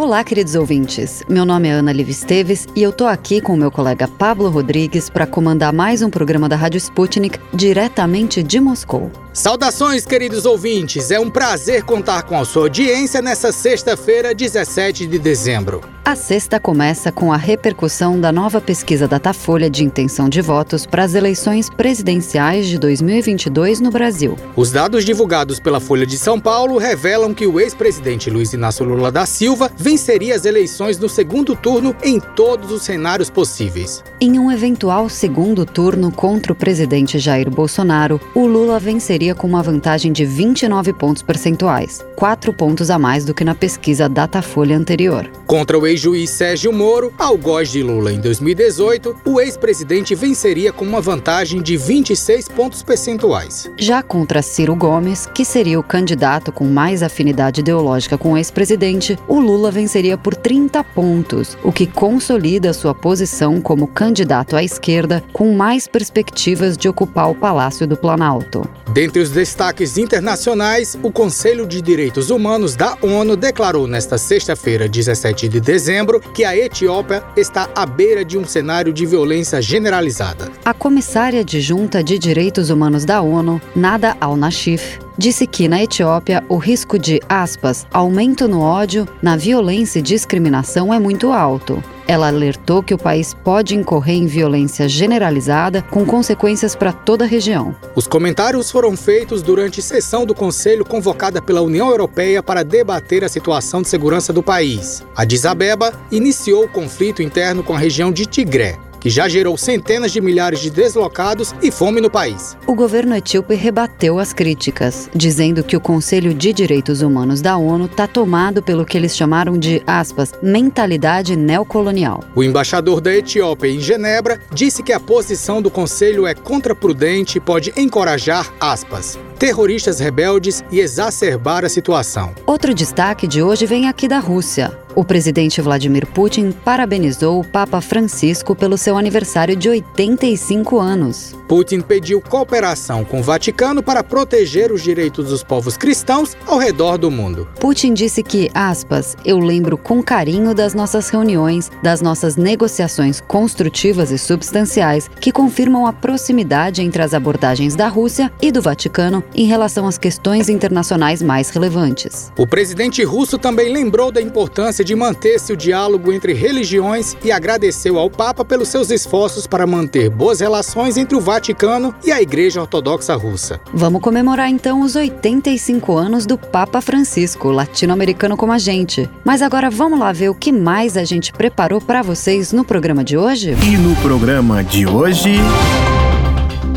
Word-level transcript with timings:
Olá, 0.00 0.24
queridos 0.24 0.54
ouvintes. 0.54 1.22
Meu 1.28 1.44
nome 1.44 1.68
é 1.68 1.72
Ana 1.72 1.92
Liv 1.92 2.08
Esteves 2.08 2.66
e 2.74 2.82
eu 2.82 2.90
tô 2.90 3.04
aqui 3.04 3.38
com 3.38 3.52
o 3.52 3.56
meu 3.56 3.70
colega 3.70 4.08
Pablo 4.08 4.48
Rodrigues 4.48 5.10
para 5.10 5.26
comandar 5.26 5.74
mais 5.74 6.00
um 6.00 6.08
programa 6.08 6.48
da 6.48 6.56
Rádio 6.56 6.78
Sputnik 6.78 7.38
diretamente 7.52 8.42
de 8.42 8.58
Moscou. 8.58 9.12
Saudações, 9.32 10.06
queridos 10.06 10.46
ouvintes! 10.46 11.10
É 11.10 11.20
um 11.20 11.30
prazer 11.30 11.84
contar 11.84 12.22
com 12.22 12.36
a 12.36 12.44
sua 12.46 12.62
audiência 12.62 13.20
nessa 13.22 13.52
sexta-feira, 13.52 14.34
17 14.34 15.06
de 15.06 15.18
dezembro. 15.18 15.82
A 16.04 16.16
sexta 16.16 16.58
começa 16.58 17.12
com 17.12 17.32
a 17.32 17.36
repercussão 17.36 18.18
da 18.18 18.32
nova 18.32 18.60
pesquisa 18.60 19.06
Datafolha 19.06 19.70
de 19.70 19.84
intenção 19.84 20.28
de 20.28 20.40
votos 20.40 20.84
para 20.84 21.04
as 21.04 21.14
eleições 21.14 21.70
presidenciais 21.70 22.66
de 22.66 22.78
2022 22.78 23.80
no 23.80 23.90
Brasil. 23.92 24.36
Os 24.56 24.72
dados 24.72 25.04
divulgados 25.04 25.60
pela 25.60 25.78
Folha 25.78 26.04
de 26.04 26.18
São 26.18 26.40
Paulo 26.40 26.78
revelam 26.78 27.32
que 27.32 27.46
o 27.46 27.60
ex-presidente 27.60 28.28
Luiz 28.28 28.52
Inácio 28.52 28.84
Lula 28.84 29.12
da 29.12 29.24
Silva 29.24 29.70
venceria 29.90 30.36
as 30.36 30.44
eleições 30.44 31.00
no 31.00 31.08
segundo 31.08 31.56
turno 31.56 31.96
em 32.00 32.20
todos 32.20 32.70
os 32.70 32.82
cenários 32.82 33.28
possíveis. 33.28 34.04
Em 34.20 34.38
um 34.38 34.52
eventual 34.52 35.08
segundo 35.08 35.66
turno 35.66 36.12
contra 36.12 36.52
o 36.52 36.54
presidente 36.54 37.18
Jair 37.18 37.50
Bolsonaro, 37.50 38.20
o 38.32 38.46
Lula 38.46 38.78
venceria 38.78 39.34
com 39.34 39.48
uma 39.48 39.64
vantagem 39.64 40.12
de 40.12 40.24
29 40.24 40.92
pontos 40.92 41.22
percentuais, 41.22 42.04
4 42.14 42.52
pontos 42.52 42.88
a 42.88 43.00
mais 43.00 43.24
do 43.24 43.34
que 43.34 43.42
na 43.42 43.52
pesquisa 43.54 44.08
Datafolha 44.08 44.76
anterior. 44.76 45.28
Contra 45.44 45.76
o 45.76 45.84
ex-juiz 45.84 46.30
Sérgio 46.30 46.72
Moro, 46.72 47.12
algoz 47.18 47.72
de 47.72 47.82
Lula 47.82 48.12
em 48.12 48.20
2018, 48.20 49.16
o 49.24 49.40
ex-presidente 49.40 50.14
venceria 50.14 50.72
com 50.72 50.84
uma 50.84 51.00
vantagem 51.00 51.60
de 51.60 51.76
26 51.76 52.46
pontos 52.46 52.84
percentuais. 52.84 53.68
Já 53.76 54.04
contra 54.04 54.40
Ciro 54.40 54.76
Gomes, 54.76 55.26
que 55.26 55.44
seria 55.44 55.80
o 55.80 55.82
candidato 55.82 56.52
com 56.52 56.64
mais 56.64 57.02
afinidade 57.02 57.60
ideológica 57.60 58.16
com 58.16 58.34
o 58.34 58.36
ex-presidente, 58.36 59.18
o 59.26 59.40
Lula 59.40 59.79
venceria 59.80 60.18
por 60.18 60.36
30 60.36 60.84
pontos, 60.84 61.56
o 61.64 61.72
que 61.72 61.86
consolida 61.86 62.74
sua 62.74 62.94
posição 62.94 63.62
como 63.62 63.86
candidato 63.86 64.54
à 64.54 64.62
esquerda 64.62 65.24
com 65.32 65.54
mais 65.54 65.88
perspectivas 65.88 66.76
de 66.76 66.86
ocupar 66.86 67.30
o 67.30 67.34
Palácio 67.34 67.86
do 67.86 67.96
Planalto. 67.96 68.68
Dentre 68.92 69.22
os 69.22 69.30
destaques 69.30 69.96
internacionais, 69.96 70.98
o 71.02 71.10
Conselho 71.10 71.66
de 71.66 71.80
Direitos 71.80 72.28
Humanos 72.28 72.76
da 72.76 72.98
ONU 73.00 73.36
declarou 73.36 73.86
nesta 73.86 74.18
sexta-feira, 74.18 74.86
17 74.86 75.48
de 75.48 75.60
dezembro, 75.60 76.20
que 76.20 76.44
a 76.44 76.54
Etiópia 76.54 77.22
está 77.34 77.70
à 77.74 77.86
beira 77.86 78.22
de 78.22 78.36
um 78.36 78.44
cenário 78.44 78.92
de 78.92 79.06
violência 79.06 79.62
generalizada. 79.62 80.50
A 80.62 80.74
comissária 80.74 81.40
adjunta 81.40 82.04
de 82.04 82.18
Direitos 82.18 82.68
Humanos 82.68 83.06
da 83.06 83.22
ONU, 83.22 83.60
Nada 83.74 84.14
Al-Nashif, 84.20 84.98
disse 85.20 85.46
que 85.46 85.68
na 85.68 85.82
Etiópia 85.82 86.42
o 86.48 86.56
risco 86.56 86.98
de, 86.98 87.20
aspas, 87.28 87.86
aumento 87.92 88.48
no 88.48 88.62
ódio, 88.62 89.06
na 89.20 89.36
violência 89.36 89.98
e 89.98 90.02
discriminação 90.02 90.94
é 90.94 90.98
muito 90.98 91.30
alto. 91.30 91.84
Ela 92.08 92.28
alertou 92.28 92.82
que 92.82 92.94
o 92.94 92.98
país 92.98 93.34
pode 93.34 93.76
incorrer 93.76 94.16
em 94.16 94.26
violência 94.26 94.88
generalizada, 94.88 95.82
com 95.82 96.06
consequências 96.06 96.74
para 96.74 96.90
toda 96.90 97.24
a 97.24 97.28
região. 97.28 97.76
Os 97.94 98.06
comentários 98.06 98.70
foram 98.70 98.96
feitos 98.96 99.42
durante 99.42 99.82
sessão 99.82 100.24
do 100.24 100.34
Conselho 100.34 100.86
convocada 100.86 101.42
pela 101.42 101.60
União 101.60 101.90
Europeia 101.90 102.42
para 102.42 102.64
debater 102.64 103.22
a 103.22 103.28
situação 103.28 103.82
de 103.82 103.88
segurança 103.88 104.32
do 104.32 104.42
país. 104.42 105.04
Addis 105.14 105.44
Abeba 105.44 105.92
iniciou 106.10 106.64
o 106.64 106.68
conflito 106.68 107.22
interno 107.22 107.62
com 107.62 107.74
a 107.74 107.78
região 107.78 108.10
de 108.10 108.24
Tigré, 108.24 108.78
que 109.00 109.10
já 109.10 109.28
gerou 109.28 109.56
centenas 109.56 110.12
de 110.12 110.20
milhares 110.20 110.60
de 110.60 110.70
deslocados 110.70 111.54
e 111.62 111.70
fome 111.70 112.00
no 112.00 112.10
país. 112.10 112.56
O 112.66 112.74
governo 112.74 113.16
etíope 113.16 113.54
rebateu 113.54 114.18
as 114.18 114.32
críticas, 114.32 115.08
dizendo 115.14 115.64
que 115.64 115.76
o 115.76 115.80
Conselho 115.80 116.34
de 116.34 116.52
Direitos 116.52 117.02
Humanos 117.02 117.40
da 117.40 117.56
ONU 117.56 117.86
está 117.86 118.06
tomado 118.06 118.62
pelo 118.62 118.84
que 118.84 118.96
eles 118.96 119.16
chamaram 119.16 119.58
de, 119.58 119.82
aspas, 119.86 120.32
mentalidade 120.42 121.34
neocolonial. 121.34 122.22
O 122.34 122.44
embaixador 122.44 123.00
da 123.00 123.14
Etiópia 123.14 123.68
em 123.68 123.80
Genebra 123.80 124.38
disse 124.52 124.82
que 124.82 124.92
a 124.92 125.00
posição 125.00 125.62
do 125.62 125.70
Conselho 125.70 126.26
é 126.26 126.34
contraprudente 126.34 127.38
e 127.38 127.40
pode 127.40 127.72
encorajar, 127.76 128.52
aspas, 128.60 129.18
terroristas 129.38 130.00
rebeldes 130.00 130.62
e 130.70 130.80
exacerbar 130.80 131.64
a 131.64 131.68
situação. 131.68 132.34
Outro 132.46 132.74
destaque 132.74 133.26
de 133.26 133.42
hoje 133.42 133.64
vem 133.64 133.88
aqui 133.88 134.06
da 134.06 134.18
Rússia. 134.18 134.78
O 134.94 135.04
presidente 135.04 135.60
Vladimir 135.62 136.06
Putin 136.06 136.50
parabenizou 136.50 137.40
o 137.40 137.44
Papa 137.44 137.80
Francisco 137.80 138.56
pelo 138.56 138.76
seu 138.76 138.89
aniversário 138.96 139.56
de 139.56 139.68
85 139.68 140.78
anos. 140.78 141.34
Putin 141.48 141.80
pediu 141.80 142.20
cooperação 142.20 143.04
com 143.04 143.20
o 143.20 143.22
Vaticano 143.22 143.82
para 143.82 144.04
proteger 144.04 144.70
os 144.70 144.82
direitos 144.82 145.28
dos 145.28 145.42
povos 145.42 145.76
cristãos 145.76 146.36
ao 146.46 146.58
redor 146.58 146.96
do 146.96 147.10
mundo. 147.10 147.48
Putin 147.58 147.92
disse 147.92 148.22
que, 148.22 148.48
aspas, 148.54 149.16
eu 149.24 149.38
lembro 149.38 149.76
com 149.76 150.02
carinho 150.02 150.54
das 150.54 150.74
nossas 150.74 151.08
reuniões, 151.08 151.70
das 151.82 152.00
nossas 152.00 152.36
negociações 152.36 153.20
construtivas 153.20 154.10
e 154.10 154.18
substanciais 154.18 155.10
que 155.20 155.32
confirmam 155.32 155.86
a 155.86 155.92
proximidade 155.92 156.82
entre 156.82 157.02
as 157.02 157.14
abordagens 157.14 157.74
da 157.74 157.88
Rússia 157.88 158.32
e 158.40 158.52
do 158.52 158.62
Vaticano 158.62 159.22
em 159.34 159.46
relação 159.46 159.86
às 159.86 159.98
questões 159.98 160.48
internacionais 160.48 161.20
mais 161.22 161.50
relevantes. 161.50 162.30
O 162.38 162.46
presidente 162.46 163.02
russo 163.02 163.38
também 163.38 163.72
lembrou 163.72 164.12
da 164.12 164.22
importância 164.22 164.84
de 164.84 164.94
manter-se 164.94 165.52
o 165.52 165.56
diálogo 165.56 166.12
entre 166.12 166.32
religiões 166.32 167.16
e 167.24 167.32
agradeceu 167.32 167.98
ao 167.98 168.08
Papa 168.08 168.44
pelos 168.44 168.68
seus 168.80 168.90
esforços 168.90 169.46
para 169.46 169.66
manter 169.66 170.08
boas 170.08 170.40
relações 170.40 170.96
entre 170.96 171.14
o 171.14 171.20
Vaticano 171.20 171.94
e 172.02 172.10
a 172.10 172.22
Igreja 172.22 172.62
Ortodoxa 172.62 173.14
Russa. 173.14 173.60
Vamos 173.74 174.00
comemorar 174.00 174.48
então 174.48 174.80
os 174.80 174.96
85 174.96 175.96
anos 175.96 176.24
do 176.24 176.38
Papa 176.38 176.80
Francisco, 176.80 177.50
latino-americano 177.50 178.38
como 178.38 178.52
a 178.52 178.58
gente. 178.58 179.06
Mas 179.22 179.42
agora 179.42 179.68
vamos 179.68 179.98
lá 179.98 180.12
ver 180.12 180.30
o 180.30 180.34
que 180.34 180.50
mais 180.50 180.96
a 180.96 181.04
gente 181.04 181.30
preparou 181.30 181.78
para 181.78 182.00
vocês 182.00 182.52
no 182.52 182.64
programa 182.64 183.04
de 183.04 183.18
hoje? 183.18 183.54
E 183.62 183.76
no 183.76 183.94
programa 183.96 184.64
de 184.64 184.86
hoje. 184.86 185.34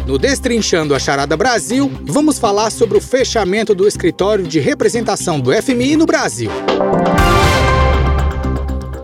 No 0.06 0.18
Destrinchando 0.18 0.94
a 0.94 1.00
Charada 1.00 1.38
Brasil, 1.38 1.90
vamos 2.04 2.38
falar 2.38 2.70
sobre 2.70 2.98
o 2.98 3.02
fechamento 3.02 3.74
do 3.74 3.88
escritório 3.88 4.46
de 4.46 4.60
representação 4.60 5.40
do 5.40 5.54
FMI 5.54 5.96
no 5.96 6.06
Brasil. 6.06 6.52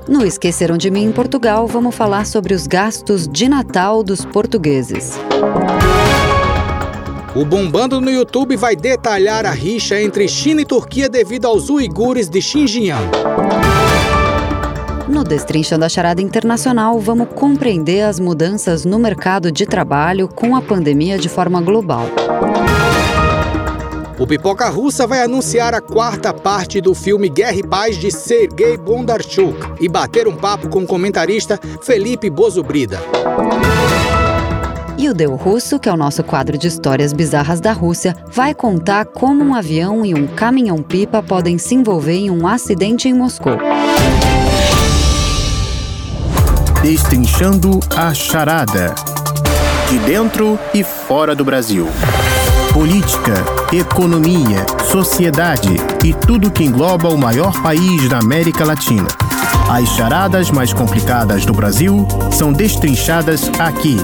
No 0.09 0.25
Esqueceram 0.25 0.75
de 0.75 0.89
Mim 0.89 1.03
em 1.03 1.11
Portugal, 1.11 1.67
vamos 1.67 1.93
falar 1.93 2.25
sobre 2.25 2.55
os 2.55 2.65
gastos 2.65 3.27
de 3.27 3.47
Natal 3.47 4.01
dos 4.03 4.25
portugueses. 4.25 5.19
O 7.35 7.45
Bombando 7.45 8.01
no 8.01 8.09
YouTube 8.09 8.57
vai 8.57 8.75
detalhar 8.75 9.45
a 9.45 9.51
rixa 9.51 10.01
entre 10.01 10.27
China 10.27 10.61
e 10.61 10.65
Turquia 10.65 11.07
devido 11.07 11.45
aos 11.45 11.69
uigures 11.69 12.27
de 12.27 12.41
Xinjiang. 12.41 13.05
No 15.07 15.23
Destrinchando 15.23 15.85
a 15.85 15.89
Charada 15.89 16.23
Internacional, 16.23 16.99
vamos 16.99 17.27
compreender 17.35 18.01
as 18.01 18.19
mudanças 18.19 18.85
no 18.85 18.97
mercado 18.97 19.51
de 19.51 19.67
trabalho 19.67 20.27
com 20.27 20.55
a 20.55 20.61
pandemia 20.61 21.19
de 21.19 21.29
forma 21.29 21.61
global. 21.61 22.07
O 24.19 24.28
Pipoca 24.28 24.68
Russa 24.68 25.07
vai 25.07 25.24
anunciar 25.24 25.74
a 25.74 25.80
quarta 25.80 26.34
parte 26.34 26.81
do 26.81 26.94
filme 26.94 27.30
Guerra 27.30 27.56
e 27.56 27.63
Paz 27.63 27.97
de 27.97 28.12
Sergei 28.12 28.75
Bondarchuk 28.75 29.57
e 29.80 29.88
bater 29.88 30.28
um 30.28 30.35
papo 30.35 30.68
com 30.68 30.80
o 30.80 30.85
comentarista 30.85 31.57
Felipe 31.81 32.30
Bozubrida. 32.30 33.00
E 34.97 35.07
o 35.07 35.13
Deu 35.13 35.38
Russo, 35.38 35.80
que 35.80 35.88
é 35.88 35.94
o 35.94 35.96
nosso 35.96 36.22
quadro 36.22 36.57
de 36.57 36.68
histórias 36.68 37.13
bizarras 37.13 37.62
da 37.62 37.72
Rússia, 37.72 38.13
vai 38.30 38.53
contar 38.53 39.06
como 39.06 39.41
um 39.41 39.56
avião 39.56 40.06
e 40.06 40.13
um 40.13 40.28
caminhão-pipa 40.28 41.24
podem 41.24 41.57
se 41.57 41.74
envolver 41.74 42.18
em 42.18 42.30
um 42.30 42.46
acidente 42.46 43.07
em 43.07 43.13
Moscou. 43.13 43.57
Destrinchando 46.83 47.80
a 47.95 48.13
charada. 48.13 48.94
De 49.89 49.98
dentro 50.00 50.60
e 50.74 50.83
fora 50.83 51.33
do 51.33 51.45
Brasil. 51.45 51.88
Política, 52.79 53.33
economia, 53.73 54.65
sociedade 54.89 55.67
e 56.01 56.13
tudo 56.13 56.49
que 56.49 56.63
engloba 56.63 57.09
o 57.09 57.17
maior 57.17 57.61
país 57.61 58.07
da 58.07 58.19
América 58.19 58.63
Latina. 58.63 59.09
As 59.69 59.89
charadas 59.97 60.49
mais 60.49 60.71
complicadas 60.71 61.45
do 61.45 61.51
Brasil 61.51 62.07
são 62.31 62.53
destrinchadas 62.53 63.49
aqui. 63.59 63.97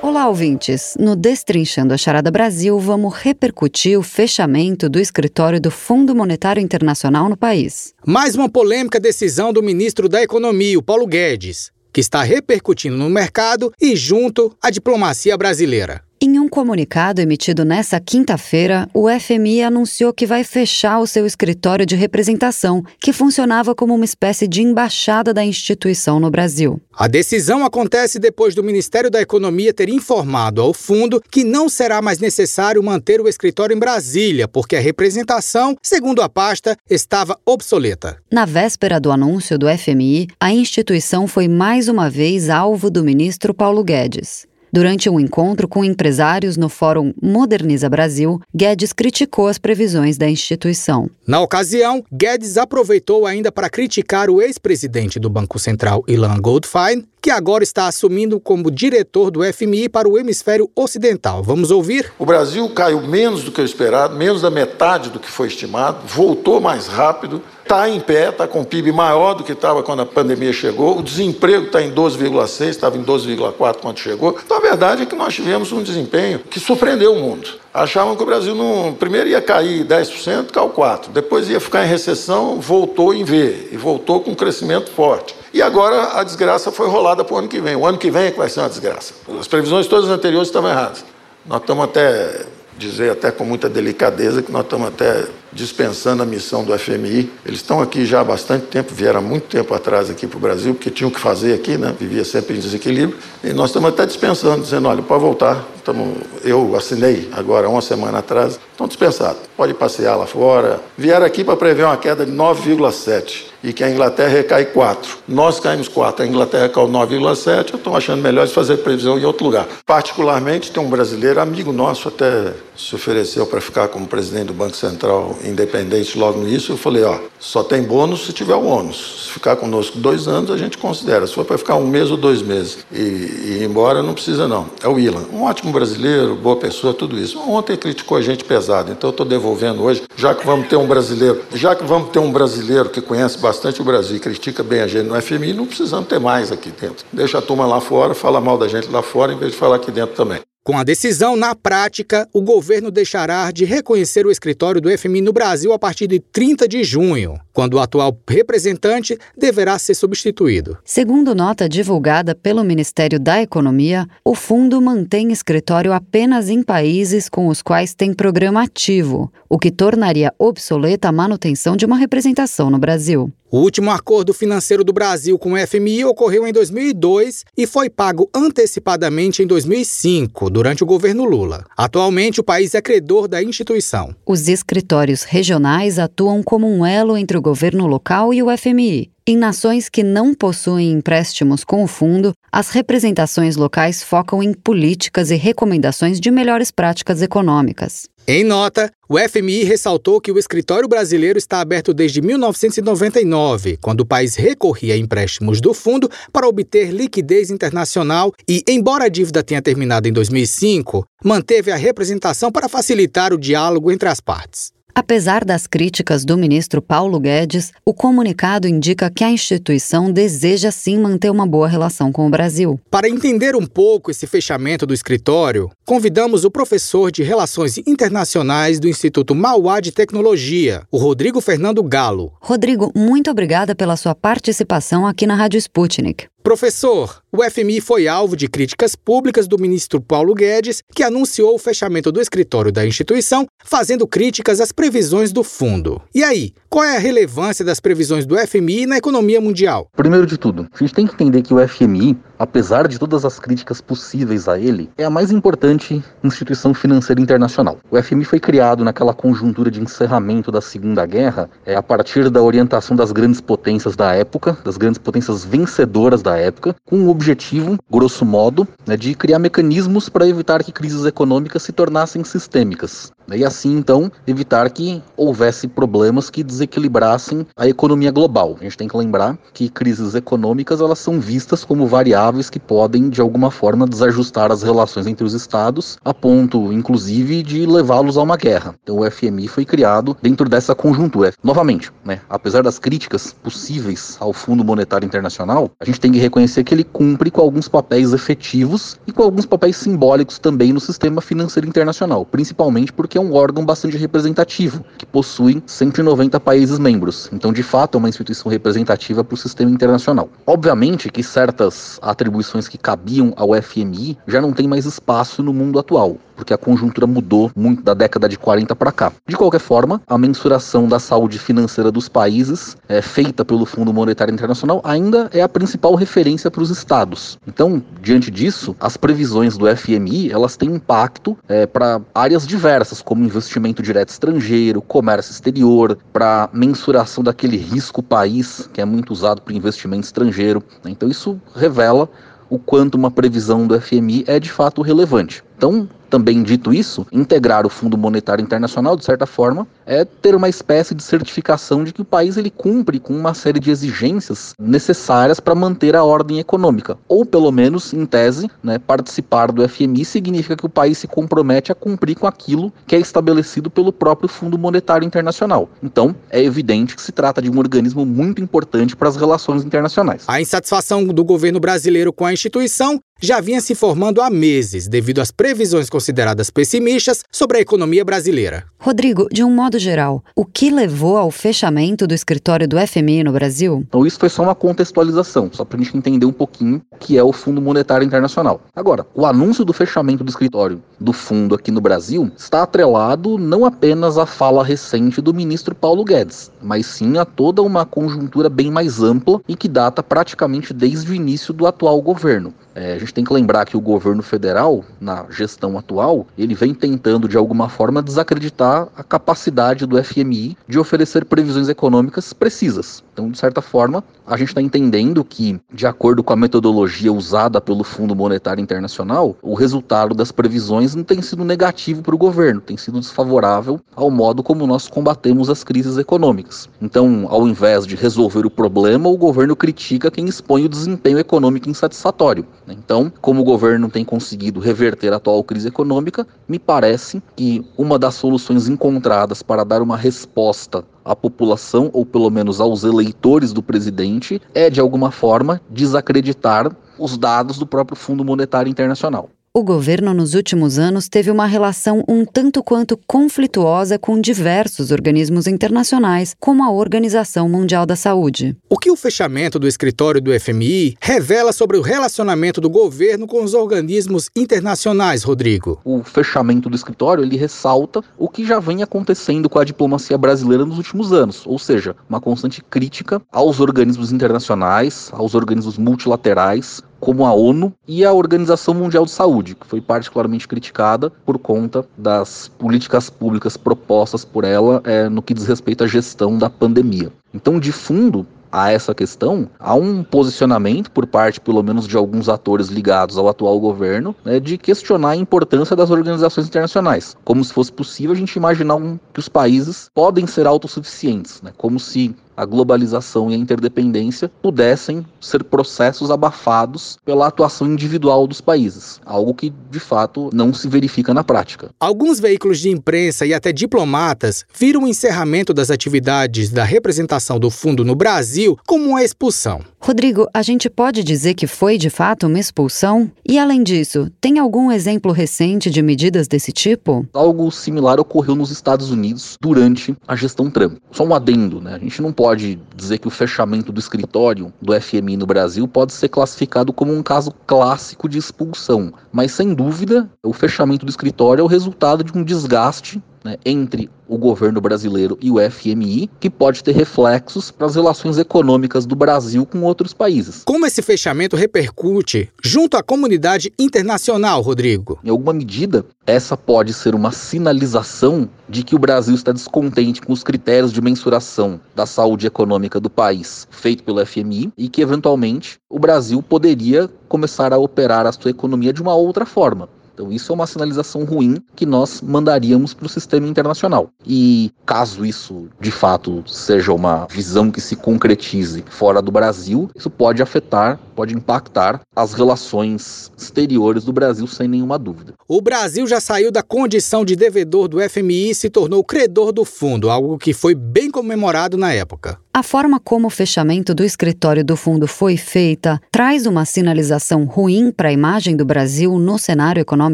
Olá, 0.00 0.26
ouvintes! 0.26 0.96
No 0.98 1.14
Destrinchando 1.14 1.92
a 1.92 1.98
Charada 1.98 2.30
Brasil, 2.30 2.78
vamos 2.78 3.14
repercutir 3.14 3.98
o 3.98 4.02
fechamento 4.02 4.88
do 4.88 4.98
escritório 4.98 5.60
do 5.60 5.70
Fundo 5.70 6.14
Monetário 6.14 6.62
Internacional 6.62 7.28
no 7.28 7.36
país. 7.36 7.92
Mais 8.06 8.34
uma 8.34 8.48
polêmica 8.48 8.98
decisão 8.98 9.52
do 9.52 9.62
ministro 9.62 10.08
da 10.08 10.22
Economia, 10.22 10.78
o 10.78 10.82
Paulo 10.82 11.06
Guedes, 11.06 11.70
que 11.92 12.00
está 12.00 12.22
repercutindo 12.22 12.96
no 12.96 13.10
mercado 13.10 13.70
e 13.78 13.94
junto 13.94 14.56
à 14.62 14.70
diplomacia 14.70 15.36
brasileira. 15.36 16.02
Em 16.24 16.38
um 16.38 16.48
comunicado 16.48 17.20
emitido 17.20 17.64
nesta 17.64 17.98
quinta-feira, 17.98 18.88
o 18.94 19.08
FMI 19.10 19.64
anunciou 19.64 20.12
que 20.12 20.24
vai 20.24 20.44
fechar 20.44 21.00
o 21.00 21.06
seu 21.06 21.26
escritório 21.26 21.84
de 21.84 21.96
representação, 21.96 22.80
que 23.00 23.12
funcionava 23.12 23.74
como 23.74 23.92
uma 23.92 24.04
espécie 24.04 24.46
de 24.46 24.62
embaixada 24.62 25.34
da 25.34 25.44
instituição 25.44 26.20
no 26.20 26.30
Brasil. 26.30 26.80
A 26.94 27.08
decisão 27.08 27.64
acontece 27.64 28.20
depois 28.20 28.54
do 28.54 28.62
Ministério 28.62 29.10
da 29.10 29.20
Economia 29.20 29.74
ter 29.74 29.88
informado 29.88 30.62
ao 30.62 30.72
fundo 30.72 31.20
que 31.28 31.42
não 31.42 31.68
será 31.68 32.00
mais 32.00 32.20
necessário 32.20 32.80
manter 32.84 33.20
o 33.20 33.28
escritório 33.28 33.76
em 33.76 33.80
Brasília, 33.80 34.46
porque 34.46 34.76
a 34.76 34.80
representação, 34.80 35.76
segundo 35.82 36.22
a 36.22 36.28
pasta, 36.28 36.76
estava 36.88 37.36
obsoleta. 37.44 38.16
Na 38.30 38.44
véspera 38.44 39.00
do 39.00 39.10
anúncio 39.10 39.58
do 39.58 39.66
FMI, 39.68 40.28
a 40.38 40.52
instituição 40.52 41.26
foi 41.26 41.48
mais 41.48 41.88
uma 41.88 42.08
vez 42.08 42.48
alvo 42.48 42.92
do 42.92 43.02
ministro 43.02 43.52
Paulo 43.52 43.82
Guedes. 43.82 44.51
Durante 44.74 45.10
um 45.10 45.20
encontro 45.20 45.68
com 45.68 45.84
empresários 45.84 46.56
no 46.56 46.70
Fórum 46.70 47.12
Moderniza 47.20 47.90
Brasil, 47.90 48.40
Guedes 48.54 48.90
criticou 48.94 49.46
as 49.46 49.58
previsões 49.58 50.16
da 50.16 50.26
instituição. 50.26 51.10
Na 51.28 51.42
ocasião, 51.42 52.02
Guedes 52.10 52.56
aproveitou 52.56 53.26
ainda 53.26 53.52
para 53.52 53.68
criticar 53.68 54.30
o 54.30 54.40
ex-presidente 54.40 55.20
do 55.20 55.28
Banco 55.28 55.58
Central, 55.58 56.02
Ilan 56.08 56.40
Goldfein, 56.40 57.04
que 57.22 57.30
agora 57.30 57.62
está 57.62 57.86
assumindo 57.86 58.40
como 58.40 58.68
diretor 58.68 59.30
do 59.30 59.44
FMI 59.44 59.88
para 59.88 60.08
o 60.08 60.18
hemisfério 60.18 60.68
ocidental. 60.74 61.40
Vamos 61.40 61.70
ouvir? 61.70 62.12
O 62.18 62.26
Brasil 62.26 62.68
caiu 62.70 63.00
menos 63.00 63.44
do 63.44 63.52
que 63.52 63.60
o 63.60 63.64
esperado, 63.64 64.16
menos 64.16 64.42
da 64.42 64.50
metade 64.50 65.08
do 65.08 65.20
que 65.20 65.30
foi 65.30 65.46
estimado, 65.46 65.98
voltou 66.04 66.60
mais 66.60 66.88
rápido, 66.88 67.40
está 67.62 67.88
em 67.88 68.00
pé, 68.00 68.30
está 68.30 68.48
com 68.48 68.64
PIB 68.64 68.90
maior 68.90 69.34
do 69.34 69.44
que 69.44 69.52
estava 69.52 69.84
quando 69.84 70.02
a 70.02 70.06
pandemia 70.06 70.52
chegou, 70.52 70.98
o 70.98 71.02
desemprego 71.02 71.66
está 71.66 71.80
em 71.80 71.92
12,6, 71.92 72.68
estava 72.68 72.98
em 72.98 73.04
12,4 73.04 73.76
quando 73.80 74.00
chegou. 74.00 74.36
Então 74.44 74.56
a 74.56 74.60
verdade 74.60 75.02
é 75.02 75.06
que 75.06 75.14
nós 75.14 75.32
tivemos 75.32 75.70
um 75.70 75.80
desempenho 75.80 76.40
que 76.40 76.58
surpreendeu 76.58 77.12
o 77.14 77.20
mundo. 77.20 77.48
Achavam 77.72 78.16
que 78.16 78.22
o 78.22 78.26
Brasil 78.26 78.56
não, 78.56 78.92
primeiro 78.94 79.28
ia 79.28 79.40
cair 79.40 79.84
10%, 79.84 80.50
caiu 80.50 80.70
4%, 80.70 81.10
depois 81.12 81.48
ia 81.48 81.60
ficar 81.60 81.84
em 81.84 81.88
recessão, 81.88 82.60
voltou 82.60 83.14
em 83.14 83.22
V 83.22 83.68
e 83.70 83.76
voltou 83.76 84.20
com 84.20 84.32
um 84.32 84.34
crescimento 84.34 84.90
forte. 84.90 85.41
E 85.52 85.60
agora 85.60 86.18
a 86.18 86.24
desgraça 86.24 86.72
foi 86.72 86.88
rolada 86.88 87.22
para 87.24 87.34
o 87.34 87.38
ano 87.38 87.48
que 87.48 87.60
vem. 87.60 87.76
O 87.76 87.86
ano 87.86 87.98
que 87.98 88.10
vem 88.10 88.24
é 88.24 88.30
que 88.30 88.38
vai 88.38 88.48
ser 88.48 88.60
uma 88.60 88.68
desgraça. 88.68 89.14
As 89.38 89.46
previsões 89.46 89.86
todas 89.86 90.08
anteriores 90.08 90.48
estavam 90.48 90.70
erradas. 90.70 91.04
Nós 91.46 91.60
estamos 91.60 91.84
até 91.84 92.46
dizer 92.76 93.10
até 93.10 93.30
com 93.30 93.44
muita 93.44 93.68
delicadeza 93.68 94.42
que 94.42 94.50
nós 94.50 94.62
estamos 94.62 94.88
até 94.88 95.26
dispensando 95.52 96.22
a 96.22 96.26
missão 96.26 96.64
do 96.64 96.76
FMI. 96.76 97.30
Eles 97.44 97.60
estão 97.60 97.80
aqui 97.80 98.06
já 98.06 98.20
há 98.20 98.24
bastante 98.24 98.66
tempo, 98.66 98.94
vieram 98.94 99.18
há 99.18 99.22
muito 99.22 99.46
tempo 99.46 99.74
atrás 99.74 100.08
aqui 100.10 100.26
para 100.26 100.36
o 100.36 100.40
Brasil, 100.40 100.74
porque 100.74 100.90
tinham 100.90 101.10
que 101.10 101.20
fazer 101.20 101.54
aqui, 101.54 101.76
né? 101.76 101.94
vivia 101.98 102.24
sempre 102.24 102.56
em 102.56 102.60
desequilíbrio, 102.60 103.18
e 103.44 103.52
nós 103.52 103.70
estamos 103.70 103.90
até 103.90 104.06
dispensando, 104.06 104.62
dizendo, 104.62 104.88
olha, 104.88 105.02
pode 105.02 105.20
voltar. 105.20 105.68
Estamos, 105.76 106.16
eu 106.44 106.74
assinei 106.76 107.28
agora, 107.32 107.68
uma 107.68 107.82
semana 107.82 108.18
atrás, 108.18 108.58
estão 108.84 108.88
dispensados. 108.88 109.42
Pode 109.56 109.74
passear 109.74 110.16
lá 110.16 110.26
fora. 110.26 110.80
Vieram 110.96 111.26
aqui 111.26 111.44
para 111.44 111.56
prever 111.56 111.84
uma 111.84 111.96
queda 111.96 112.24
de 112.24 112.32
9,7 112.32 113.52
e 113.62 113.72
que 113.72 113.84
a 113.84 113.90
Inglaterra 113.90 114.28
recai 114.28 114.66
4. 114.66 115.18
Nós 115.28 115.60
caímos 115.60 115.88
4, 115.88 116.24
a 116.24 116.28
Inglaterra 116.28 116.68
caiu 116.68 116.88
9,7. 116.88 117.72
Eu 117.72 117.76
estou 117.76 117.96
achando 117.96 118.22
melhor 118.22 118.46
fazer 118.48 118.78
previsão 118.78 119.18
em 119.18 119.24
outro 119.24 119.44
lugar. 119.44 119.66
Particularmente, 119.86 120.72
tem 120.72 120.82
um 120.82 120.90
brasileiro, 120.90 121.40
amigo 121.40 121.72
nosso, 121.72 122.08
até 122.08 122.52
se 122.76 122.94
ofereceu 122.94 123.46
para 123.46 123.60
ficar 123.60 123.88
como 123.88 124.06
presidente 124.06 124.46
do 124.46 124.54
Banco 124.54 124.76
Central 124.76 125.36
independente 125.44 126.18
logo 126.18 126.40
no 126.40 126.48
início. 126.48 126.72
Eu 126.72 126.76
falei: 126.76 127.04
ó, 127.04 127.18
só 127.38 127.62
tem 127.62 127.82
bônus 127.82 128.26
se 128.26 128.32
tiver 128.32 128.54
o 128.54 128.64
ônus. 128.64 129.26
Se 129.26 129.32
ficar 129.32 129.56
conosco 129.56 129.98
dois 129.98 130.26
anos, 130.26 130.50
a 130.50 130.56
gente 130.56 130.78
considera. 130.78 131.26
Se 131.26 131.34
for 131.34 131.44
para 131.44 131.58
ficar 131.58 131.76
um 131.76 131.86
mês 131.86 132.10
ou 132.10 132.16
dois 132.16 132.42
meses 132.42 132.78
e, 132.90 133.00
e 133.00 133.58
ir 133.60 133.62
embora, 133.62 134.02
não 134.02 134.14
precisa 134.14 134.48
não. 134.48 134.66
É 134.82 134.88
o 134.88 134.98
Ilan. 134.98 135.24
Um 135.32 135.44
ótimo 135.44 135.72
brasileiro, 135.72 136.34
boa 136.34 136.56
pessoa, 136.56 136.92
tudo 136.92 137.18
isso. 137.18 137.38
Ontem 137.38 137.76
criticou 137.76 138.16
a 138.16 138.20
gente 138.20 138.44
pesado, 138.44 138.71
então 138.92 139.08
eu 139.08 139.12
estou 139.12 139.26
devolvendo 139.26 139.82
hoje, 139.82 140.02
já 140.16 140.34
que 140.34 140.44
vamos 140.44 140.68
ter 140.68 140.76
um 140.76 140.86
brasileiro, 140.86 141.42
já 141.54 141.74
que 141.74 141.84
vamos 141.84 142.10
ter 142.10 142.18
um 142.18 142.32
brasileiro 142.32 142.88
que 142.88 143.00
conhece 143.00 143.38
bastante 143.38 143.52
bastante 143.52 143.80
o 143.80 143.84
Brasil 143.84 144.16
e 144.16 144.20
critica 144.20 144.62
bem 144.62 144.80
a 144.80 144.86
gente 144.86 145.08
no 145.08 145.20
FMI, 145.20 145.52
não 145.52 145.66
precisamos 145.66 146.08
ter 146.08 146.18
mais 146.18 146.50
aqui 146.50 146.70
dentro. 146.70 147.04
Deixa 147.12 147.38
a 147.38 147.42
turma 147.42 147.66
lá 147.66 147.80
fora, 147.80 148.14
fala 148.14 148.40
mal 148.40 148.58
da 148.58 148.66
gente 148.66 148.90
lá 148.90 149.02
fora, 149.02 149.32
em 149.32 149.38
vez 149.38 149.52
de 149.52 149.58
falar 149.58 149.76
aqui 149.76 149.90
dentro 149.90 150.14
também. 150.14 150.40
Com 150.64 150.78
a 150.78 150.84
decisão, 150.84 151.34
na 151.34 151.56
prática, 151.56 152.28
o 152.32 152.40
governo 152.40 152.88
deixará 152.88 153.50
de 153.50 153.64
reconhecer 153.64 154.24
o 154.24 154.30
escritório 154.30 154.80
do 154.80 154.96
FMI 154.96 155.20
no 155.20 155.32
Brasil 155.32 155.72
a 155.72 155.78
partir 155.78 156.06
de 156.06 156.20
30 156.20 156.68
de 156.68 156.84
junho, 156.84 157.36
quando 157.52 157.74
o 157.74 157.80
atual 157.80 158.16
representante 158.30 159.18
deverá 159.36 159.76
ser 159.76 159.94
substituído. 159.94 160.78
Segundo 160.84 161.34
nota 161.34 161.68
divulgada 161.68 162.32
pelo 162.32 162.62
Ministério 162.62 163.18
da 163.18 163.42
Economia, 163.42 164.06
o 164.24 164.36
fundo 164.36 164.80
mantém 164.80 165.32
escritório 165.32 165.92
apenas 165.92 166.48
em 166.48 166.62
países 166.62 167.28
com 167.28 167.48
os 167.48 167.60
quais 167.60 167.92
tem 167.92 168.14
programa 168.14 168.62
ativo, 168.62 169.32
o 169.48 169.58
que 169.58 169.72
tornaria 169.72 170.32
obsoleta 170.38 171.08
a 171.08 171.12
manutenção 171.12 171.74
de 171.74 171.84
uma 171.84 171.96
representação 171.96 172.70
no 172.70 172.78
Brasil. 172.78 173.32
O 173.54 173.58
último 173.58 173.90
acordo 173.90 174.32
financeiro 174.32 174.82
do 174.82 174.94
Brasil 174.94 175.38
com 175.38 175.52
o 175.52 175.66
FMI 175.66 176.06
ocorreu 176.06 176.46
em 176.46 176.52
2002 176.54 177.44
e 177.54 177.66
foi 177.66 177.90
pago 177.90 178.26
antecipadamente 178.34 179.42
em 179.42 179.46
2005, 179.46 180.48
durante 180.48 180.82
o 180.82 180.86
governo 180.86 181.26
Lula. 181.26 181.66
Atualmente, 181.76 182.40
o 182.40 182.42
país 182.42 182.74
é 182.74 182.80
credor 182.80 183.28
da 183.28 183.42
instituição. 183.42 184.16
Os 184.24 184.48
escritórios 184.48 185.24
regionais 185.24 185.98
atuam 185.98 186.42
como 186.42 186.66
um 186.66 186.86
elo 186.86 187.14
entre 187.14 187.36
o 187.36 187.42
governo 187.42 187.86
local 187.86 188.32
e 188.32 188.42
o 188.42 188.56
FMI. 188.56 189.12
Em 189.24 189.36
nações 189.36 189.88
que 189.88 190.02
não 190.02 190.34
possuem 190.34 190.90
empréstimos 190.90 191.62
com 191.62 191.84
o 191.84 191.86
fundo, 191.86 192.32
as 192.50 192.70
representações 192.70 193.54
locais 193.54 194.02
focam 194.02 194.42
em 194.42 194.52
políticas 194.52 195.30
e 195.30 195.36
recomendações 195.36 196.18
de 196.18 196.28
melhores 196.28 196.72
práticas 196.72 197.22
econômicas. 197.22 198.08
Em 198.26 198.44
nota, 198.44 198.88
o 199.08 199.18
FMI 199.18 199.64
ressaltou 199.64 200.20
que 200.20 200.30
o 200.30 200.38
escritório 200.38 200.88
brasileiro 200.88 201.36
está 201.36 201.60
aberto 201.60 201.92
desde 201.92 202.22
1999, 202.22 203.78
quando 203.78 204.02
o 204.02 204.06
país 204.06 204.36
recorria 204.36 204.94
a 204.94 204.96
empréstimos 204.96 205.60
do 205.60 205.74
fundo 205.74 206.08
para 206.32 206.46
obter 206.46 206.92
liquidez 206.92 207.50
internacional 207.50 208.32
e, 208.48 208.62
embora 208.68 209.06
a 209.06 209.08
dívida 209.08 209.42
tenha 209.42 209.60
terminado 209.60 210.06
em 210.06 210.12
2005, 210.12 211.04
manteve 211.24 211.72
a 211.72 211.76
representação 211.76 212.52
para 212.52 212.68
facilitar 212.68 213.32
o 213.32 213.38
diálogo 213.38 213.90
entre 213.90 214.08
as 214.08 214.20
partes. 214.20 214.72
Apesar 214.94 215.44
das 215.44 215.66
críticas 215.66 216.24
do 216.24 216.36
ministro 216.36 216.82
Paulo 216.82 217.18
Guedes, 217.18 217.72
o 217.84 217.94
comunicado 217.94 218.68
indica 218.68 219.10
que 219.10 219.24
a 219.24 219.30
instituição 219.30 220.12
deseja 220.12 220.70
sim 220.70 220.98
manter 220.98 221.30
uma 221.30 221.46
boa 221.46 221.66
relação 221.66 222.12
com 222.12 222.26
o 222.26 222.30
Brasil. 222.30 222.78
Para 222.90 223.08
entender 223.08 223.56
um 223.56 223.66
pouco 223.66 224.10
esse 224.10 224.26
fechamento 224.26 224.86
do 224.86 224.92
escritório, 224.92 225.70
convidamos 225.86 226.44
o 226.44 226.50
professor 226.50 227.10
de 227.10 227.22
Relações 227.22 227.78
Internacionais 227.78 228.78
do 228.78 228.88
Instituto 228.88 229.34
Mauá 229.34 229.80
de 229.80 229.92
Tecnologia, 229.92 230.82
o 230.90 230.98
Rodrigo 230.98 231.40
Fernando 231.40 231.82
Galo. 231.82 232.32
Rodrigo, 232.40 232.92
muito 232.94 233.30
obrigada 233.30 233.74
pela 233.74 233.96
sua 233.96 234.14
participação 234.14 235.06
aqui 235.06 235.26
na 235.26 235.34
Rádio 235.34 235.58
Sputnik. 235.58 236.26
Professor, 236.42 237.21
o 237.34 237.42
FMI 237.42 237.80
foi 237.80 238.06
alvo 238.06 238.36
de 238.36 238.46
críticas 238.46 238.94
públicas 238.94 239.48
do 239.48 239.58
ministro 239.58 240.02
Paulo 240.02 240.34
Guedes, 240.34 240.82
que 240.94 241.02
anunciou 241.02 241.54
o 241.54 241.58
fechamento 241.58 242.12
do 242.12 242.20
escritório 242.20 242.70
da 242.70 242.86
instituição, 242.86 243.46
fazendo 243.64 244.06
críticas 244.06 244.60
às 244.60 244.70
previsões 244.70 245.32
do 245.32 245.42
fundo. 245.42 246.02
E 246.14 246.22
aí, 246.22 246.52
qual 246.68 246.84
é 246.84 246.96
a 246.96 247.00
relevância 247.00 247.64
das 247.64 247.80
previsões 247.80 248.26
do 248.26 248.36
FMI 248.36 248.84
na 248.84 248.98
economia 248.98 249.40
mundial? 249.40 249.88
Primeiro 249.96 250.26
de 250.26 250.36
tudo, 250.36 250.68
a 250.74 250.78
gente 250.78 250.92
tem 250.92 251.06
que 251.06 251.14
entender 251.14 251.40
que 251.40 251.54
o 251.54 251.68
FMI, 251.68 252.18
apesar 252.38 252.86
de 252.86 252.98
todas 252.98 253.24
as 253.24 253.38
críticas 253.38 253.80
possíveis 253.80 254.46
a 254.46 254.58
ele, 254.58 254.90
é 254.98 255.04
a 255.04 255.10
mais 255.10 255.30
importante 255.30 256.04
instituição 256.22 256.74
financeira 256.74 257.20
internacional. 257.20 257.78
O 257.90 258.02
FMI 258.02 258.26
foi 258.26 258.40
criado 258.40 258.84
naquela 258.84 259.14
conjuntura 259.14 259.70
de 259.70 259.80
encerramento 259.80 260.52
da 260.52 260.60
Segunda 260.60 261.06
Guerra, 261.06 261.48
é, 261.64 261.74
a 261.76 261.82
partir 261.82 262.28
da 262.28 262.42
orientação 262.42 262.94
das 262.94 263.10
grandes 263.10 263.40
potências 263.40 263.96
da 263.96 264.12
época, 264.12 264.56
das 264.62 264.76
grandes 264.76 264.98
potências 264.98 265.46
vencedoras 265.46 266.20
da 266.20 266.36
época, 266.36 266.76
com 266.84 267.06
o 267.06 267.08
objetivo, 267.22 267.78
grosso 267.88 268.24
modo, 268.24 268.66
né, 268.84 268.96
de 268.96 269.14
criar 269.14 269.38
mecanismos 269.38 270.08
para 270.08 270.26
evitar 270.26 270.64
que 270.64 270.72
crises 270.72 271.04
econômicas 271.04 271.62
se 271.62 271.72
tornassem 271.72 272.24
sistêmicas. 272.24 273.12
E 273.34 273.44
assim, 273.44 273.76
então, 273.76 274.10
evitar 274.26 274.68
que 274.70 275.02
houvesse 275.16 275.66
problemas 275.66 276.30
que 276.30 276.42
desequilibrassem 276.42 277.46
a 277.56 277.66
economia 277.66 278.10
global. 278.10 278.56
A 278.60 278.64
gente 278.64 278.76
tem 278.76 278.88
que 278.88 278.96
lembrar 278.96 279.38
que 279.52 279.68
crises 279.68 280.14
econômicas 280.14 280.80
elas 280.80 280.98
são 280.98 281.20
vistas 281.20 281.64
como 281.64 281.86
variáveis 281.86 282.50
que 282.50 282.60
podem, 282.60 283.08
de 283.08 283.20
alguma 283.20 283.50
forma, 283.50 283.86
desajustar 283.86 284.52
as 284.52 284.62
relações 284.62 285.06
entre 285.06 285.24
os 285.24 285.34
estados, 285.34 285.98
a 286.04 286.12
ponto, 286.12 286.72
inclusive, 286.72 287.42
de 287.42 287.66
levá-los 287.66 288.16
a 288.18 288.22
uma 288.22 288.36
guerra. 288.36 288.74
Então, 288.82 288.98
o 288.98 289.10
FMI 289.10 289.48
foi 289.48 289.64
criado 289.64 290.16
dentro 290.20 290.48
dessa 290.48 290.74
conjuntura. 290.74 291.32
Novamente, 291.42 291.90
né, 292.04 292.20
apesar 292.28 292.62
das 292.62 292.78
críticas 292.78 293.32
possíveis 293.32 294.16
ao 294.20 294.32
Fundo 294.32 294.64
Monetário 294.64 295.06
Internacional, 295.06 295.70
a 295.80 295.84
gente 295.84 296.00
tem 296.00 296.12
que 296.12 296.18
reconhecer 296.18 296.64
que 296.64 296.74
ele 296.74 296.84
cumpre 296.84 297.30
com 297.30 297.40
alguns 297.40 297.68
papéis 297.68 298.12
efetivos 298.12 298.98
e 299.06 299.12
com 299.12 299.22
alguns 299.22 299.46
papéis 299.46 299.76
simbólicos 299.76 300.38
também 300.38 300.72
no 300.72 300.80
sistema 300.80 301.20
financeiro 301.20 301.68
internacional, 301.68 302.24
principalmente 302.24 302.92
porque 302.92 303.11
porque 303.12 303.18
é 303.18 303.20
um 303.20 303.34
órgão 303.34 303.62
bastante 303.62 303.98
representativo, 303.98 304.82
que 304.96 305.04
possui 305.04 305.62
190 305.66 306.40
países 306.40 306.78
membros. 306.78 307.28
Então, 307.30 307.52
de 307.52 307.62
fato, 307.62 307.96
é 307.96 307.98
uma 307.98 308.08
instituição 308.08 308.50
representativa 308.50 309.22
para 309.22 309.34
o 309.34 309.36
sistema 309.36 309.70
internacional. 309.70 310.30
Obviamente 310.46 311.10
que 311.10 311.22
certas 311.22 311.98
atribuições 312.00 312.68
que 312.68 312.78
cabiam 312.78 313.34
ao 313.36 313.50
FMI 313.60 314.16
já 314.26 314.40
não 314.40 314.54
têm 314.54 314.66
mais 314.66 314.86
espaço 314.86 315.42
no 315.42 315.52
mundo 315.52 315.78
atual 315.78 316.16
porque 316.36 316.52
a 316.52 316.58
conjuntura 316.58 317.06
mudou 317.06 317.50
muito 317.54 317.82
da 317.82 317.94
década 317.94 318.28
de 318.28 318.36
40 318.36 318.74
para 318.74 318.92
cá. 318.92 319.12
De 319.26 319.36
qualquer 319.36 319.60
forma, 319.60 320.00
a 320.06 320.18
mensuração 320.18 320.88
da 320.88 320.98
saúde 320.98 321.38
financeira 321.38 321.90
dos 321.90 322.08
países, 322.08 322.76
é, 322.88 323.00
feita 323.00 323.44
pelo 323.44 323.64
Fundo 323.64 323.92
Monetário 323.92 324.32
Internacional, 324.32 324.80
ainda 324.84 325.30
é 325.32 325.42
a 325.42 325.48
principal 325.48 325.94
referência 325.94 326.50
para 326.50 326.62
os 326.62 326.70
estados. 326.70 327.38
Então, 327.46 327.82
diante 328.00 328.30
disso, 328.30 328.74
as 328.80 328.96
previsões 328.96 329.56
do 329.56 329.66
FMI 329.76 330.30
elas 330.32 330.56
têm 330.56 330.70
impacto 330.70 331.36
é, 331.48 331.66
para 331.66 332.00
áreas 332.14 332.46
diversas, 332.46 333.01
como 333.04 333.24
investimento 333.24 333.82
direto 333.82 334.10
estrangeiro, 334.10 334.80
comércio 334.80 335.30
exterior, 335.30 335.98
para 336.12 336.48
mensuração 336.52 337.22
daquele 337.22 337.56
risco 337.56 338.02
país 338.02 338.68
que 338.72 338.80
é 338.80 338.84
muito 338.84 339.12
usado 339.12 339.42
para 339.42 339.54
investimento 339.54 340.04
estrangeiro. 340.04 340.62
Então, 340.84 341.08
isso 341.08 341.40
revela 341.54 342.08
o 342.48 342.58
quanto 342.58 342.96
uma 342.96 343.10
previsão 343.10 343.66
do 343.66 343.80
FMI 343.80 344.24
é 344.26 344.38
de 344.38 344.50
fato 344.50 344.82
relevante. 344.82 345.42
Então, 345.56 345.88
também 346.12 346.42
dito 346.42 346.74
isso, 346.74 347.06
integrar 347.10 347.64
o 347.64 347.70
Fundo 347.70 347.96
Monetário 347.96 348.42
Internacional, 348.42 348.98
de 348.98 349.02
certa 349.02 349.24
forma, 349.24 349.66
é 349.86 350.04
ter 350.04 350.34
uma 350.34 350.46
espécie 350.46 350.94
de 350.94 351.02
certificação 351.02 351.82
de 351.82 351.90
que 351.90 352.02
o 352.02 352.04
país 352.04 352.36
ele 352.36 352.50
cumpre 352.50 353.00
com 353.00 353.14
uma 353.14 353.32
série 353.32 353.58
de 353.58 353.70
exigências 353.70 354.52
necessárias 354.58 355.40
para 355.40 355.54
manter 355.54 355.96
a 355.96 356.04
ordem 356.04 356.38
econômica. 356.38 356.98
Ou, 357.08 357.24
pelo 357.24 357.50
menos, 357.50 357.94
em 357.94 358.04
tese, 358.04 358.50
né, 358.62 358.78
participar 358.78 359.50
do 359.50 359.66
FMI 359.66 360.04
significa 360.04 360.54
que 360.54 360.66
o 360.66 360.68
país 360.68 360.98
se 360.98 361.06
compromete 361.06 361.72
a 361.72 361.74
cumprir 361.74 362.14
com 362.14 362.26
aquilo 362.26 362.70
que 362.86 362.94
é 362.94 363.00
estabelecido 363.00 363.70
pelo 363.70 363.90
próprio 363.90 364.28
Fundo 364.28 364.58
Monetário 364.58 365.06
Internacional. 365.06 365.70
Então, 365.82 366.14
é 366.28 366.44
evidente 366.44 366.94
que 366.94 367.00
se 367.00 367.12
trata 367.12 367.40
de 367.40 367.50
um 367.50 367.58
organismo 367.58 368.04
muito 368.04 368.42
importante 368.42 368.94
para 368.94 369.08
as 369.08 369.16
relações 369.16 369.64
internacionais. 369.64 370.24
A 370.28 370.42
insatisfação 370.42 371.06
do 371.06 371.24
governo 371.24 371.58
brasileiro 371.58 372.12
com 372.12 372.26
a 372.26 372.34
instituição 372.34 373.00
já 373.22 373.40
vinha 373.40 373.60
se 373.60 373.72
formando 373.74 374.20
há 374.20 374.28
meses 374.28 374.88
devido 374.88 375.20
às 375.20 375.30
previsões 375.30 375.88
consideradas 375.88 376.50
pessimistas 376.50 377.22
sobre 377.30 377.58
a 377.58 377.60
economia 377.60 378.04
brasileira. 378.04 378.64
Rodrigo, 378.80 379.28
de 379.30 379.44
um 379.44 379.50
modo 379.50 379.78
geral, 379.78 380.24
o 380.34 380.44
que 380.44 380.68
levou 380.68 381.16
ao 381.16 381.30
fechamento 381.30 382.04
do 382.04 382.14
escritório 382.14 382.66
do 382.66 382.76
FMI 382.84 383.22
no 383.22 383.30
Brasil? 383.32 383.84
Então, 383.86 384.04
isso 384.04 384.18
foi 384.18 384.28
só 384.28 384.42
uma 384.42 384.56
contextualização, 384.56 385.48
só 385.52 385.64
para 385.64 385.78
a 385.80 385.84
gente 385.84 385.96
entender 385.96 386.26
um 386.26 386.32
pouquinho 386.32 386.82
o 386.90 386.96
que 386.96 387.16
é 387.16 387.22
o 387.22 387.32
Fundo 387.32 387.62
Monetário 387.62 388.04
Internacional. 388.04 388.60
Agora, 388.74 389.06
o 389.14 389.24
anúncio 389.24 389.64
do 389.64 389.72
fechamento 389.72 390.24
do 390.24 390.30
escritório 390.30 390.82
do 390.98 391.12
fundo 391.12 391.54
aqui 391.54 391.70
no 391.70 391.80
Brasil 391.80 392.28
está 392.36 392.64
atrelado 392.64 393.38
não 393.38 393.64
apenas 393.64 394.18
à 394.18 394.26
fala 394.26 394.64
recente 394.64 395.20
do 395.20 395.32
ministro 395.32 395.76
Paulo 395.76 396.04
Guedes, 396.04 396.50
mas 396.60 396.86
sim 396.86 397.18
a 397.18 397.24
toda 397.24 397.62
uma 397.62 397.86
conjuntura 397.86 398.48
bem 398.48 398.68
mais 398.68 399.00
ampla 399.00 399.40
e 399.46 399.54
que 399.54 399.68
data 399.68 400.02
praticamente 400.02 400.74
desde 400.74 401.12
o 401.12 401.14
início 401.14 401.54
do 401.54 401.68
atual 401.68 402.02
governo. 402.02 402.52
É, 402.74 402.94
a 402.94 402.98
gente 402.98 403.14
tem 403.14 403.24
que 403.24 403.32
lembrar 403.32 403.64
que 403.66 403.76
o 403.76 403.80
governo 403.80 404.22
federal, 404.22 404.84
na 405.00 405.26
gestão 405.30 405.78
atual, 405.78 406.26
ele 406.36 406.54
vem 406.54 406.72
tentando 406.72 407.28
de 407.28 407.36
alguma 407.36 407.68
forma 407.68 408.02
desacreditar 408.02 408.88
a 408.96 409.02
capacidade 409.02 409.86
do 409.86 410.02
FMI 410.02 410.56
de 410.66 410.78
oferecer 410.78 411.24
previsões 411.24 411.68
econômicas 411.68 412.32
precisas. 412.32 413.02
Então, 413.12 413.30
de 413.30 413.38
certa 413.38 413.60
forma, 413.60 414.02
a 414.26 414.36
gente 414.38 414.48
está 414.48 414.62
entendendo 414.62 415.22
que, 415.22 415.60
de 415.72 415.86
acordo 415.86 416.24
com 416.24 416.32
a 416.32 416.36
metodologia 416.36 417.12
usada 417.12 417.60
pelo 417.60 417.84
Fundo 417.84 418.16
Monetário 418.16 418.62
Internacional, 418.62 419.36
o 419.42 419.54
resultado 419.54 420.14
das 420.14 420.32
previsões 420.32 420.94
não 420.94 421.04
tem 421.04 421.20
sido 421.20 421.44
negativo 421.44 422.02
para 422.02 422.14
o 422.14 422.18
governo, 422.18 422.60
tem 422.60 422.76
sido 422.76 423.00
desfavorável 423.00 423.80
ao 423.94 424.10
modo 424.10 424.42
como 424.42 424.66
nós 424.66 424.88
combatemos 424.88 425.50
as 425.50 425.62
crises 425.62 425.98
econômicas. 425.98 426.70
Então, 426.80 427.26
ao 427.28 427.46
invés 427.46 427.86
de 427.86 427.96
resolver 427.96 428.46
o 428.46 428.50
problema, 428.50 429.10
o 429.10 429.16
governo 429.16 429.54
critica 429.54 430.10
quem 430.10 430.26
expõe 430.26 430.64
o 430.64 430.68
desempenho 430.68 431.18
econômico 431.18 431.68
insatisfatório. 431.68 432.46
Então, 432.66 433.12
como 433.20 433.42
o 433.42 433.44
governo 433.44 433.90
tem 433.90 434.04
conseguido 434.04 434.58
reverter 434.58 435.12
a 435.12 435.16
atual 435.16 435.44
crise 435.44 435.68
econômica, 435.68 436.26
me 436.48 436.58
parece 436.58 437.22
que 437.36 437.64
uma 437.76 437.98
das 437.98 438.14
soluções 438.14 438.68
encontradas 438.68 439.42
para 439.42 439.64
dar 439.64 439.82
uma 439.82 439.96
resposta 439.96 440.84
à 441.04 441.14
população, 441.14 441.90
ou 441.92 442.04
pelo 442.04 442.30
menos 442.30 442.60
aos 442.60 442.84
eleitores 442.84 443.52
do 443.52 443.62
presidente, 443.62 444.40
é 444.54 444.70
de 444.70 444.80
alguma 444.80 445.10
forma 445.10 445.60
desacreditar 445.68 446.74
os 446.98 447.16
dados 447.18 447.58
do 447.58 447.66
próprio 447.66 447.96
Fundo 447.96 448.24
Monetário 448.24 448.70
Internacional. 448.70 449.28
O 449.54 449.62
governo 449.62 450.14
nos 450.14 450.32
últimos 450.32 450.78
anos 450.78 451.10
teve 451.10 451.30
uma 451.30 451.44
relação 451.44 452.02
um 452.08 452.24
tanto 452.24 452.62
quanto 452.62 452.98
conflituosa 453.06 453.98
com 453.98 454.18
diversos 454.18 454.90
organismos 454.90 455.46
internacionais, 455.46 456.34
como 456.40 456.64
a 456.64 456.70
Organização 456.70 457.50
Mundial 457.50 457.84
da 457.84 457.94
Saúde. 457.94 458.56
O 458.70 458.78
que 458.78 458.90
o 458.90 458.96
fechamento 458.96 459.58
do 459.58 459.68
escritório 459.68 460.22
do 460.22 460.32
FMI 460.40 460.96
revela 460.98 461.52
sobre 461.52 461.76
o 461.76 461.82
relacionamento 461.82 462.62
do 462.62 462.70
governo 462.70 463.26
com 463.26 463.44
os 463.44 463.52
organismos 463.52 464.30
internacionais, 464.34 465.22
Rodrigo? 465.22 465.78
O 465.84 466.02
fechamento 466.02 466.70
do 466.70 466.76
escritório 466.76 467.22
ele 467.22 467.36
ressalta 467.36 468.02
o 468.16 468.30
que 468.30 468.46
já 468.46 468.58
vem 468.58 468.82
acontecendo 468.82 469.50
com 469.50 469.58
a 469.58 469.64
diplomacia 469.64 470.16
brasileira 470.16 470.64
nos 470.64 470.78
últimos 470.78 471.12
anos, 471.12 471.42
ou 471.46 471.58
seja, 471.58 471.94
uma 472.08 472.22
constante 472.22 472.62
crítica 472.70 473.20
aos 473.30 473.60
organismos 473.60 474.12
internacionais, 474.12 475.10
aos 475.12 475.34
organismos 475.34 475.76
multilaterais, 475.76 476.82
como 477.02 477.26
a 477.26 477.34
ONU 477.34 477.74
e 477.88 478.04
a 478.04 478.12
Organização 478.12 478.72
Mundial 478.72 479.04
de 479.04 479.10
Saúde, 479.10 479.56
que 479.56 479.66
foi 479.66 479.80
particularmente 479.80 480.46
criticada 480.46 481.10
por 481.10 481.36
conta 481.36 481.84
das 481.98 482.46
políticas 482.46 483.10
públicas 483.10 483.56
propostas 483.56 484.24
por 484.24 484.44
ela 484.44 484.80
é, 484.84 485.08
no 485.08 485.20
que 485.20 485.34
diz 485.34 485.44
respeito 485.44 485.82
à 485.82 485.88
gestão 485.88 486.38
da 486.38 486.48
pandemia. 486.48 487.12
Então, 487.34 487.58
de 487.58 487.72
fundo, 487.72 488.24
a 488.52 488.70
essa 488.70 488.94
questão, 488.94 489.48
há 489.58 489.74
um 489.74 490.04
posicionamento 490.04 490.92
por 490.92 491.04
parte, 491.04 491.40
pelo 491.40 491.60
menos, 491.62 491.88
de 491.88 491.96
alguns 491.96 492.28
atores 492.28 492.68
ligados 492.68 493.18
ao 493.18 493.26
atual 493.26 493.58
governo, 493.58 494.14
né, 494.24 494.38
de 494.38 494.56
questionar 494.56 495.10
a 495.10 495.16
importância 495.16 495.74
das 495.74 495.90
organizações 495.90 496.46
internacionais. 496.46 497.16
Como 497.24 497.42
se 497.42 497.52
fosse 497.52 497.72
possível 497.72 498.12
a 498.12 498.18
gente 498.18 498.36
imaginar 498.36 498.76
um, 498.76 498.96
que 499.12 499.18
os 499.18 499.28
países 499.28 499.90
podem 499.92 500.24
ser 500.26 500.46
autossuficientes, 500.46 501.42
né, 501.42 501.50
como 501.56 501.80
se 501.80 502.14
a 502.42 502.46
globalização 502.46 503.30
e 503.30 503.34
a 503.34 503.36
interdependência 503.36 504.30
pudessem 504.42 505.06
ser 505.20 505.44
processos 505.44 506.10
abafados 506.10 506.98
pela 507.04 507.26
atuação 507.26 507.66
individual 507.66 508.26
dos 508.26 508.40
países, 508.40 509.00
algo 509.04 509.34
que 509.34 509.52
de 509.70 509.80
fato 509.80 510.30
não 510.32 510.52
se 510.52 510.68
verifica 510.68 511.14
na 511.14 511.24
prática. 511.24 511.70
Alguns 511.78 512.20
veículos 512.20 512.58
de 512.58 512.70
imprensa 512.70 513.24
e 513.24 513.32
até 513.32 513.52
diplomatas 513.52 514.44
viram 514.58 514.84
o 514.84 514.88
encerramento 514.88 515.54
das 515.54 515.70
atividades 515.70 516.50
da 516.50 516.64
representação 516.64 517.38
do 517.38 517.50
fundo 517.50 517.84
no 517.84 517.94
Brasil 517.94 518.58
como 518.66 518.90
uma 518.90 519.02
expulsão. 519.02 519.60
Rodrigo, 519.84 520.28
a 520.32 520.42
gente 520.42 520.70
pode 520.70 521.02
dizer 521.02 521.34
que 521.34 521.48
foi 521.48 521.76
de 521.76 521.90
fato 521.90 522.28
uma 522.28 522.38
expulsão? 522.38 523.10
E 523.28 523.36
além 523.36 523.64
disso, 523.64 524.08
tem 524.20 524.38
algum 524.38 524.70
exemplo 524.70 525.10
recente 525.10 525.72
de 525.72 525.82
medidas 525.82 526.28
desse 526.28 526.52
tipo? 526.52 527.04
Algo 527.12 527.50
similar 527.50 527.98
ocorreu 527.98 528.36
nos 528.36 528.52
Estados 528.52 528.92
Unidos 528.92 529.36
durante 529.40 529.96
a 530.06 530.14
gestão 530.14 530.48
Trump. 530.48 530.78
Só 530.92 531.04
um 531.04 531.12
adendo, 531.12 531.60
né? 531.60 531.74
A 531.74 531.78
gente 531.80 532.00
não 532.00 532.12
pode 532.12 532.60
dizer 532.76 532.98
que 532.98 533.08
o 533.08 533.10
fechamento 533.10 533.72
do 533.72 533.80
escritório 533.80 534.52
do 534.62 534.72
FMI 534.80 535.16
no 535.16 535.26
Brasil 535.26 535.66
pode 535.66 535.92
ser 535.92 536.08
classificado 536.08 536.72
como 536.72 536.94
um 536.94 537.02
caso 537.02 537.34
clássico 537.44 538.08
de 538.08 538.18
expulsão, 538.18 538.92
mas 539.10 539.32
sem 539.32 539.52
dúvida, 539.52 540.08
o 540.22 540.32
fechamento 540.32 540.86
do 540.86 540.90
escritório 540.90 541.42
é 541.42 541.44
o 541.44 541.48
resultado 541.48 542.04
de 542.04 542.16
um 542.16 542.22
desgaste 542.22 543.02
né, 543.24 543.36
entre 543.44 543.90
o 544.08 544.18
governo 544.18 544.60
brasileiro 544.60 545.16
e 545.22 545.30
o 545.30 545.38
FMI, 545.50 546.10
que 546.20 546.28
pode 546.28 546.62
ter 546.62 546.72
reflexos 546.72 547.50
para 547.50 547.66
as 547.66 547.74
relações 547.74 548.18
econômicas 548.18 548.84
do 548.84 548.94
Brasil 548.94 549.46
com 549.46 549.62
outros 549.62 549.94
países. 549.94 550.42
Como 550.44 550.66
esse 550.66 550.82
fechamento 550.82 551.34
repercute 551.34 552.28
junto 552.44 552.76
à 552.76 552.82
comunidade 552.82 553.52
internacional, 553.58 554.42
Rodrigo? 554.42 554.98
Em 555.02 555.08
alguma 555.08 555.32
medida, 555.32 555.84
essa 556.06 556.36
pode 556.36 556.74
ser 556.74 556.94
uma 556.94 557.10
sinalização 557.10 558.28
de 558.48 558.62
que 558.62 558.74
o 558.74 558.78
Brasil 558.78 559.14
está 559.14 559.32
descontente 559.32 560.02
com 560.02 560.12
os 560.12 560.22
critérios 560.22 560.72
de 560.72 560.82
mensuração 560.82 561.58
da 561.74 561.86
saúde 561.86 562.26
econômica 562.26 562.78
do 562.78 562.90
país 562.90 563.48
feito 563.50 563.82
pelo 563.82 564.04
FMI 564.04 564.52
e 564.58 564.68
que, 564.68 564.82
eventualmente, 564.82 565.58
o 565.70 565.78
Brasil 565.78 566.22
poderia 566.22 566.90
começar 567.08 567.52
a 567.52 567.58
operar 567.58 568.06
a 568.06 568.12
sua 568.12 568.30
economia 568.30 568.72
de 568.72 568.82
uma 568.82 568.94
outra 568.94 569.24
forma. 569.24 569.68
Então, 569.94 570.10
isso 570.10 570.32
é 570.32 570.34
uma 570.34 570.46
sinalização 570.46 571.04
ruim 571.04 571.36
que 571.54 571.66
nós 571.66 572.00
mandaríamos 572.00 572.72
para 572.72 572.86
o 572.86 572.88
sistema 572.88 573.26
internacional. 573.26 573.90
E 574.06 574.50
caso 574.64 575.04
isso 575.04 575.48
de 575.60 575.70
fato 575.70 576.22
seja 576.26 576.72
uma 576.72 577.06
visão 577.10 577.50
que 577.50 577.60
se 577.60 577.76
concretize 577.76 578.64
fora 578.68 579.02
do 579.02 579.12
Brasil, 579.12 579.70
isso 579.74 579.90
pode 579.90 580.22
afetar 580.22 580.78
pode 580.94 581.14
impactar 581.14 581.80
as 581.96 582.12
relações 582.12 583.10
exteriores 583.16 583.84
do 583.84 583.92
Brasil 583.92 584.26
sem 584.26 584.46
nenhuma 584.46 584.78
dúvida. 584.78 585.14
O 585.26 585.40
Brasil 585.40 585.86
já 585.86 586.00
saiu 586.00 586.30
da 586.30 586.42
condição 586.42 587.04
de 587.04 587.16
devedor 587.16 587.66
do 587.66 587.78
FMI 587.80 588.30
e 588.30 588.34
se 588.34 588.50
tornou 588.50 588.84
credor 588.84 589.32
do 589.32 589.44
fundo, 589.44 589.90
algo 589.90 590.18
que 590.18 590.32
foi 590.32 590.54
bem 590.54 590.90
comemorado 590.90 591.56
na 591.56 591.72
época. 591.72 592.18
A 592.34 592.42
forma 592.42 592.80
como 592.80 593.08
o 593.08 593.10
fechamento 593.10 593.74
do 593.74 593.84
escritório 593.84 594.44
do 594.44 594.56
fundo 594.56 594.86
foi 594.86 595.16
feita 595.16 595.80
traz 595.90 596.26
uma 596.26 596.44
sinalização 596.44 597.24
ruim 597.24 597.70
para 597.70 597.88
a 597.90 597.92
imagem 597.92 598.36
do 598.36 598.44
Brasil 598.44 598.98
no 598.98 599.18
cenário 599.18 599.60
econômico 599.60 599.81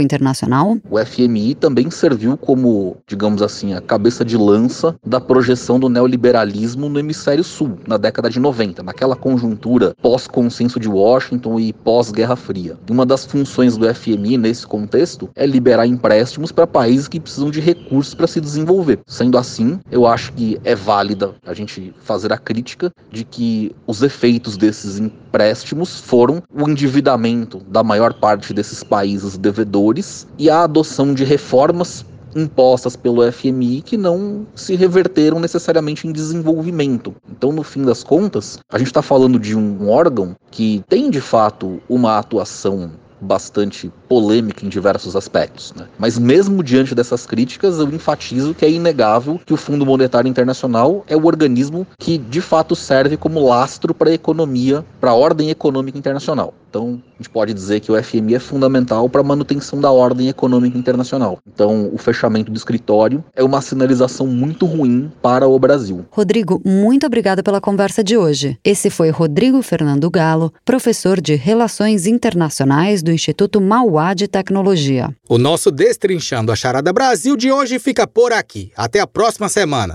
internacional? 0.00 0.76
O 0.90 0.98
FMI 0.98 1.54
também 1.54 1.90
serviu 1.90 2.36
como, 2.36 2.96
digamos 3.06 3.42
assim, 3.42 3.74
a 3.74 3.80
cabeça 3.80 4.24
de 4.24 4.36
lança 4.36 4.94
da 5.04 5.20
projeção 5.20 5.78
do 5.78 5.88
neoliberalismo 5.88 6.88
no 6.88 6.98
hemisfério 6.98 7.44
sul, 7.44 7.78
na 7.86 7.96
década 7.96 8.30
de 8.30 8.38
90, 8.38 8.82
naquela 8.82 9.16
conjuntura 9.16 9.94
pós-consenso 10.00 10.78
de 10.78 10.88
Washington 10.88 11.58
e 11.58 11.72
pós-Guerra 11.72 12.36
Fria. 12.36 12.78
Uma 12.88 13.06
das 13.06 13.24
funções 13.24 13.76
do 13.76 13.92
FMI 13.92 14.36
nesse 14.36 14.66
contexto 14.66 15.28
é 15.34 15.46
liberar 15.46 15.86
empréstimos 15.86 16.52
para 16.52 16.66
países 16.66 17.08
que 17.08 17.20
precisam 17.20 17.50
de 17.50 17.60
recursos 17.60 18.14
para 18.14 18.26
se 18.26 18.40
desenvolver. 18.40 19.00
Sendo 19.06 19.38
assim, 19.38 19.78
eu 19.90 20.06
acho 20.06 20.32
que 20.32 20.58
é 20.64 20.74
válida 20.74 21.34
a 21.46 21.54
gente 21.54 21.94
fazer 22.02 22.32
a 22.32 22.38
crítica 22.38 22.92
de 23.10 23.24
que 23.24 23.74
os 23.86 24.02
efeitos 24.02 24.56
desses 24.56 24.98
empréstimos 24.98 26.00
foram 26.00 26.42
o 26.52 26.68
endividamento 26.68 27.58
da 27.68 27.82
maior 27.82 28.14
parte 28.14 28.54
desses 28.54 28.82
países 28.82 29.36
e 30.38 30.48
a 30.48 30.62
adoção 30.62 31.12
de 31.12 31.24
reformas 31.24 32.04
impostas 32.34 32.94
pelo 32.94 33.30
FMI 33.32 33.82
que 33.82 33.96
não 33.96 34.46
se 34.54 34.76
reverteram 34.76 35.40
necessariamente 35.40 36.06
em 36.06 36.12
desenvolvimento. 36.12 37.14
Então, 37.30 37.50
no 37.50 37.62
fim 37.62 37.82
das 37.82 38.04
contas, 38.04 38.58
a 38.70 38.78
gente 38.78 38.88
está 38.88 39.02
falando 39.02 39.38
de 39.38 39.56
um 39.56 39.88
órgão 39.88 40.36
que 40.50 40.84
tem 40.88 41.10
de 41.10 41.20
fato 41.20 41.80
uma 41.88 42.18
atuação 42.18 42.92
bastante 43.20 43.90
polêmica 44.08 44.64
em 44.64 44.68
diversos 44.68 45.16
aspectos. 45.16 45.72
Né? 45.74 45.86
Mas 45.98 46.18
mesmo 46.18 46.62
diante 46.62 46.94
dessas 46.94 47.26
críticas, 47.26 47.78
eu 47.78 47.88
enfatizo 47.88 48.54
que 48.54 48.64
é 48.64 48.70
inegável 48.70 49.40
que 49.44 49.54
o 49.54 49.56
Fundo 49.56 49.86
Monetário 49.86 50.28
Internacional 50.28 51.04
é 51.08 51.16
o 51.16 51.26
organismo 51.26 51.86
que 51.98 52.18
de 52.18 52.40
fato 52.40 52.76
serve 52.76 53.16
como 53.16 53.46
lastro 53.46 53.94
para 53.94 54.10
a 54.10 54.14
economia, 54.14 54.84
para 55.00 55.10
a 55.10 55.14
ordem 55.14 55.50
econômica 55.50 55.98
internacional. 55.98 56.52
Então, 56.76 57.00
a 57.14 57.22
gente 57.22 57.30
pode 57.30 57.54
dizer 57.54 57.80
que 57.80 57.90
o 57.90 58.02
FMI 58.02 58.34
é 58.34 58.38
fundamental 58.38 59.08
para 59.08 59.22
a 59.22 59.24
manutenção 59.24 59.80
da 59.80 59.90
ordem 59.90 60.28
econômica 60.28 60.76
internacional. 60.76 61.38
Então, 61.50 61.88
o 61.90 61.96
fechamento 61.96 62.52
do 62.52 62.56
escritório 62.58 63.24
é 63.34 63.42
uma 63.42 63.62
sinalização 63.62 64.26
muito 64.26 64.66
ruim 64.66 65.10
para 65.22 65.48
o 65.48 65.58
Brasil. 65.58 66.04
Rodrigo, 66.10 66.60
muito 66.66 67.06
obrigada 67.06 67.42
pela 67.42 67.62
conversa 67.62 68.04
de 68.04 68.18
hoje. 68.18 68.58
Esse 68.62 68.90
foi 68.90 69.08
Rodrigo 69.08 69.62
Fernando 69.62 70.10
Galo, 70.10 70.52
professor 70.66 71.18
de 71.18 71.34
Relações 71.34 72.06
Internacionais 72.06 73.02
do 73.02 73.10
Instituto 73.10 73.58
Mauá 73.58 74.12
de 74.12 74.28
Tecnologia. 74.28 75.08
O 75.26 75.38
nosso 75.38 75.70
Destrinchando 75.70 76.52
a 76.52 76.56
Charada 76.56 76.92
Brasil 76.92 77.38
de 77.38 77.50
hoje 77.50 77.78
fica 77.78 78.06
por 78.06 78.34
aqui. 78.34 78.70
Até 78.76 79.00
a 79.00 79.06
próxima 79.06 79.48
semana. 79.48 79.94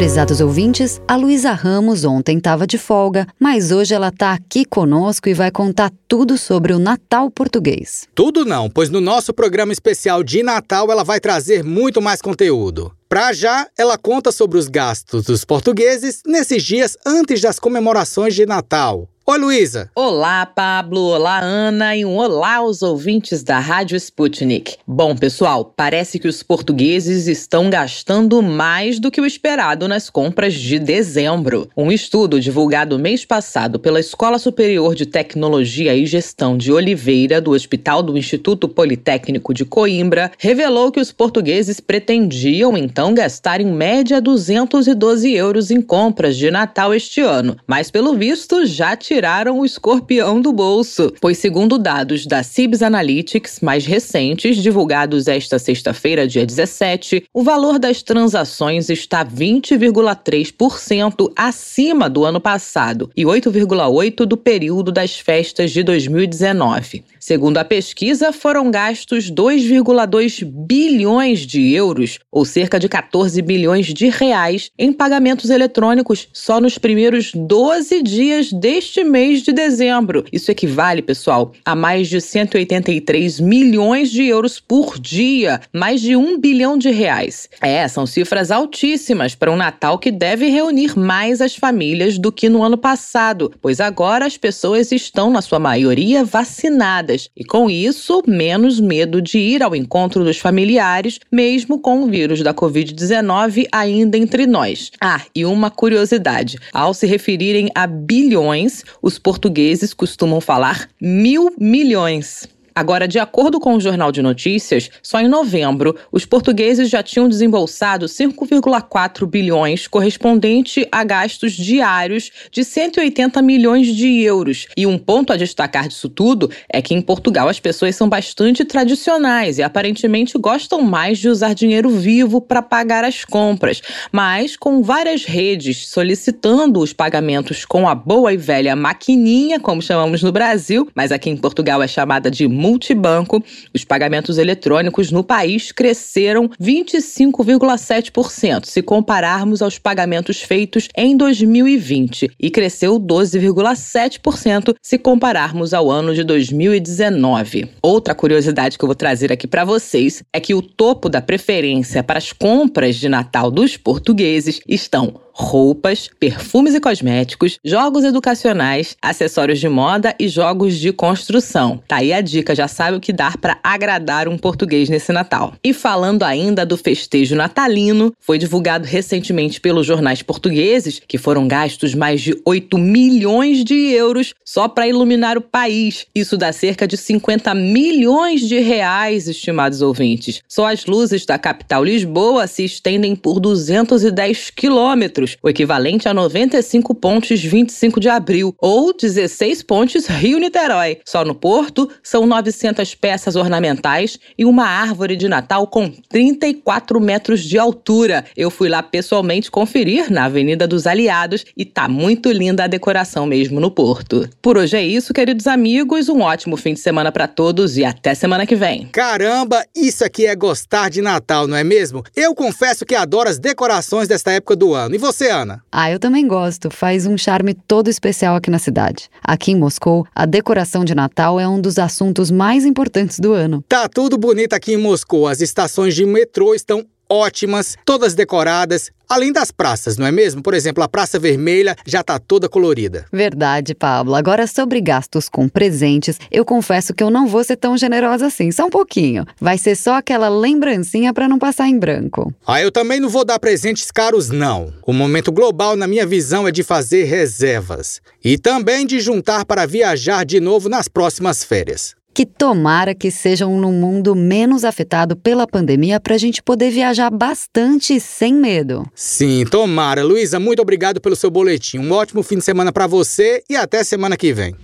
Prezados 0.00 0.40
ouvintes, 0.40 0.98
a 1.06 1.14
Luísa 1.14 1.52
Ramos 1.52 2.06
ontem 2.06 2.38
estava 2.38 2.66
de 2.66 2.78
folga, 2.78 3.26
mas 3.38 3.70
hoje 3.70 3.92
ela 3.92 4.08
está 4.08 4.32
aqui 4.32 4.64
conosco 4.64 5.28
e 5.28 5.34
vai 5.34 5.50
contar 5.50 5.92
tudo 6.08 6.38
sobre 6.38 6.72
o 6.72 6.78
Natal 6.78 7.30
português. 7.30 8.08
Tudo 8.14 8.46
não, 8.46 8.70
pois 8.70 8.88
no 8.88 8.98
nosso 8.98 9.34
programa 9.34 9.74
especial 9.74 10.22
de 10.22 10.42
Natal 10.42 10.90
ela 10.90 11.04
vai 11.04 11.20
trazer 11.20 11.62
muito 11.62 12.00
mais 12.00 12.22
conteúdo. 12.22 12.90
Pra 13.10 13.34
já, 13.34 13.66
ela 13.76 13.98
conta 13.98 14.32
sobre 14.32 14.56
os 14.56 14.68
gastos 14.68 15.24
dos 15.24 15.44
portugueses 15.44 16.22
nesses 16.24 16.62
dias 16.62 16.96
antes 17.04 17.42
das 17.42 17.58
comemorações 17.58 18.34
de 18.34 18.46
Natal. 18.46 19.06
Oi, 19.26 19.38
Luísa. 19.38 19.88
Olá, 19.94 20.44
Pablo. 20.44 21.02
Olá, 21.02 21.38
Ana. 21.40 21.94
E 21.94 22.04
um 22.04 22.16
olá 22.16 22.56
aos 22.56 22.82
ouvintes 22.82 23.44
da 23.44 23.60
Rádio 23.60 23.96
Sputnik. 23.96 24.76
Bom, 24.84 25.14
pessoal, 25.14 25.72
parece 25.76 26.18
que 26.18 26.26
os 26.26 26.42
portugueses 26.42 27.28
estão 27.28 27.70
gastando 27.70 28.42
mais 28.42 28.98
do 28.98 29.08
que 29.08 29.20
o 29.20 29.26
esperado 29.26 29.86
nas 29.86 30.10
compras 30.10 30.54
de 30.54 30.80
dezembro. 30.80 31.68
Um 31.76 31.92
estudo 31.92 32.40
divulgado 32.40 32.98
mês 32.98 33.24
passado 33.24 33.78
pela 33.78 34.00
Escola 34.00 34.38
Superior 34.38 34.96
de 34.96 35.06
Tecnologia 35.06 35.94
e 35.94 36.06
Gestão 36.06 36.56
de 36.56 36.72
Oliveira, 36.72 37.40
do 37.40 37.52
Hospital 37.52 38.02
do 38.02 38.18
Instituto 38.18 38.68
Politécnico 38.68 39.54
de 39.54 39.64
Coimbra, 39.64 40.32
revelou 40.38 40.90
que 40.90 40.98
os 40.98 41.12
portugueses 41.12 41.78
pretendiam, 41.78 42.76
então, 42.76 43.14
gastar 43.14 43.60
em 43.60 43.70
média 43.70 44.20
212 44.20 45.32
euros 45.32 45.70
em 45.70 45.80
compras 45.80 46.36
de 46.36 46.50
Natal 46.50 46.92
este 46.92 47.20
ano. 47.20 47.56
Mas, 47.64 47.92
pelo 47.92 48.16
visto, 48.16 48.66
já 48.66 48.96
tiraram 48.96 49.19
tiraram 49.20 49.58
o 49.58 49.66
escorpião 49.66 50.40
do 50.40 50.50
bolso, 50.50 51.12
pois, 51.20 51.36
segundo 51.36 51.76
dados 51.76 52.24
da 52.24 52.42
Cibs 52.42 52.80
Analytics 52.80 53.60
mais 53.60 53.84
recentes, 53.84 54.56
divulgados 54.56 55.28
esta 55.28 55.58
sexta-feira, 55.58 56.26
dia 56.26 56.46
17, 56.46 57.24
o 57.34 57.42
valor 57.42 57.78
das 57.78 58.02
transações 58.02 58.88
está 58.88 59.22
20,3% 59.22 61.30
acima 61.36 62.08
do 62.08 62.24
ano 62.24 62.40
passado 62.40 63.10
e 63.14 63.24
8,8% 63.24 64.24
do 64.24 64.38
período 64.38 64.90
das 64.90 65.18
festas 65.18 65.70
de 65.70 65.82
2019. 65.82 67.04
Segundo 67.20 67.58
a 67.58 67.64
pesquisa, 67.64 68.32
foram 68.32 68.70
gastos 68.70 69.30
2,2 69.30 70.42
bilhões 70.42 71.40
de 71.40 71.70
euros, 71.70 72.18
ou 72.32 72.46
cerca 72.46 72.80
de 72.80 72.88
14 72.88 73.42
bilhões 73.42 73.88
de 73.88 74.08
reais, 74.08 74.70
em 74.78 74.90
pagamentos 74.90 75.50
eletrônicos 75.50 76.28
só 76.32 76.58
nos 76.58 76.78
primeiros 76.78 77.32
12 77.34 78.02
dias 78.02 78.50
deste 78.50 79.04
mês 79.04 79.42
de 79.42 79.52
dezembro. 79.52 80.24
Isso 80.32 80.50
equivale, 80.50 81.02
pessoal, 81.02 81.52
a 81.62 81.74
mais 81.74 82.08
de 82.08 82.22
183 82.22 83.38
milhões 83.38 84.10
de 84.10 84.24
euros 84.24 84.58
por 84.58 84.98
dia, 84.98 85.60
mais 85.74 86.00
de 86.00 86.16
um 86.16 86.40
bilhão 86.40 86.78
de 86.78 86.90
reais. 86.90 87.50
É, 87.60 87.86
são 87.86 88.06
cifras 88.06 88.50
altíssimas 88.50 89.34
para 89.34 89.52
um 89.52 89.56
Natal 89.56 89.98
que 89.98 90.10
deve 90.10 90.48
reunir 90.48 90.98
mais 90.98 91.42
as 91.42 91.54
famílias 91.54 92.16
do 92.16 92.32
que 92.32 92.48
no 92.48 92.62
ano 92.62 92.78
passado, 92.78 93.52
pois 93.60 93.78
agora 93.78 94.24
as 94.24 94.38
pessoas 94.38 94.90
estão, 94.90 95.30
na 95.30 95.42
sua 95.42 95.58
maioria, 95.58 96.24
vacinadas 96.24 97.09
e, 97.36 97.44
com 97.44 97.68
isso, 97.68 98.22
menos 98.26 98.78
medo 98.78 99.20
de 99.20 99.38
ir 99.38 99.62
ao 99.62 99.74
encontro 99.74 100.24
dos 100.24 100.38
familiares, 100.38 101.18
mesmo 101.30 101.78
com 101.78 102.02
o 102.02 102.06
vírus 102.06 102.42
da 102.42 102.54
Covid-19 102.54 103.66
ainda 103.72 104.16
entre 104.16 104.46
nós. 104.46 104.90
Ah, 105.00 105.22
e 105.34 105.44
uma 105.44 105.70
curiosidade: 105.70 106.58
ao 106.72 106.94
se 106.94 107.06
referirem 107.06 107.70
a 107.74 107.86
bilhões, 107.86 108.84
os 109.02 109.18
portugueses 109.18 109.94
costumam 109.94 110.40
falar 110.40 110.88
mil 111.00 111.52
milhões. 111.58 112.48
Agora, 112.80 113.06
de 113.06 113.18
acordo 113.18 113.60
com 113.60 113.74
o 113.74 113.80
Jornal 113.80 114.10
de 114.10 114.22
Notícias, 114.22 114.88
só 115.02 115.20
em 115.20 115.28
novembro 115.28 115.94
os 116.10 116.24
portugueses 116.24 116.88
já 116.88 117.02
tinham 117.02 117.28
desembolsado 117.28 118.06
5,4 118.06 119.26
bilhões, 119.26 119.86
correspondente 119.86 120.88
a 120.90 121.04
gastos 121.04 121.52
diários 121.52 122.30
de 122.50 122.64
180 122.64 123.42
milhões 123.42 123.86
de 123.88 124.22
euros. 124.22 124.66
E 124.74 124.86
um 124.86 124.96
ponto 124.96 125.30
a 125.30 125.36
destacar 125.36 125.88
disso 125.88 126.08
tudo 126.08 126.50
é 126.70 126.80
que 126.80 126.94
em 126.94 127.02
Portugal 127.02 127.50
as 127.50 127.60
pessoas 127.60 127.94
são 127.96 128.08
bastante 128.08 128.64
tradicionais 128.64 129.58
e 129.58 129.62
aparentemente 129.62 130.38
gostam 130.38 130.80
mais 130.80 131.18
de 131.18 131.28
usar 131.28 131.54
dinheiro 131.54 131.90
vivo 131.90 132.40
para 132.40 132.62
pagar 132.62 133.04
as 133.04 133.26
compras, 133.26 133.82
mas 134.10 134.56
com 134.56 134.82
várias 134.82 135.26
redes 135.26 135.86
solicitando 135.86 136.80
os 136.80 136.94
pagamentos 136.94 137.66
com 137.66 137.86
a 137.86 137.94
boa 137.94 138.32
e 138.32 138.38
velha 138.38 138.74
maquininha, 138.74 139.60
como 139.60 139.82
chamamos 139.82 140.22
no 140.22 140.32
Brasil, 140.32 140.88
mas 140.94 141.12
aqui 141.12 141.28
em 141.28 141.36
Portugal 141.36 141.82
é 141.82 141.86
chamada 141.86 142.30
de 142.30 142.48
multibanco, 142.70 143.42
os 143.74 143.84
pagamentos 143.84 144.38
eletrônicos 144.38 145.10
no 145.10 145.24
país 145.24 145.72
cresceram 145.72 146.48
25,7% 146.60 148.66
se 148.66 148.82
compararmos 148.82 149.60
aos 149.60 149.76
pagamentos 149.78 150.40
feitos 150.40 150.88
em 150.96 151.16
2020 151.16 152.30
e 152.38 152.50
cresceu 152.50 153.00
12,7% 153.00 154.76
se 154.80 154.98
compararmos 154.98 155.74
ao 155.74 155.90
ano 155.90 156.14
de 156.14 156.22
2019. 156.22 157.68
Outra 157.82 158.14
curiosidade 158.14 158.78
que 158.78 158.84
eu 158.84 158.88
vou 158.88 158.94
trazer 158.94 159.32
aqui 159.32 159.48
para 159.48 159.64
vocês 159.64 160.22
é 160.32 160.38
que 160.38 160.54
o 160.54 160.62
topo 160.62 161.08
da 161.08 161.20
preferência 161.20 162.04
para 162.04 162.18
as 162.18 162.32
compras 162.32 162.94
de 162.96 163.08
Natal 163.08 163.50
dos 163.50 163.76
portugueses 163.76 164.60
estão 164.68 165.14
roupas, 165.40 166.10
perfumes 166.18 166.74
e 166.74 166.80
cosméticos, 166.80 167.58
jogos 167.64 168.04
educacionais, 168.04 168.96
acessórios 169.00 169.58
de 169.58 169.68
moda 169.68 170.14
e 170.18 170.28
jogos 170.28 170.76
de 170.76 170.92
construção. 170.92 171.82
Tá 171.88 171.96
aí 171.96 172.12
a 172.12 172.20
dica, 172.20 172.54
já 172.54 172.68
sabe 172.68 172.96
o 172.96 173.00
que 173.00 173.12
dar 173.12 173.38
para 173.38 173.58
agradar 173.62 174.28
um 174.28 174.36
português 174.36 174.88
nesse 174.88 175.12
Natal. 175.12 175.54
E 175.64 175.72
falando 175.72 176.22
ainda 176.22 176.64
do 176.66 176.76
festejo 176.76 177.34
natalino, 177.34 178.12
foi 178.20 178.38
divulgado 178.38 178.86
recentemente 178.86 179.60
pelos 179.60 179.86
jornais 179.86 180.22
portugueses 180.22 181.00
que 181.08 181.18
foram 181.18 181.48
gastos 181.48 181.94
mais 181.94 182.20
de 182.20 182.38
8 182.44 182.76
milhões 182.78 183.64
de 183.64 183.74
euros 183.74 184.34
só 184.44 184.68
para 184.68 184.88
iluminar 184.88 185.38
o 185.38 185.40
país. 185.40 186.06
Isso 186.14 186.36
dá 186.36 186.52
cerca 186.52 186.86
de 186.86 186.96
50 186.96 187.54
milhões 187.54 188.42
de 188.42 188.58
reais, 188.58 189.26
estimados 189.26 189.80
ouvintes. 189.80 190.42
Só 190.48 190.66
as 190.66 190.86
luzes 190.86 191.24
da 191.24 191.38
capital 191.38 191.84
Lisboa 191.84 192.46
se 192.46 192.64
estendem 192.64 193.16
por 193.16 193.40
210 193.40 194.50
quilômetros, 194.50 195.29
o 195.42 195.48
equivalente 195.48 196.08
a 196.08 196.14
95 196.14 196.94
pontes 196.94 197.42
25 197.42 198.00
de 198.00 198.08
abril, 198.08 198.54
ou 198.58 198.92
16 198.94 199.62
pontes 199.62 200.06
Rio-Niterói. 200.06 200.98
Só 201.04 201.24
no 201.24 201.34
Porto, 201.34 201.88
são 202.02 202.26
900 202.26 202.94
peças 202.94 203.36
ornamentais 203.36 204.18
e 204.38 204.44
uma 204.44 204.66
árvore 204.66 205.16
de 205.16 205.28
Natal 205.28 205.66
com 205.66 205.90
34 206.08 207.00
metros 207.00 207.42
de 207.42 207.58
altura. 207.58 208.24
Eu 208.36 208.50
fui 208.50 208.68
lá 208.68 208.82
pessoalmente 208.82 209.50
conferir 209.50 210.10
na 210.10 210.24
Avenida 210.24 210.66
dos 210.66 210.86
Aliados 210.86 211.44
e 211.56 211.64
tá 211.64 211.88
muito 211.88 212.30
linda 212.30 212.64
a 212.64 212.66
decoração 212.66 213.26
mesmo 213.26 213.60
no 213.60 213.70
Porto. 213.70 214.28
Por 214.40 214.56
hoje 214.56 214.76
é 214.76 214.82
isso, 214.82 215.12
queridos 215.12 215.46
amigos. 215.46 216.08
Um 216.08 216.20
ótimo 216.20 216.56
fim 216.56 216.74
de 216.74 216.80
semana 216.80 217.12
para 217.12 217.26
todos 217.26 217.76
e 217.76 217.84
até 217.84 218.14
semana 218.14 218.46
que 218.46 218.56
vem. 218.56 218.86
Caramba, 218.86 219.64
isso 219.74 220.04
aqui 220.04 220.26
é 220.26 220.34
gostar 220.34 220.88
de 220.88 221.02
Natal, 221.02 221.46
não 221.46 221.56
é 221.56 221.64
mesmo? 221.64 222.02
Eu 222.14 222.34
confesso 222.34 222.86
que 222.86 222.94
adoro 222.94 223.28
as 223.28 223.38
decorações 223.38 224.08
desta 224.08 224.32
época 224.32 224.56
do 224.56 224.74
ano. 224.74 224.94
E 224.94 224.98
você, 224.98 225.19
Ana? 225.28 225.62
Ah, 225.70 225.90
eu 225.90 225.98
também 225.98 226.26
gosto. 226.26 226.70
Faz 226.70 227.06
um 227.06 227.16
charme 227.16 227.54
todo 227.54 227.88
especial 227.88 228.36
aqui 228.36 228.50
na 228.50 228.58
cidade. 228.58 229.08
Aqui 229.22 229.52
em 229.52 229.56
Moscou, 229.56 230.06
a 230.14 230.26
decoração 230.26 230.84
de 230.84 230.94
Natal 230.94 231.38
é 231.40 231.48
um 231.48 231.60
dos 231.60 231.78
assuntos 231.78 232.30
mais 232.30 232.64
importantes 232.64 233.18
do 233.18 233.32
ano. 233.32 233.64
Tá 233.68 233.88
tudo 233.88 234.16
bonito 234.16 234.52
aqui 234.52 234.72
em 234.72 234.76
Moscou. 234.76 235.26
As 235.26 235.40
estações 235.40 235.94
de 235.94 236.06
metrô 236.06 236.54
estão 236.54 236.86
ótimas, 237.10 237.76
todas 237.84 238.14
decoradas, 238.14 238.90
além 239.08 239.32
das 239.32 239.50
praças, 239.50 239.98
não 239.98 240.06
é 240.06 240.12
mesmo? 240.12 240.40
Por 240.40 240.54
exemplo, 240.54 240.84
a 240.84 240.88
Praça 240.88 241.18
Vermelha 241.18 241.76
já 241.84 242.00
está 242.00 242.18
toda 242.18 242.48
colorida. 242.48 243.04
Verdade, 243.12 243.74
Pablo. 243.74 244.14
Agora, 244.14 244.46
sobre 244.46 244.80
gastos 244.80 245.28
com 245.28 245.48
presentes, 245.48 246.18
eu 246.30 246.44
confesso 246.44 246.94
que 246.94 247.02
eu 247.02 247.10
não 247.10 247.26
vou 247.26 247.42
ser 247.42 247.56
tão 247.56 247.76
generosa 247.76 248.26
assim, 248.26 248.52
só 248.52 248.66
um 248.66 248.70
pouquinho. 248.70 249.26
Vai 249.40 249.58
ser 249.58 249.74
só 249.74 249.94
aquela 249.94 250.28
lembrancinha 250.28 251.12
para 251.12 251.28
não 251.28 251.38
passar 251.38 251.68
em 251.68 251.78
branco. 251.78 252.32
Ah, 252.46 252.62
eu 252.62 252.70
também 252.70 253.00
não 253.00 253.08
vou 253.08 253.24
dar 253.24 253.40
presentes 253.40 253.90
caros, 253.90 254.30
não. 254.30 254.72
O 254.86 254.92
momento 254.92 255.32
global, 255.32 255.74
na 255.74 255.88
minha 255.88 256.06
visão, 256.06 256.46
é 256.46 256.52
de 256.52 256.62
fazer 256.62 257.04
reservas 257.04 258.00
e 258.24 258.38
também 258.38 258.86
de 258.86 259.00
juntar 259.00 259.44
para 259.44 259.66
viajar 259.66 260.24
de 260.24 260.38
novo 260.38 260.68
nas 260.68 260.86
próximas 260.86 261.42
férias 261.42 261.99
que 262.20 262.26
tomara 262.26 262.94
que 262.94 263.10
sejam 263.10 263.58
num 263.58 263.72
mundo 263.72 264.14
menos 264.14 264.62
afetado 264.62 265.16
pela 265.16 265.46
pandemia 265.46 265.98
para 265.98 266.16
a 266.16 266.18
gente 266.18 266.42
poder 266.42 266.70
viajar 266.70 267.08
bastante 267.08 267.98
sem 267.98 268.34
medo. 268.34 268.86
Sim, 268.94 269.46
tomara. 269.50 270.04
Luísa, 270.04 270.38
muito 270.38 270.60
obrigado 270.60 271.00
pelo 271.00 271.16
seu 271.16 271.30
boletim. 271.30 271.78
Um 271.78 271.90
ótimo 271.92 272.22
fim 272.22 272.36
de 272.36 272.44
semana 272.44 272.70
para 272.70 272.86
você 272.86 273.42
e 273.48 273.56
até 273.56 273.82
semana 273.82 274.18
que 274.18 274.34
vem. 274.34 274.54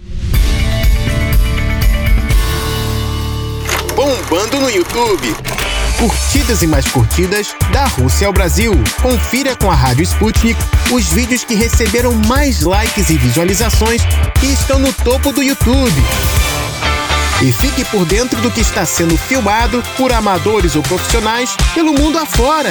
Bombando 3.95 4.61
no 4.61 4.69
YouTube. 4.69 5.35
Curtidas 5.99 6.61
e 6.61 6.67
mais 6.67 6.87
curtidas 6.87 7.55
da 7.73 7.87
Rússia 7.87 8.27
ao 8.27 8.35
Brasil. 8.35 8.75
Confira 9.01 9.57
com 9.57 9.71
a 9.71 9.75
Rádio 9.75 10.03
Sputnik 10.03 10.61
os 10.93 11.07
vídeos 11.07 11.43
que 11.43 11.55
receberam 11.55 12.13
mais 12.29 12.61
likes 12.61 13.09
e 13.09 13.17
visualizações 13.17 14.03
e 14.43 14.53
estão 14.53 14.79
no 14.79 14.93
topo 14.93 15.33
do 15.33 15.43
YouTube. 15.43 16.03
E 17.45 17.53
fique 17.53 17.85
por 17.91 18.07
dentro 18.07 18.41
do 18.41 18.51
que 18.51 18.61
está 18.61 18.87
sendo 18.87 19.15
filmado 19.15 19.83
por 19.95 20.11
amadores 20.11 20.75
ou 20.75 20.83
profissionais 20.83 21.55
pelo 21.75 21.93
mundo 21.93 22.17
afora. 22.17 22.71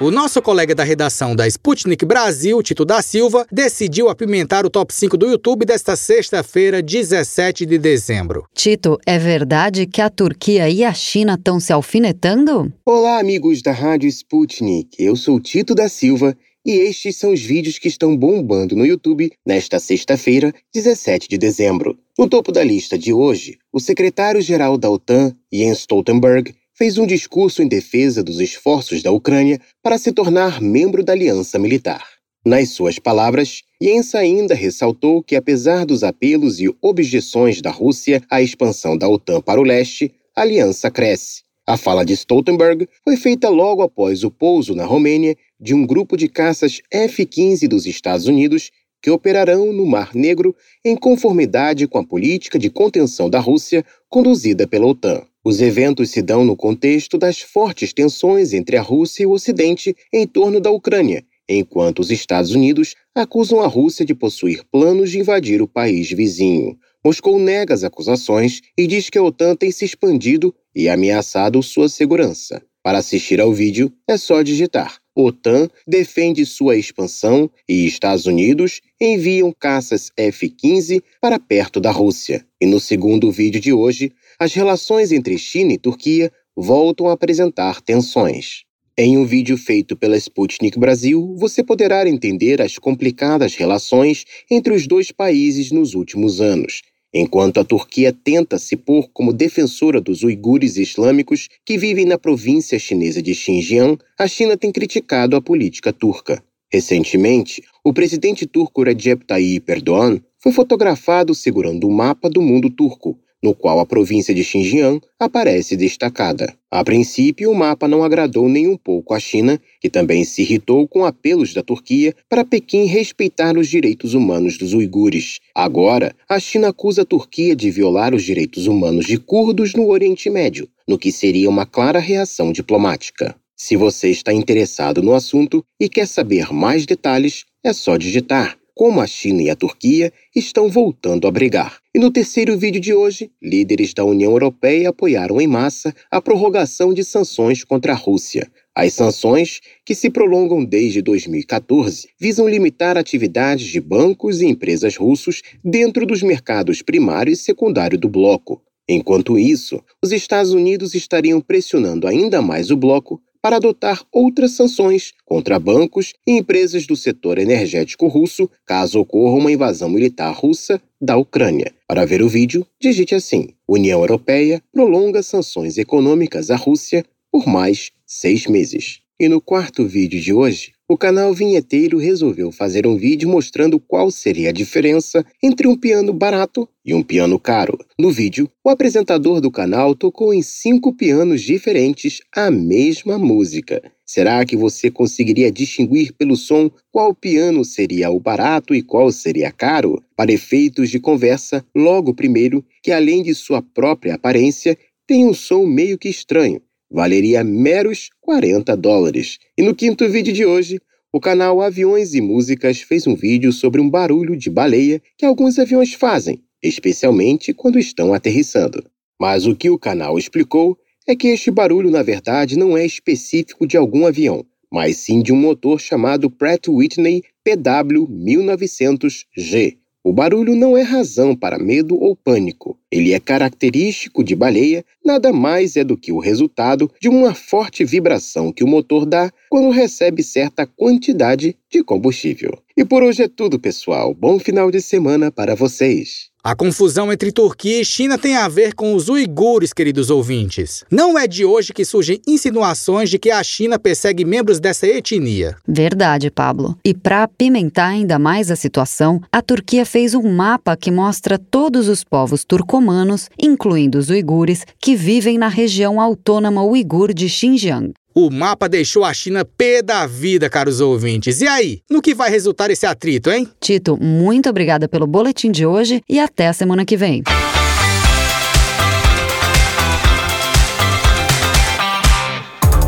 O 0.00 0.10
nosso 0.10 0.40
colega 0.40 0.74
da 0.74 0.82
redação 0.82 1.36
da 1.36 1.46
Sputnik 1.46 2.02
Brasil, 2.06 2.62
Tito 2.62 2.82
da 2.82 3.02
Silva, 3.02 3.44
decidiu 3.52 4.08
apimentar 4.08 4.64
o 4.64 4.70
top 4.70 4.94
5 4.94 5.18
do 5.18 5.26
YouTube 5.26 5.66
desta 5.66 5.96
sexta-feira, 5.96 6.80
17 6.80 7.66
de 7.66 7.76
dezembro. 7.76 8.46
Tito, 8.54 8.96
é 9.04 9.18
verdade 9.18 9.86
que 9.86 10.00
a 10.00 10.08
Turquia 10.08 10.70
e 10.70 10.82
a 10.82 10.94
China 10.94 11.34
estão 11.34 11.60
se 11.60 11.70
alfinetando? 11.70 12.72
Olá, 12.86 13.18
amigos 13.18 13.60
da 13.60 13.72
Rádio 13.72 14.08
Sputnik. 14.08 14.88
Eu 14.98 15.14
sou 15.14 15.38
Tito 15.38 15.74
da 15.74 15.90
Silva 15.90 16.34
e 16.68 16.80
estes 16.80 17.16
são 17.16 17.32
os 17.32 17.40
vídeos 17.40 17.78
que 17.78 17.88
estão 17.88 18.14
bombando 18.14 18.76
no 18.76 18.84
YouTube 18.84 19.32
nesta 19.46 19.80
sexta-feira, 19.80 20.52
17 20.74 21.26
de 21.26 21.38
dezembro. 21.38 21.98
No 22.18 22.28
topo 22.28 22.52
da 22.52 22.62
lista 22.62 22.98
de 22.98 23.10
hoje, 23.10 23.56
o 23.72 23.80
secretário-geral 23.80 24.76
da 24.76 24.90
OTAN, 24.90 25.34
Jens 25.50 25.78
Stoltenberg, 25.78 26.54
fez 26.74 26.98
um 26.98 27.06
discurso 27.06 27.62
em 27.62 27.68
defesa 27.68 28.22
dos 28.22 28.38
esforços 28.38 29.02
da 29.02 29.10
Ucrânia 29.10 29.58
para 29.82 29.96
se 29.96 30.12
tornar 30.12 30.60
membro 30.60 31.02
da 31.02 31.14
aliança 31.14 31.58
militar. 31.58 32.04
Nas 32.44 32.68
suas 32.68 32.98
palavras, 32.98 33.62
Jens 33.80 34.14
ainda 34.14 34.54
ressaltou 34.54 35.22
que, 35.22 35.36
apesar 35.36 35.86
dos 35.86 36.04
apelos 36.04 36.60
e 36.60 36.68
objeções 36.82 37.62
da 37.62 37.70
Rússia 37.70 38.22
à 38.30 38.42
expansão 38.42 38.94
da 38.94 39.08
OTAN 39.08 39.40
para 39.40 39.58
o 39.58 39.64
leste, 39.64 40.12
a 40.36 40.42
aliança 40.42 40.90
cresce. 40.90 41.48
A 41.68 41.76
fala 41.76 42.02
de 42.02 42.14
Stoltenberg 42.14 42.88
foi 43.04 43.14
feita 43.14 43.50
logo 43.50 43.82
após 43.82 44.24
o 44.24 44.30
pouso 44.30 44.74
na 44.74 44.86
Romênia 44.86 45.36
de 45.60 45.74
um 45.74 45.86
grupo 45.86 46.16
de 46.16 46.28
caças 46.28 46.80
F-15 46.90 47.66
dos 47.68 47.86
Estados 47.86 48.26
Unidos 48.26 48.70
que 49.02 49.10
operarão 49.10 49.72
no 49.72 49.86
Mar 49.86 50.14
Negro 50.14 50.54
em 50.84 50.96
conformidade 50.96 51.86
com 51.86 51.98
a 51.98 52.06
política 52.06 52.58
de 52.58 52.70
contenção 52.70 53.30
da 53.30 53.38
Rússia 53.38 53.84
conduzida 54.08 54.66
pela 54.66 54.86
OTAN. 54.86 55.22
Os 55.44 55.60
eventos 55.60 56.10
se 56.10 56.20
dão 56.20 56.44
no 56.44 56.56
contexto 56.56 57.16
das 57.16 57.40
fortes 57.40 57.92
tensões 57.92 58.52
entre 58.52 58.76
a 58.76 58.82
Rússia 58.82 59.22
e 59.22 59.26
o 59.26 59.30
Ocidente 59.30 59.96
em 60.12 60.26
torno 60.26 60.60
da 60.60 60.70
Ucrânia, 60.70 61.24
enquanto 61.48 62.00
os 62.00 62.10
Estados 62.10 62.50
Unidos 62.50 62.94
acusam 63.14 63.60
a 63.60 63.66
Rússia 63.66 64.04
de 64.04 64.14
possuir 64.14 64.62
planos 64.70 65.10
de 65.10 65.18
invadir 65.20 65.62
o 65.62 65.68
país 65.68 66.10
vizinho. 66.10 66.76
Moscou 67.04 67.38
nega 67.38 67.72
as 67.72 67.84
acusações 67.84 68.60
e 68.76 68.86
diz 68.86 69.08
que 69.08 69.16
a 69.16 69.22
OTAN 69.22 69.54
tem 69.54 69.70
se 69.70 69.84
expandido 69.84 70.54
e 70.74 70.88
ameaçado 70.88 71.62
sua 71.62 71.88
segurança. 71.88 72.60
Para 72.88 73.00
assistir 73.00 73.38
ao 73.38 73.52
vídeo, 73.52 73.92
é 74.08 74.16
só 74.16 74.40
digitar. 74.40 74.96
OTAN 75.14 75.68
defende 75.86 76.46
sua 76.46 76.74
expansão 76.74 77.50
e 77.68 77.86
Estados 77.86 78.24
Unidos 78.24 78.80
enviam 78.98 79.52
caças 79.52 80.10
F-15 80.16 81.02
para 81.20 81.38
perto 81.38 81.80
da 81.80 81.90
Rússia. 81.90 82.46
E 82.58 82.64
no 82.64 82.80
segundo 82.80 83.30
vídeo 83.30 83.60
de 83.60 83.74
hoje, 83.74 84.10
as 84.38 84.54
relações 84.54 85.12
entre 85.12 85.36
China 85.36 85.74
e 85.74 85.78
Turquia 85.78 86.32
voltam 86.56 87.08
a 87.08 87.12
apresentar 87.12 87.82
tensões. 87.82 88.62
Em 88.96 89.18
um 89.18 89.26
vídeo 89.26 89.58
feito 89.58 89.94
pela 89.94 90.16
Sputnik 90.16 90.78
Brasil, 90.78 91.36
você 91.36 91.62
poderá 91.62 92.08
entender 92.08 92.62
as 92.62 92.78
complicadas 92.78 93.54
relações 93.54 94.24
entre 94.50 94.72
os 94.72 94.86
dois 94.86 95.12
países 95.12 95.70
nos 95.70 95.92
últimos 95.92 96.40
anos 96.40 96.80
Enquanto 97.12 97.58
a 97.58 97.64
Turquia 97.64 98.12
tenta 98.12 98.58
se 98.58 98.76
pôr 98.76 99.08
como 99.14 99.32
defensora 99.32 99.98
dos 99.98 100.22
uigures 100.22 100.76
islâmicos 100.76 101.48
que 101.64 101.78
vivem 101.78 102.04
na 102.04 102.18
província 102.18 102.78
chinesa 102.78 103.22
de 103.22 103.34
Xinjiang, 103.34 103.98
a 104.18 104.28
China 104.28 104.58
tem 104.58 104.70
criticado 104.70 105.34
a 105.34 105.40
política 105.40 105.90
turca. 105.90 106.42
Recentemente, 106.70 107.62
o 107.82 107.94
presidente 107.94 108.46
turco 108.46 108.82
Recep 108.82 109.24
Tayyip 109.24 109.70
Erdogan 109.70 110.20
foi 110.38 110.52
fotografado 110.52 111.34
segurando 111.34 111.88
um 111.88 111.90
mapa 111.90 112.28
do 112.28 112.42
mundo 112.42 112.68
turco, 112.68 113.18
no 113.42 113.54
qual 113.54 113.78
a 113.80 113.86
província 113.86 114.34
de 114.34 114.42
Xinjiang 114.42 115.00
aparece 115.18 115.76
destacada. 115.76 116.54
A 116.70 116.84
princípio, 116.84 117.50
o 117.50 117.54
mapa 117.54 117.88
não 117.88 118.02
agradou 118.04 118.48
nem 118.48 118.68
um 118.68 118.76
pouco 118.76 119.14
a 119.14 119.20
China, 119.20 119.60
que 119.80 119.88
também 119.88 120.24
se 120.24 120.42
irritou 120.42 120.86
com 120.86 121.04
apelos 121.04 121.54
da 121.54 121.62
Turquia 121.62 122.14
para 122.28 122.44
Pequim 122.44 122.84
respeitar 122.84 123.56
os 123.56 123.68
direitos 123.68 124.12
humanos 124.12 124.58
dos 124.58 124.74
uigures. 124.74 125.38
Agora, 125.54 126.14
a 126.28 126.38
China 126.38 126.68
acusa 126.68 127.02
a 127.02 127.06
Turquia 127.06 127.54
de 127.54 127.70
violar 127.70 128.14
os 128.14 128.24
direitos 128.24 128.66
humanos 128.66 129.06
de 129.06 129.18
curdos 129.18 129.74
no 129.74 129.88
Oriente 129.88 130.28
Médio, 130.28 130.68
no 130.86 130.98
que 130.98 131.12
seria 131.12 131.48
uma 131.48 131.64
clara 131.64 131.98
reação 131.98 132.52
diplomática. 132.52 133.34
Se 133.56 133.76
você 133.76 134.10
está 134.10 134.32
interessado 134.32 135.02
no 135.02 135.14
assunto 135.14 135.64
e 135.80 135.88
quer 135.88 136.06
saber 136.06 136.52
mais 136.52 136.86
detalhes, 136.86 137.44
é 137.64 137.72
só 137.72 137.96
digitar 137.96 138.57
como 138.78 139.00
a 139.00 139.08
China 139.08 139.42
e 139.42 139.50
a 139.50 139.56
Turquia 139.56 140.12
estão 140.32 140.70
voltando 140.70 141.26
a 141.26 141.32
brigar. 141.32 141.80
E 141.92 141.98
no 141.98 142.12
terceiro 142.12 142.56
vídeo 142.56 142.80
de 142.80 142.94
hoje, 142.94 143.28
líderes 143.42 143.92
da 143.92 144.04
União 144.04 144.30
Europeia 144.30 144.90
apoiaram 144.90 145.40
em 145.40 145.48
massa 145.48 145.92
a 146.08 146.22
prorrogação 146.22 146.94
de 146.94 147.02
sanções 147.02 147.64
contra 147.64 147.92
a 147.92 147.96
Rússia. 147.96 148.48
As 148.72 148.92
sanções, 148.92 149.60
que 149.84 149.96
se 149.96 150.08
prolongam 150.08 150.64
desde 150.64 151.02
2014, 151.02 152.10
visam 152.20 152.48
limitar 152.48 152.96
atividades 152.96 153.66
de 153.66 153.80
bancos 153.80 154.40
e 154.40 154.46
empresas 154.46 154.96
russos 154.96 155.42
dentro 155.64 156.06
dos 156.06 156.22
mercados 156.22 156.80
primário 156.80 157.32
e 157.32 157.36
secundário 157.36 157.98
do 157.98 158.08
bloco. 158.08 158.62
Enquanto 158.88 159.36
isso, 159.36 159.82
os 160.00 160.12
Estados 160.12 160.52
Unidos 160.52 160.94
estariam 160.94 161.40
pressionando 161.40 162.06
ainda 162.06 162.40
mais 162.40 162.70
o 162.70 162.76
bloco 162.76 163.20
para 163.42 163.56
adotar 163.56 164.02
outras 164.12 164.52
sanções 164.52 165.12
contra 165.24 165.58
bancos 165.58 166.12
e 166.26 166.32
empresas 166.32 166.86
do 166.86 166.96
setor 166.96 167.38
energético 167.38 168.06
russo 168.06 168.50
caso 168.66 169.00
ocorra 169.00 169.36
uma 169.36 169.52
invasão 169.52 169.88
militar 169.88 170.32
russa 170.34 170.80
da 171.00 171.16
Ucrânia. 171.16 171.72
Para 171.86 172.04
ver 172.04 172.22
o 172.22 172.28
vídeo, 172.28 172.66
digite 172.80 173.14
assim: 173.14 173.48
União 173.66 174.00
Europeia 174.00 174.62
prolonga 174.72 175.22
sanções 175.22 175.78
econômicas 175.78 176.50
à 176.50 176.56
Rússia 176.56 177.04
por 177.30 177.46
mais 177.46 177.90
seis 178.06 178.46
meses. 178.46 179.00
E 179.20 179.28
no 179.28 179.40
quarto 179.40 179.84
vídeo 179.84 180.20
de 180.20 180.32
hoje, 180.32 180.74
o 180.88 180.96
canal 180.96 181.34
Vinheteiro 181.34 181.98
resolveu 181.98 182.52
fazer 182.52 182.86
um 182.86 182.96
vídeo 182.96 183.28
mostrando 183.28 183.80
qual 183.80 184.12
seria 184.12 184.50
a 184.50 184.52
diferença 184.52 185.26
entre 185.42 185.66
um 185.66 185.76
piano 185.76 186.12
barato 186.12 186.68
e 186.84 186.94
um 186.94 187.02
piano 187.02 187.36
caro. 187.36 187.76
No 187.98 188.12
vídeo, 188.12 188.48
o 188.64 188.70
apresentador 188.70 189.40
do 189.40 189.50
canal 189.50 189.92
tocou 189.96 190.32
em 190.32 190.40
cinco 190.40 190.94
pianos 190.94 191.42
diferentes 191.42 192.20
a 192.32 192.48
mesma 192.48 193.18
música. 193.18 193.82
Será 194.06 194.44
que 194.46 194.56
você 194.56 194.88
conseguiria 194.88 195.50
distinguir 195.50 196.12
pelo 196.12 196.36
som 196.36 196.70
qual 196.92 197.12
piano 197.12 197.64
seria 197.64 198.10
o 198.10 198.20
barato 198.20 198.72
e 198.72 198.82
qual 198.82 199.10
seria 199.10 199.50
caro? 199.50 200.00
Para 200.14 200.32
efeitos 200.32 200.90
de 200.90 201.00
conversa, 201.00 201.66
logo 201.74 202.14
primeiro, 202.14 202.64
que 202.84 202.92
além 202.92 203.24
de 203.24 203.34
sua 203.34 203.60
própria 203.60 204.14
aparência, 204.14 204.78
tem 205.08 205.26
um 205.26 205.34
som 205.34 205.66
meio 205.66 205.98
que 205.98 206.08
estranho 206.08 206.62
valeria 206.90 207.44
meros 207.44 208.10
40 208.20 208.76
dólares. 208.76 209.38
E 209.56 209.62
no 209.62 209.74
quinto 209.74 210.06
vídeo 210.08 210.32
de 210.32 210.44
hoje, 210.44 210.80
o 211.12 211.20
canal 211.20 211.60
Aviões 211.62 212.14
e 212.14 212.20
Músicas 212.20 212.82
fez 212.82 213.06
um 213.06 213.14
vídeo 213.16 213.50
sobre 213.52 213.80
um 213.80 213.88
barulho 213.88 214.36
de 214.36 214.50
baleia 214.50 215.00
que 215.16 215.24
alguns 215.24 215.58
aviões 215.58 215.94
fazem, 215.94 216.42
especialmente 216.62 217.54
quando 217.54 217.78
estão 217.78 218.12
aterrissando. 218.12 218.84
Mas 219.18 219.46
o 219.46 219.56
que 219.56 219.70
o 219.70 219.78
canal 219.78 220.18
explicou 220.18 220.76
é 221.06 221.16
que 221.16 221.28
este 221.28 221.50
barulho, 221.50 221.90
na 221.90 222.02
verdade, 222.02 222.58
não 222.58 222.76
é 222.76 222.84
específico 222.84 223.66
de 223.66 223.78
algum 223.78 224.04
avião, 224.06 224.44
mas 224.70 224.98
sim 224.98 225.22
de 225.22 225.32
um 225.32 225.36
motor 225.36 225.80
chamado 225.80 226.30
Pratt 226.30 226.68
Whitney 226.68 227.22
PW1900G, 227.46 229.77
o 230.08 230.12
barulho 230.12 230.56
não 230.56 230.74
é 230.74 230.80
razão 230.80 231.36
para 231.36 231.58
medo 231.58 231.94
ou 232.02 232.16
pânico. 232.16 232.78
Ele 232.90 233.12
é 233.12 233.20
característico 233.20 234.24
de 234.24 234.34
baleia, 234.34 234.82
nada 235.04 235.34
mais 235.34 235.76
é 235.76 235.84
do 235.84 235.98
que 235.98 236.10
o 236.10 236.18
resultado 236.18 236.90
de 236.98 237.10
uma 237.10 237.34
forte 237.34 237.84
vibração 237.84 238.50
que 238.50 238.64
o 238.64 238.66
motor 238.66 239.04
dá 239.04 239.30
quando 239.50 239.68
recebe 239.68 240.22
certa 240.22 240.66
quantidade 240.66 241.54
de 241.70 241.84
combustível. 241.84 242.58
E 242.74 242.86
por 242.86 243.02
hoje 243.02 243.24
é 243.24 243.28
tudo, 243.28 243.60
pessoal. 243.60 244.14
Bom 244.14 244.38
final 244.38 244.70
de 244.70 244.80
semana 244.80 245.30
para 245.30 245.54
vocês. 245.54 246.30
A 246.48 246.54
confusão 246.54 247.12
entre 247.12 247.30
Turquia 247.30 247.82
e 247.82 247.84
China 247.84 248.16
tem 248.16 248.34
a 248.34 248.48
ver 248.48 248.72
com 248.72 248.94
os 248.94 249.10
uigures, 249.10 249.74
queridos 249.74 250.08
ouvintes. 250.08 250.82
Não 250.90 251.18
é 251.18 251.26
de 251.26 251.44
hoje 251.44 251.74
que 251.74 251.84
surgem 251.84 252.22
insinuações 252.26 253.10
de 253.10 253.18
que 253.18 253.30
a 253.30 253.42
China 253.42 253.78
persegue 253.78 254.24
membros 254.24 254.58
dessa 254.58 254.86
etnia. 254.86 255.56
Verdade, 255.68 256.30
Pablo. 256.30 256.74
E 256.82 256.94
para 256.94 257.24
apimentar 257.24 257.88
ainda 257.88 258.18
mais 258.18 258.50
a 258.50 258.56
situação, 258.56 259.20
a 259.30 259.42
Turquia 259.42 259.84
fez 259.84 260.14
um 260.14 260.32
mapa 260.32 260.74
que 260.74 260.90
mostra 260.90 261.38
todos 261.38 261.86
os 261.86 262.02
povos 262.02 262.46
turcomanos, 262.46 263.28
incluindo 263.38 263.98
os 263.98 264.08
uigures, 264.08 264.64
que 264.80 264.96
vivem 264.96 265.36
na 265.36 265.48
região 265.48 266.00
autônoma 266.00 266.64
uigur 266.64 267.12
de 267.12 267.28
Xinjiang. 267.28 267.92
O 268.20 268.30
mapa 268.32 268.68
deixou 268.68 269.04
a 269.04 269.14
China 269.14 269.44
pé 269.44 269.80
da 269.80 270.04
vida, 270.04 270.50
caros 270.50 270.80
ouvintes. 270.80 271.40
E 271.40 271.46
aí, 271.46 271.82
no 271.88 272.02
que 272.02 272.16
vai 272.16 272.28
resultar 272.28 272.68
esse 272.68 272.84
atrito, 272.84 273.30
hein? 273.30 273.46
Tito, 273.60 273.96
muito 273.96 274.50
obrigada 274.50 274.88
pelo 274.88 275.06
boletim 275.06 275.52
de 275.52 275.64
hoje 275.64 276.02
e 276.08 276.18
até 276.18 276.48
a 276.48 276.52
semana 276.52 276.84
que 276.84 276.96
vem. 276.96 277.22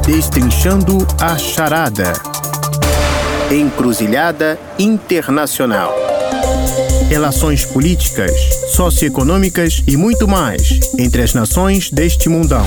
Destrinchando 0.04 0.98
a 1.20 1.38
charada. 1.38 2.12
Encruzilhada 3.52 4.58
Internacional. 4.80 5.94
Relações 7.08 7.64
políticas, 7.64 8.32
socioeconômicas 8.74 9.84
e 9.86 9.96
muito 9.96 10.26
mais 10.26 10.92
entre 10.98 11.22
as 11.22 11.34
nações 11.34 11.88
deste 11.88 12.28
mundão 12.28 12.66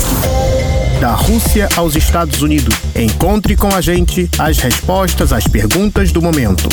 da 1.04 1.16
Rússia 1.16 1.68
aos 1.76 1.98
Estados 1.98 2.42
Unidos. 2.42 2.74
Encontre 2.96 3.58
com 3.58 3.68
a 3.76 3.82
gente 3.82 4.30
as 4.40 4.60
respostas 4.60 5.34
às 5.34 5.46
perguntas 5.46 6.14
do 6.14 6.22
momento. 6.22 6.70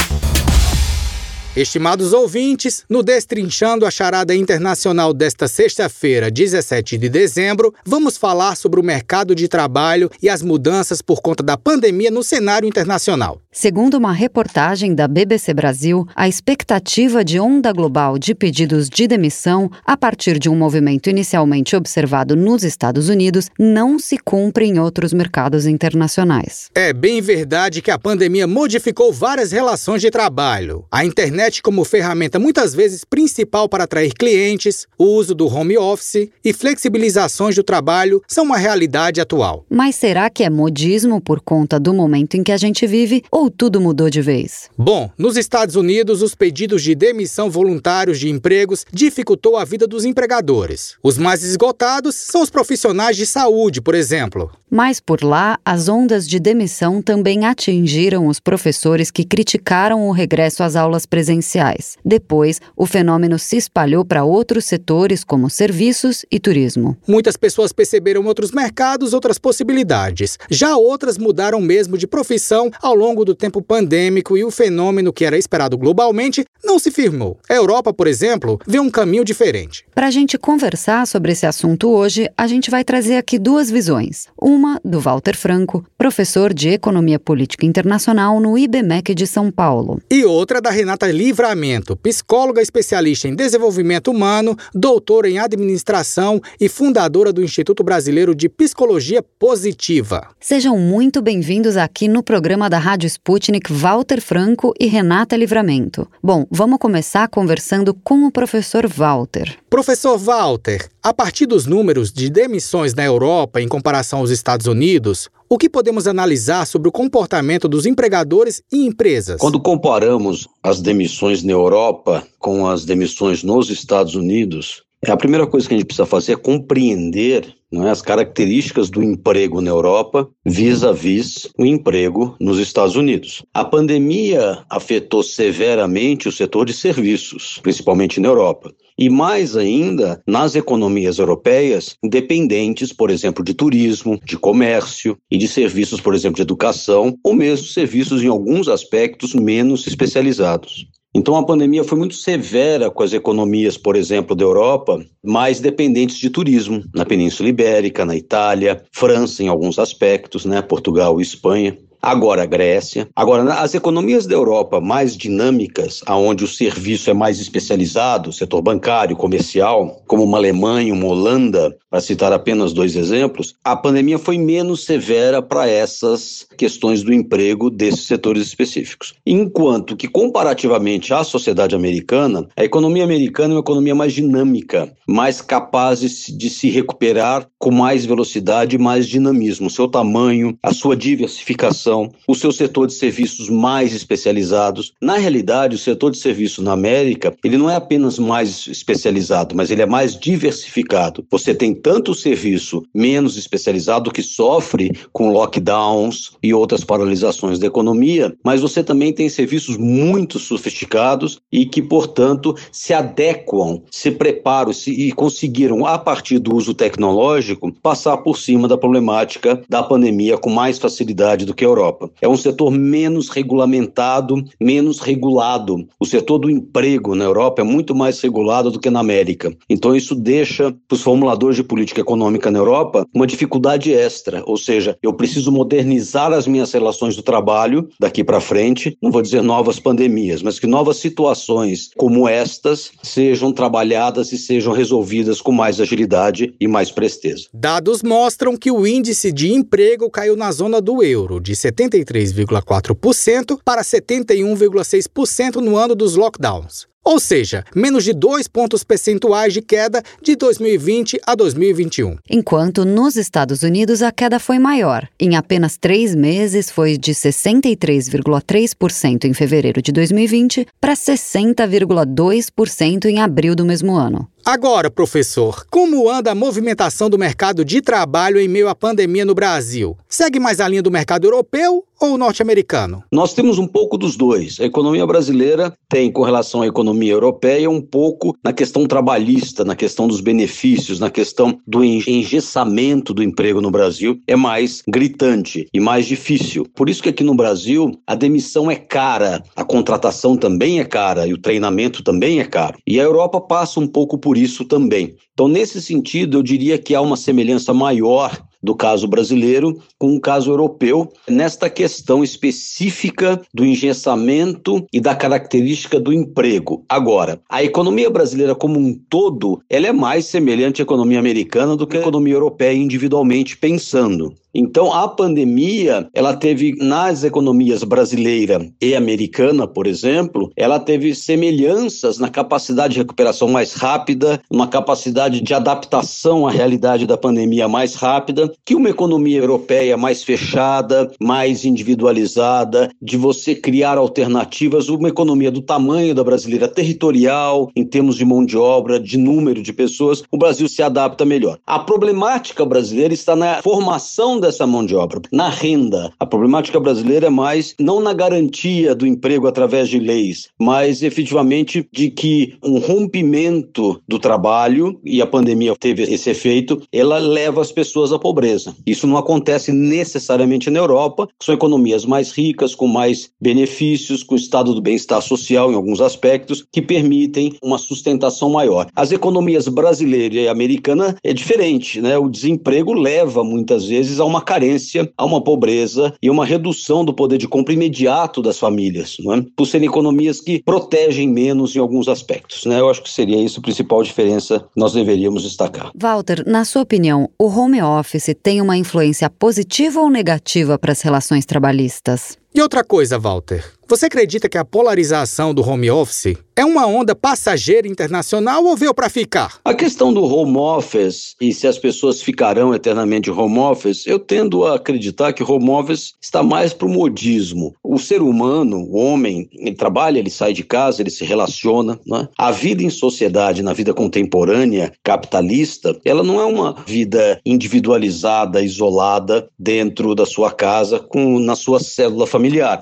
Estimados 1.56 2.12
ouvintes, 2.12 2.84
no 2.88 3.02
Destrinchando 3.02 3.84
a 3.84 3.90
Charada 3.90 4.32
Internacional 4.32 5.12
desta 5.12 5.48
sexta-feira, 5.48 6.30
17 6.30 6.96
de 6.96 7.08
dezembro, 7.08 7.74
vamos 7.84 8.16
falar 8.16 8.54
sobre 8.54 8.78
o 8.78 8.84
mercado 8.84 9.34
de 9.34 9.48
trabalho 9.48 10.08
e 10.22 10.28
as 10.28 10.42
mudanças 10.42 11.02
por 11.02 11.20
conta 11.20 11.42
da 11.42 11.56
pandemia 11.56 12.08
no 12.08 12.22
cenário 12.22 12.68
internacional. 12.68 13.42
Segundo 13.52 13.94
uma 13.94 14.12
reportagem 14.12 14.94
da 14.94 15.08
BBC 15.08 15.52
Brasil, 15.52 16.06
a 16.14 16.28
expectativa 16.28 17.24
de 17.24 17.40
onda 17.40 17.72
global 17.72 18.16
de 18.16 18.32
pedidos 18.32 18.88
de 18.88 19.08
demissão 19.08 19.68
a 19.84 19.96
partir 19.96 20.38
de 20.38 20.48
um 20.48 20.54
movimento 20.54 21.10
inicialmente 21.10 21.74
observado 21.74 22.36
nos 22.36 22.62
Estados 22.62 23.08
Unidos 23.08 23.50
não 23.58 23.98
se 23.98 24.18
cumpre 24.18 24.66
em 24.66 24.78
outros 24.78 25.12
mercados 25.12 25.66
internacionais. 25.66 26.70
É 26.76 26.92
bem 26.92 27.20
verdade 27.20 27.82
que 27.82 27.90
a 27.90 27.98
pandemia 27.98 28.46
modificou 28.46 29.12
várias 29.12 29.50
relações 29.50 30.00
de 30.00 30.12
trabalho. 30.12 30.84
A 30.88 31.04
internet 31.04 31.60
como 31.60 31.84
ferramenta 31.84 32.38
muitas 32.38 32.72
vezes 32.72 33.04
principal 33.04 33.68
para 33.68 33.82
atrair 33.82 34.14
clientes, 34.14 34.86
o 34.96 35.06
uso 35.06 35.34
do 35.34 35.48
home 35.48 35.76
office 35.76 36.28
e 36.44 36.52
flexibilizações 36.52 37.56
do 37.56 37.64
trabalho 37.64 38.22
são 38.28 38.44
uma 38.44 38.58
realidade 38.58 39.20
atual. 39.20 39.64
Mas 39.68 39.96
será 39.96 40.30
que 40.30 40.44
é 40.44 40.50
modismo 40.50 41.20
por 41.20 41.40
conta 41.40 41.80
do 41.80 41.92
momento 41.92 42.36
em 42.36 42.44
que 42.44 42.52
a 42.52 42.56
gente 42.56 42.86
vive? 42.86 43.24
Ou 43.40 43.50
tudo 43.50 43.80
mudou 43.80 44.10
de 44.10 44.20
vez? 44.20 44.68
Bom, 44.76 45.10
nos 45.16 45.34
Estados 45.34 45.74
Unidos, 45.74 46.20
os 46.20 46.34
pedidos 46.34 46.82
de 46.82 46.94
demissão 46.94 47.48
voluntários 47.48 48.20
de 48.20 48.28
empregos 48.28 48.84
dificultou 48.92 49.56
a 49.56 49.64
vida 49.64 49.86
dos 49.86 50.04
empregadores. 50.04 50.96
Os 51.02 51.16
mais 51.16 51.42
esgotados 51.42 52.14
são 52.14 52.42
os 52.42 52.50
profissionais 52.50 53.16
de 53.16 53.24
saúde, 53.24 53.80
por 53.80 53.94
exemplo. 53.94 54.50
Mas 54.70 55.00
por 55.00 55.24
lá, 55.24 55.58
as 55.64 55.88
ondas 55.88 56.28
de 56.28 56.38
demissão 56.38 57.02
também 57.02 57.44
atingiram 57.44 58.28
os 58.28 58.38
professores 58.38 59.10
que 59.10 59.24
criticaram 59.24 60.06
o 60.06 60.12
regresso 60.12 60.62
às 60.62 60.76
aulas 60.76 61.06
presenciais. 61.06 61.96
Depois, 62.04 62.60
o 62.76 62.86
fenômeno 62.86 63.36
se 63.36 63.56
espalhou 63.56 64.04
para 64.04 64.22
outros 64.22 64.66
setores, 64.66 65.24
como 65.24 65.50
serviços 65.50 66.24
e 66.30 66.38
turismo. 66.38 66.96
Muitas 67.08 67.36
pessoas 67.36 67.72
perceberam 67.72 68.24
outros 68.26 68.52
mercados, 68.52 69.12
outras 69.12 69.38
possibilidades. 69.38 70.38
Já 70.48 70.76
outras 70.76 71.18
mudaram 71.18 71.60
mesmo 71.60 71.98
de 71.98 72.06
profissão 72.06 72.70
ao 72.80 72.94
longo 72.94 73.24
do 73.24 73.29
do 73.30 73.34
tempo 73.34 73.62
pandêmico 73.62 74.36
e 74.36 74.42
o 74.42 74.50
fenômeno 74.50 75.12
que 75.12 75.24
era 75.24 75.38
esperado 75.38 75.78
globalmente 75.78 76.44
não 76.64 76.78
se 76.80 76.90
firmou. 76.90 77.38
A 77.48 77.54
Europa, 77.54 77.92
por 77.92 78.08
exemplo, 78.08 78.58
vê 78.66 78.80
um 78.80 78.90
caminho 78.90 79.24
diferente. 79.24 79.84
Para 79.94 80.08
a 80.08 80.10
gente 80.10 80.36
conversar 80.36 81.06
sobre 81.06 81.30
esse 81.30 81.46
assunto 81.46 81.88
hoje, 81.88 82.28
a 82.36 82.46
gente 82.48 82.70
vai 82.70 82.82
trazer 82.82 83.16
aqui 83.16 83.38
duas 83.38 83.70
visões. 83.70 84.26
Uma 84.36 84.80
do 84.84 85.00
Walter 85.00 85.36
Franco, 85.36 85.84
professor 85.96 86.52
de 86.52 86.70
Economia 86.70 87.20
Política 87.20 87.64
Internacional 87.64 88.40
no 88.40 88.58
IBMEC 88.58 89.14
de 89.14 89.26
São 89.26 89.50
Paulo. 89.50 90.00
E 90.10 90.24
outra 90.24 90.60
da 90.60 90.70
Renata 90.70 91.10
Livramento, 91.10 91.96
psicóloga 91.96 92.60
especialista 92.60 93.28
em 93.28 93.34
desenvolvimento 93.36 94.10
humano, 94.10 94.56
doutora 94.74 95.30
em 95.30 95.38
administração 95.38 96.40
e 96.60 96.68
fundadora 96.68 97.32
do 97.32 97.44
Instituto 97.44 97.84
Brasileiro 97.84 98.34
de 98.34 98.48
Psicologia 98.48 99.22
Positiva. 99.22 100.28
Sejam 100.40 100.76
muito 100.76 101.22
bem-vindos 101.22 101.76
aqui 101.76 102.08
no 102.08 102.24
programa 102.24 102.68
da 102.68 102.78
Rádio 102.78 103.06
Sputnik 103.20 103.70
Walter 103.70 104.18
Franco 104.18 104.72
e 104.80 104.86
Renata 104.86 105.36
Livramento. 105.36 106.08
Bom, 106.22 106.46
vamos 106.50 106.78
começar 106.78 107.28
conversando 107.28 107.92
com 107.92 108.24
o 108.24 108.30
professor 108.32 108.86
Walter. 108.86 109.58
Professor 109.68 110.16
Walter, 110.16 110.88
a 111.02 111.12
partir 111.12 111.44
dos 111.44 111.66
números 111.66 112.10
de 112.10 112.30
demissões 112.30 112.94
na 112.94 113.04
Europa 113.04 113.60
em 113.60 113.68
comparação 113.68 114.20
aos 114.20 114.30
Estados 114.30 114.66
Unidos, 114.66 115.28
o 115.50 115.58
que 115.58 115.68
podemos 115.68 116.06
analisar 116.06 116.66
sobre 116.66 116.88
o 116.88 116.92
comportamento 116.92 117.68
dos 117.68 117.84
empregadores 117.84 118.62
e 118.72 118.86
empresas? 118.86 119.38
Quando 119.38 119.60
comparamos 119.60 120.48
as 120.62 120.80
demissões 120.80 121.42
na 121.42 121.52
Europa 121.52 122.26
com 122.38 122.66
as 122.66 122.86
demissões 122.86 123.42
nos 123.42 123.68
Estados 123.68 124.14
Unidos, 124.14 124.82
a 125.06 125.16
primeira 125.16 125.46
coisa 125.46 125.68
que 125.68 125.74
a 125.74 125.76
gente 125.76 125.86
precisa 125.86 126.06
fazer 126.06 126.32
é 126.32 126.36
compreender 126.36 127.54
não 127.70 127.86
é, 127.86 127.90
as 127.90 128.02
características 128.02 128.90
do 128.90 129.02
emprego 129.02 129.60
na 129.60 129.70
Europa 129.70 130.28
vis-à-vis 130.44 131.48
o 131.56 131.64
emprego 131.64 132.34
nos 132.40 132.58
Estados 132.58 132.96
Unidos. 132.96 133.44
A 133.54 133.64
pandemia 133.64 134.64
afetou 134.68 135.22
severamente 135.22 136.28
o 136.28 136.32
setor 136.32 136.66
de 136.66 136.72
serviços, 136.72 137.60
principalmente 137.62 138.20
na 138.20 138.28
Europa. 138.28 138.72
E 138.98 139.08
mais 139.08 139.56
ainda 139.56 140.20
nas 140.26 140.54
economias 140.54 141.18
europeias 141.18 141.96
dependentes, 142.04 142.92
por 142.92 143.08
exemplo, 143.08 143.42
de 143.42 143.54
turismo, 143.54 144.20
de 144.24 144.36
comércio 144.36 145.16
e 145.30 145.38
de 145.38 145.48
serviços, 145.48 146.00
por 146.00 146.14
exemplo, 146.14 146.36
de 146.36 146.42
educação, 146.42 147.16
ou 147.24 147.32
mesmo 147.32 147.66
serviços 147.66 148.22
em 148.22 148.28
alguns 148.28 148.68
aspectos 148.68 149.34
menos 149.34 149.86
especializados. 149.86 150.86
Então 151.12 151.34
a 151.36 151.44
pandemia 151.44 151.82
foi 151.82 151.98
muito 151.98 152.14
severa 152.14 152.90
com 152.90 153.02
as 153.02 153.12
economias, 153.12 153.76
por 153.76 153.96
exemplo, 153.96 154.36
da 154.36 154.44
Europa, 154.44 155.04
mais 155.24 155.58
dependentes 155.58 156.16
de 156.16 156.30
turismo, 156.30 156.84
na 156.94 157.04
Península 157.04 157.48
Ibérica, 157.48 158.04
na 158.04 158.16
Itália, 158.16 158.84
França 158.92 159.42
em 159.42 159.48
alguns 159.48 159.78
aspectos, 159.78 160.44
né, 160.44 160.62
Portugal 160.62 161.18
e 161.18 161.22
Espanha 161.22 161.76
agora 162.02 162.42
a 162.42 162.46
Grécia. 162.46 163.08
Agora, 163.14 163.54
as 163.54 163.74
economias 163.74 164.26
da 164.26 164.34
Europa 164.34 164.80
mais 164.80 165.16
dinâmicas, 165.16 166.00
aonde 166.06 166.44
o 166.44 166.48
serviço 166.48 167.10
é 167.10 167.14
mais 167.14 167.40
especializado, 167.40 168.32
setor 168.32 168.62
bancário, 168.62 169.16
comercial, 169.16 170.02
como 170.06 170.24
uma 170.24 170.38
Alemanha, 170.38 170.94
uma 170.94 171.06
Holanda, 171.06 171.76
para 171.90 172.00
citar 172.00 172.32
apenas 172.32 172.72
dois 172.72 172.94
exemplos, 172.94 173.54
a 173.64 173.74
pandemia 173.76 174.18
foi 174.18 174.38
menos 174.38 174.84
severa 174.84 175.42
para 175.42 175.68
essas 175.68 176.46
questões 176.56 177.02
do 177.02 177.12
emprego 177.12 177.68
desses 177.68 178.06
setores 178.06 178.46
específicos. 178.46 179.14
Enquanto 179.26 179.96
que, 179.96 180.06
comparativamente 180.06 181.12
à 181.12 181.24
sociedade 181.24 181.74
americana, 181.74 182.46
a 182.56 182.64
economia 182.64 183.04
americana 183.04 183.54
é 183.54 183.56
uma 183.56 183.60
economia 183.60 183.94
mais 183.94 184.12
dinâmica, 184.12 184.92
mais 185.06 185.40
capaz 185.40 186.00
de 186.00 186.50
se 186.50 186.70
recuperar 186.70 187.48
com 187.58 187.70
mais 187.70 188.04
velocidade 188.04 188.76
e 188.76 188.78
mais 188.78 189.08
dinamismo. 189.08 189.68
Seu 189.68 189.88
tamanho, 189.88 190.56
a 190.62 190.72
sua 190.72 190.96
diversificação, 190.96 191.89
o 192.26 192.34
seu 192.34 192.52
setor 192.52 192.86
de 192.86 192.94
serviços 192.94 193.48
mais 193.48 193.94
especializados. 193.94 194.92
Na 195.00 195.16
realidade, 195.16 195.76
o 195.76 195.78
setor 195.78 196.10
de 196.10 196.18
serviços 196.18 196.64
na 196.64 196.72
América, 196.72 197.34
ele 197.44 197.58
não 197.58 197.70
é 197.70 197.76
apenas 197.76 198.18
mais 198.18 198.66
especializado, 198.66 199.54
mas 199.54 199.70
ele 199.70 199.82
é 199.82 199.86
mais 199.86 200.18
diversificado. 200.18 201.24
Você 201.30 201.54
tem 201.54 201.74
tanto 201.74 202.12
o 202.12 202.14
serviço 202.14 202.82
menos 202.94 203.36
especializado 203.36 204.10
que 204.10 204.22
sofre 204.22 204.92
com 205.12 205.30
lockdowns 205.30 206.32
e 206.42 206.52
outras 206.54 206.84
paralisações 206.84 207.58
da 207.58 207.66
economia, 207.66 208.34
mas 208.44 208.60
você 208.60 208.82
também 208.82 209.12
tem 209.12 209.28
serviços 209.28 209.76
muito 209.76 210.38
sofisticados 210.38 211.40
e 211.52 211.66
que, 211.66 211.82
portanto, 211.82 212.54
se 212.70 212.92
adequam, 212.92 213.82
se 213.90 214.10
preparam 214.10 214.72
se, 214.72 214.90
e 214.90 215.12
conseguiram, 215.12 215.86
a 215.86 215.98
partir 215.98 216.38
do 216.38 216.54
uso 216.54 216.74
tecnológico, 216.74 217.72
passar 217.82 218.18
por 218.18 218.38
cima 218.38 218.68
da 218.68 218.76
problemática 218.76 219.62
da 219.68 219.82
pandemia 219.82 220.38
com 220.38 220.50
mais 220.50 220.78
facilidade 220.78 221.44
do 221.44 221.54
que 221.54 221.64
a 221.64 221.68
Europa. 221.68 221.79
É 222.20 222.28
um 222.28 222.36
setor 222.36 222.70
menos 222.70 223.28
regulamentado, 223.28 224.44
menos 224.60 225.00
regulado. 225.00 225.86
O 225.98 226.06
setor 226.06 226.38
do 226.38 226.50
emprego 226.50 227.14
na 227.14 227.24
Europa 227.24 227.62
é 227.62 227.64
muito 227.64 227.94
mais 227.94 228.20
regulado 228.20 228.70
do 228.70 228.80
que 228.80 228.90
na 228.90 229.00
América. 229.00 229.54
Então, 229.68 229.94
isso 229.94 230.14
deixa 230.14 230.74
para 230.88 230.94
os 230.94 231.02
formuladores 231.02 231.56
de 231.56 231.64
política 231.64 232.00
econômica 232.00 232.50
na 232.50 232.58
Europa 232.58 233.06
uma 233.14 233.26
dificuldade 233.26 233.92
extra, 233.92 234.42
ou 234.46 234.56
seja, 234.56 234.96
eu 235.02 235.12
preciso 235.12 235.52
modernizar 235.52 236.32
as 236.32 236.46
minhas 236.46 236.72
relações 236.72 237.16
do 237.16 237.22
trabalho 237.22 237.88
daqui 237.98 238.22
para 238.24 238.40
frente, 238.40 238.96
não 239.02 239.10
vou 239.10 239.22
dizer 239.22 239.42
novas 239.42 239.78
pandemias, 239.78 240.42
mas 240.42 240.58
que 240.58 240.66
novas 240.66 240.96
situações 240.98 241.90
como 241.96 242.28
estas 242.28 242.92
sejam 243.02 243.52
trabalhadas 243.52 244.32
e 244.32 244.38
sejam 244.38 244.72
resolvidas 244.72 245.40
com 245.40 245.52
mais 245.52 245.80
agilidade 245.80 246.54
e 246.60 246.68
mais 246.68 246.90
presteza. 246.90 247.46
Dados 247.52 248.02
mostram 248.02 248.56
que 248.56 248.70
o 248.70 248.86
índice 248.86 249.32
de 249.32 249.52
emprego 249.52 250.10
caiu 250.10 250.36
na 250.36 250.50
zona 250.52 250.80
do 250.80 251.02
euro 251.02 251.40
de 251.40 251.54
73,4% 251.72 253.58
para 253.64 253.82
71,6% 253.82 255.56
no 255.56 255.78
ano 255.78 255.94
dos 255.94 256.16
lockdowns. 256.16 256.89
Ou 257.10 257.18
seja, 257.18 257.64
menos 257.74 258.04
de 258.04 258.12
dois 258.12 258.46
pontos 258.46 258.84
percentuais 258.84 259.52
de 259.52 259.60
queda 259.60 260.00
de 260.22 260.36
2020 260.36 261.18
a 261.26 261.34
2021. 261.34 262.16
Enquanto 262.30 262.84
nos 262.84 263.16
Estados 263.16 263.64
Unidos 263.64 264.00
a 264.00 264.12
queda 264.12 264.38
foi 264.38 264.60
maior. 264.60 265.08
Em 265.18 265.34
apenas 265.34 265.76
três 265.76 266.14
meses 266.14 266.70
foi 266.70 266.96
de 266.96 267.10
63,3% 267.10 269.24
em 269.24 269.34
fevereiro 269.34 269.82
de 269.82 269.90
2020 269.90 270.68
para 270.80 270.94
60,2% 270.94 273.06
em 273.06 273.18
abril 273.18 273.56
do 273.56 273.66
mesmo 273.66 273.96
ano. 273.96 274.28
Agora, 274.44 274.90
professor, 274.90 275.66
como 275.68 276.08
anda 276.08 276.30
a 276.30 276.34
movimentação 276.34 277.10
do 277.10 277.18
mercado 277.18 277.64
de 277.64 277.82
trabalho 277.82 278.40
em 278.40 278.48
meio 278.48 278.68
à 278.68 278.74
pandemia 278.74 279.24
no 279.24 279.34
Brasil? 279.34 279.96
Segue 280.08 280.40
mais 280.40 280.60
a 280.60 280.68
linha 280.68 280.82
do 280.82 280.90
mercado 280.90 281.26
europeu 281.26 281.84
ou 282.00 282.16
norte-americano? 282.16 283.04
Nós 283.12 283.34
temos 283.34 283.58
um 283.58 283.66
pouco 283.66 283.98
dos 283.98 284.16
dois. 284.16 284.58
A 284.58 284.64
economia 284.64 285.06
brasileira 285.06 285.72
tem, 285.88 286.10
com 286.10 286.22
relação 286.22 286.62
à 286.62 286.66
economia 286.66 287.12
europeia, 287.12 287.68
um 287.68 287.80
pouco 287.80 288.34
na 288.42 288.52
questão 288.52 288.86
trabalhista, 288.86 289.64
na 289.64 289.76
questão 289.76 290.08
dos 290.08 290.20
benefícios, 290.20 290.98
na 290.98 291.10
questão 291.10 291.58
do 291.66 291.84
engessamento 291.84 293.12
do 293.12 293.22
emprego 293.22 293.60
no 293.60 293.70
Brasil, 293.70 294.18
é 294.26 294.34
mais 294.34 294.82
gritante 294.88 295.66
e 295.72 295.80
mais 295.80 296.06
difícil. 296.06 296.66
Por 296.74 296.88
isso 296.88 297.02
que 297.02 297.08
aqui 297.08 297.22
no 297.22 297.34
Brasil 297.34 297.92
a 298.06 298.14
demissão 298.14 298.70
é 298.70 298.76
cara, 298.76 299.42
a 299.54 299.64
contratação 299.64 300.36
também 300.36 300.80
é 300.80 300.84
cara 300.84 301.26
e 301.26 301.34
o 301.34 301.40
treinamento 301.40 302.02
também 302.02 302.40
é 302.40 302.44
caro. 302.44 302.78
E 302.86 302.98
a 302.98 303.02
Europa 303.02 303.40
passa 303.40 303.78
um 303.78 303.86
pouco 303.86 304.18
por 304.18 304.38
isso 304.38 304.64
também. 304.64 305.14
Então, 305.32 305.48
nesse 305.48 305.80
sentido, 305.80 306.38
eu 306.38 306.42
diria 306.42 306.78
que 306.78 306.94
há 306.94 307.00
uma 307.00 307.16
semelhança 307.16 307.72
maior 307.72 308.30
do 308.62 308.74
caso 308.74 309.08
brasileiro 309.08 309.80
com 309.98 310.14
o 310.14 310.20
caso 310.20 310.50
europeu, 310.50 311.12
nesta 311.28 311.68
questão 311.68 312.22
específica 312.22 313.40
do 313.52 313.64
engessamento 313.64 314.86
e 314.92 315.00
da 315.00 315.14
característica 315.14 315.98
do 315.98 316.12
emprego. 316.12 316.84
Agora, 316.88 317.40
a 317.48 317.62
economia 317.62 318.10
brasileira 318.10 318.54
como 318.54 318.78
um 318.78 318.94
todo, 319.08 319.60
ela 319.68 319.86
é 319.86 319.92
mais 319.92 320.26
semelhante 320.26 320.82
à 320.82 320.84
economia 320.84 321.18
americana 321.18 321.76
do 321.76 321.86
que 321.86 321.96
a 321.96 322.00
economia 322.00 322.34
europeia 322.34 322.76
individualmente 322.76 323.56
pensando. 323.56 324.34
Então, 324.54 324.92
a 324.92 325.06
pandemia, 325.06 326.08
ela 326.12 326.34
teve 326.34 326.74
nas 326.76 327.22
economias 327.22 327.84
brasileira 327.84 328.68
e 328.80 328.96
americana, 328.96 329.66
por 329.66 329.86
exemplo, 329.86 330.50
ela 330.56 330.80
teve 330.80 331.14
semelhanças 331.14 332.18
na 332.18 332.28
capacidade 332.28 332.94
de 332.94 333.00
recuperação 333.00 333.48
mais 333.48 333.74
rápida, 333.74 334.40
uma 334.50 334.66
capacidade 334.66 335.40
de 335.40 335.54
adaptação 335.54 336.46
à 336.46 336.50
realidade 336.50 337.06
da 337.06 337.16
pandemia 337.16 337.68
mais 337.68 337.94
rápida, 337.94 338.52
que 338.64 338.74
uma 338.74 338.90
economia 338.90 339.38
europeia 339.38 339.96
mais 339.96 340.24
fechada, 340.24 341.10
mais 341.20 341.64
individualizada, 341.64 342.90
de 343.00 343.16
você 343.16 343.54
criar 343.54 343.98
alternativas, 343.98 344.88
uma 344.88 345.08
economia 345.08 345.50
do 345.50 345.62
tamanho 345.62 346.14
da 346.14 346.24
brasileira 346.24 346.66
territorial, 346.66 347.70
em 347.76 347.84
termos 347.84 348.16
de 348.16 348.24
mão 348.24 348.44
de 348.44 348.56
obra, 348.56 348.98
de 348.98 349.16
número 349.16 349.62
de 349.62 349.72
pessoas, 349.72 350.24
o 350.30 350.38
Brasil 350.38 350.68
se 350.68 350.82
adapta 350.82 351.24
melhor. 351.24 351.58
A 351.66 351.78
problemática 351.78 352.64
brasileira 352.64 353.14
está 353.14 353.36
na 353.36 353.62
formação 353.62 354.39
dessa 354.40 354.66
mão 354.66 354.84
de 354.84 354.94
obra, 354.94 355.20
na 355.32 355.48
renda. 355.48 356.12
A 356.18 356.26
problemática 356.26 356.80
brasileira 356.80 357.26
é 357.26 357.30
mais 357.30 357.74
não 357.78 358.00
na 358.00 358.12
garantia 358.12 358.94
do 358.94 359.06
emprego 359.06 359.46
através 359.46 359.88
de 359.88 359.98
leis, 359.98 360.48
mas 360.58 361.02
efetivamente 361.02 361.86
de 361.92 362.10
que 362.10 362.54
um 362.62 362.78
rompimento 362.78 364.00
do 364.08 364.18
trabalho, 364.18 364.98
e 365.04 365.20
a 365.20 365.26
pandemia 365.26 365.74
teve 365.78 366.02
esse 366.02 366.30
efeito, 366.30 366.80
ela 366.92 367.18
leva 367.18 367.60
as 367.60 367.72
pessoas 367.72 368.12
à 368.12 368.18
pobreza. 368.18 368.74
Isso 368.86 369.06
não 369.06 369.16
acontece 369.16 369.72
necessariamente 369.72 370.70
na 370.70 370.78
Europa, 370.78 371.26
que 371.38 371.44
são 371.44 371.54
economias 371.54 372.04
mais 372.04 372.32
ricas, 372.32 372.74
com 372.74 372.86
mais 372.86 373.30
benefícios, 373.40 374.22
com 374.22 374.34
estado 374.34 374.74
do 374.74 374.80
bem-estar 374.80 375.20
social 375.22 375.70
em 375.70 375.74
alguns 375.74 376.00
aspectos, 376.00 376.64
que 376.72 376.82
permitem 376.82 377.54
uma 377.62 377.78
sustentação 377.78 378.50
maior. 378.50 378.86
As 378.94 379.12
economias 379.12 379.68
brasileira 379.68 380.34
e 380.34 380.48
americana 380.48 381.16
é 381.22 381.32
diferente, 381.32 382.00
né? 382.00 382.16
O 382.18 382.28
desemprego 382.28 382.92
leva 382.92 383.44
muitas 383.44 383.86
vezes 383.86 384.20
a 384.20 384.24
uma 384.30 384.40
carência, 384.40 385.10
a 385.16 385.24
uma 385.24 385.42
pobreza 385.42 386.14
e 386.22 386.30
uma 386.30 386.46
redução 386.46 387.04
do 387.04 387.12
poder 387.12 387.38
de 387.38 387.48
compra 387.48 387.74
imediato 387.74 388.40
das 388.40 388.58
famílias, 388.58 389.16
não 389.20 389.34
é? 389.34 389.44
por 389.56 389.66
serem 389.66 389.88
economias 389.88 390.40
que 390.40 390.62
protegem 390.62 391.28
menos 391.28 391.74
em 391.74 391.78
alguns 391.78 392.08
aspectos. 392.08 392.64
Né? 392.64 392.80
Eu 392.80 392.88
acho 392.88 393.02
que 393.02 393.10
seria 393.10 393.42
isso 393.42 393.60
a 393.60 393.62
principal 393.62 394.02
diferença 394.02 394.60
que 394.60 394.80
nós 394.80 394.92
deveríamos 394.92 395.42
destacar. 395.42 395.90
Walter, 395.94 396.44
na 396.46 396.64
sua 396.64 396.82
opinião, 396.82 397.28
o 397.38 397.46
home 397.46 397.82
office 397.82 398.34
tem 398.42 398.60
uma 398.60 398.76
influência 398.76 399.28
positiva 399.28 400.00
ou 400.00 400.08
negativa 400.08 400.78
para 400.78 400.92
as 400.92 401.02
relações 401.02 401.44
trabalhistas? 401.44 402.38
E 402.52 402.60
outra 402.60 402.82
coisa, 402.82 403.16
Walter, 403.16 403.64
você 403.90 404.06
acredita 404.06 404.48
que 404.48 404.58
a 404.58 404.64
polarização 404.64 405.54
do 405.54 405.68
home 405.68 405.90
office 405.90 406.36
é 406.56 406.64
uma 406.64 406.86
onda 406.86 407.14
passageira 407.14 407.88
internacional 407.88 408.64
ou 408.64 408.76
veio 408.76 408.92
para 408.92 409.08
ficar? 409.08 409.58
A 409.64 409.72
questão 409.72 410.12
do 410.12 410.22
home 410.22 410.56
office 410.58 411.34
e 411.40 411.52
se 411.52 411.66
as 411.66 411.78
pessoas 411.78 412.20
ficarão 412.20 412.74
eternamente 412.74 413.30
home 413.30 413.58
office, 413.58 414.06
eu 414.06 414.18
tendo 414.18 414.64
a 414.64 414.74
acreditar 414.76 415.32
que 415.32 415.42
home 415.42 415.70
office 415.70 416.14
está 416.20 416.42
mais 416.42 416.72
para 416.72 416.86
o 416.86 416.90
modismo. 416.90 417.74
O 417.82 417.98
ser 417.98 418.20
humano, 418.20 418.76
o 418.76 418.96
homem, 418.96 419.48
ele 419.52 419.74
trabalha, 419.74 420.18
ele 420.18 420.30
sai 420.30 420.52
de 420.52 420.62
casa, 420.62 421.02
ele 421.02 421.10
se 421.10 421.24
relaciona. 421.24 421.98
Né? 422.06 422.28
A 422.36 422.50
vida 422.50 422.82
em 422.82 422.90
sociedade, 422.90 423.62
na 423.62 423.72
vida 423.72 423.94
contemporânea, 423.94 424.92
capitalista, 425.02 425.98
ela 426.04 426.22
não 426.22 426.40
é 426.40 426.44
uma 426.44 426.76
vida 426.86 427.40
individualizada, 427.44 428.62
isolada 428.62 429.48
dentro 429.58 430.14
da 430.14 430.26
sua 430.26 430.52
casa, 430.52 431.00
com 431.00 431.38
na 431.38 431.56
sua 431.56 431.80
célula 431.80 432.26
familiar. 432.26 432.39